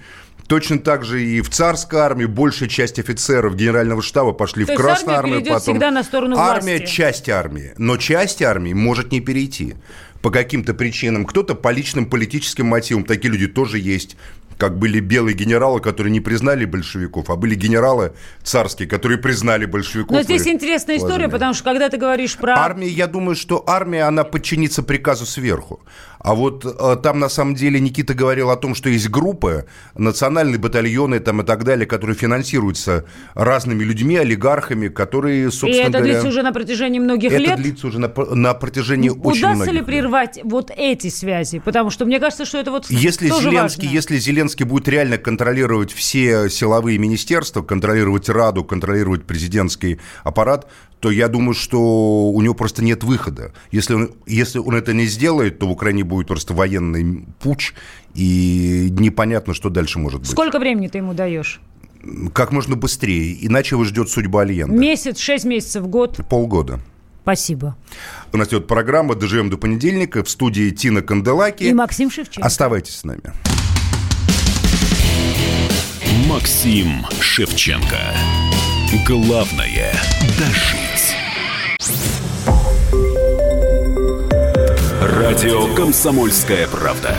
Точно 0.47 0.77
так 0.77 1.03
же 1.03 1.23
и 1.23 1.41
в 1.41 1.49
царской 1.49 1.99
армии 1.99 2.25
большая 2.25 2.69
часть 2.69 2.99
офицеров 2.99 3.55
генерального 3.55 4.01
штаба 4.03 4.31
пошли 4.31 4.63
То 4.63 4.73
в 4.73 4.75
Красную 4.75 5.17
армию. 5.17 5.43
Потом... 5.43 5.59
всегда 5.59 5.89
на 5.89 6.03
сторону 6.03 6.37
армия 6.37 6.77
власти. 6.77 6.93
часть 6.93 7.29
армии, 7.29 7.73
но 7.77 7.97
часть 7.97 8.43
армии 8.43 8.73
может 8.73 9.11
не 9.11 9.21
перейти 9.21 9.75
по 10.25 10.31
каким-то 10.31 10.73
причинам. 10.73 11.23
Кто-то 11.23 11.53
по 11.53 11.69
личным 11.69 12.07
политическим 12.07 12.65
мотивам, 12.65 13.05
такие 13.05 13.31
люди 13.31 13.45
тоже 13.45 13.77
есть. 13.77 14.17
Как 14.57 14.77
были 14.77 14.99
белые 14.99 15.35
генералы, 15.35 15.81
которые 15.81 16.11
не 16.11 16.21
признали 16.21 16.65
большевиков, 16.65 17.29
а 17.29 17.35
были 17.35 17.55
генералы 17.55 18.13
царские, 18.43 18.87
которые 18.87 19.17
признали 19.17 19.65
большевиков. 19.65 20.15
Но 20.15 20.23
здесь 20.23 20.45
и 20.45 20.51
интересная 20.51 20.97
история, 20.97 21.29
потому 21.29 21.53
что 21.53 21.63
когда 21.63 21.89
ты 21.89 21.97
говоришь 21.97 22.35
про... 22.37 22.55
Армия, 22.57 22.87
я 22.87 23.07
думаю, 23.07 23.35
что 23.35 23.63
армия, 23.67 24.03
она 24.03 24.23
подчинится 24.23 24.83
приказу 24.83 25.25
сверху. 25.25 25.81
А 26.19 26.33
вот 26.33 26.65
э, 26.65 26.95
там, 27.03 27.19
на 27.19 27.29
самом 27.29 27.53
деле, 27.53 27.79
Никита 27.79 28.15
говорил 28.15 28.49
о 28.49 28.55
том, 28.55 28.73
что 28.73 28.89
есть 28.89 29.09
группы, 29.09 29.65
национальные 29.95 30.57
батальоны 30.57 31.19
там, 31.19 31.41
и 31.41 31.45
так 31.45 31.63
далее, 31.63 31.85
которые 31.85 32.15
финансируются 32.15 33.05
разными 33.35 33.83
людьми, 33.83 34.17
олигархами, 34.17 34.87
которые, 34.87 35.47
И 35.47 35.51
собственно 35.51 35.83
это 35.83 35.91
говоря... 35.99 36.13
длится 36.13 36.27
уже 36.29 36.41
на 36.41 36.51
протяжении 36.51 36.97
многих 36.99 37.31
это 37.31 37.41
лет. 37.41 37.55
длится 37.57 37.87
уже 37.87 37.99
на, 37.99 38.11
на 38.33 38.53
протяжении 38.55 39.09
очень 39.09 39.21
Удастся 39.45 39.47
многих 39.49 39.67
ли 39.73 39.77
лет. 39.77 39.85
прервать 39.85 40.39
вот 40.43 40.71
эти 40.75 41.09
связи? 41.09 41.59
Потому 41.59 41.91
что 41.91 42.05
мне 42.05 42.19
кажется, 42.19 42.45
что 42.45 42.57
это 42.57 42.71
вот 42.71 42.89
Если 42.89 43.27
Зеленский, 43.27 43.83
важно. 43.83 43.95
если 43.95 44.17
Зеленский 44.45 44.65
будет 44.65 44.87
реально 44.87 45.17
контролировать 45.17 45.91
все 45.91 46.49
силовые 46.49 46.99
министерства, 46.99 47.63
контролировать 47.63 48.29
Раду, 48.29 48.63
контролировать 48.63 49.23
президентский 49.23 49.99
аппарат, 50.23 50.67
то 50.99 51.09
я 51.09 51.27
думаю, 51.27 51.55
что 51.55 52.29
у 52.29 52.41
него 52.41 52.53
просто 52.53 52.83
нет 52.83 53.03
выхода. 53.03 53.53
Если 53.71 53.95
он, 53.95 54.11
если 54.27 54.59
он 54.59 54.75
это 54.75 54.93
не 54.93 55.05
сделает, 55.07 55.57
то 55.57 55.67
в 55.67 55.71
Украине 55.71 56.03
будет 56.03 56.27
просто 56.27 56.53
военный 56.53 57.25
путь, 57.39 57.73
и 58.13 58.89
непонятно, 58.91 59.55
что 59.55 59.69
дальше 59.69 59.97
может 59.97 60.21
быть. 60.21 60.29
Сколько 60.29 60.59
времени 60.59 60.89
ты 60.89 60.99
ему 60.99 61.15
даешь? 61.15 61.59
Как 62.33 62.51
можно 62.51 62.75
быстрее, 62.75 63.35
иначе 63.41 63.75
его 63.75 63.83
ждет 63.83 64.09
судьба 64.09 64.41
Альенда. 64.41 64.75
Месяц, 64.75 65.17
шесть 65.17 65.45
месяцев, 65.45 65.87
год? 65.87 66.19
Полгода. 66.29 66.79
Спасибо. 67.23 67.75
У 68.31 68.37
нас 68.37 68.49
идет 68.49 68.67
программа 68.67 69.15
«Доживем 69.15 69.49
до 69.49 69.57
понедельника» 69.57 70.23
в 70.23 70.29
студии 70.29 70.69
Тина 70.69 71.01
Канделаки. 71.01 71.63
И 71.63 71.73
Максим 71.73 72.11
Шевченко. 72.11 72.45
Оставайтесь 72.45 72.97
с 72.97 73.03
нами. 73.03 73.33
Максим 76.15 77.05
Шевченко. 77.19 77.99
Главное– 79.05 79.93
дожить. 80.39 81.15
Радио 85.01 85.73
«Комсомольская 85.75 86.67
правда». 86.67 87.15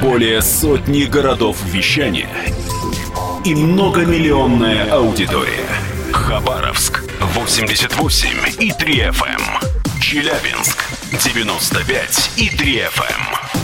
Более 0.00 0.40
сотни 0.40 1.04
городов 1.04 1.58
вещания– 1.66 2.30
и 3.44 3.54
многомиллионная 3.54 4.90
аудитория. 4.90 5.68
Хабаровск 6.12 7.04
88 7.20 8.28
и 8.58 8.72
3 8.72 9.00
FM. 9.00 10.00
Челябинск 10.00 10.82
95 11.22 12.30
и 12.38 12.48
3 12.48 12.78
FM. 12.78 13.63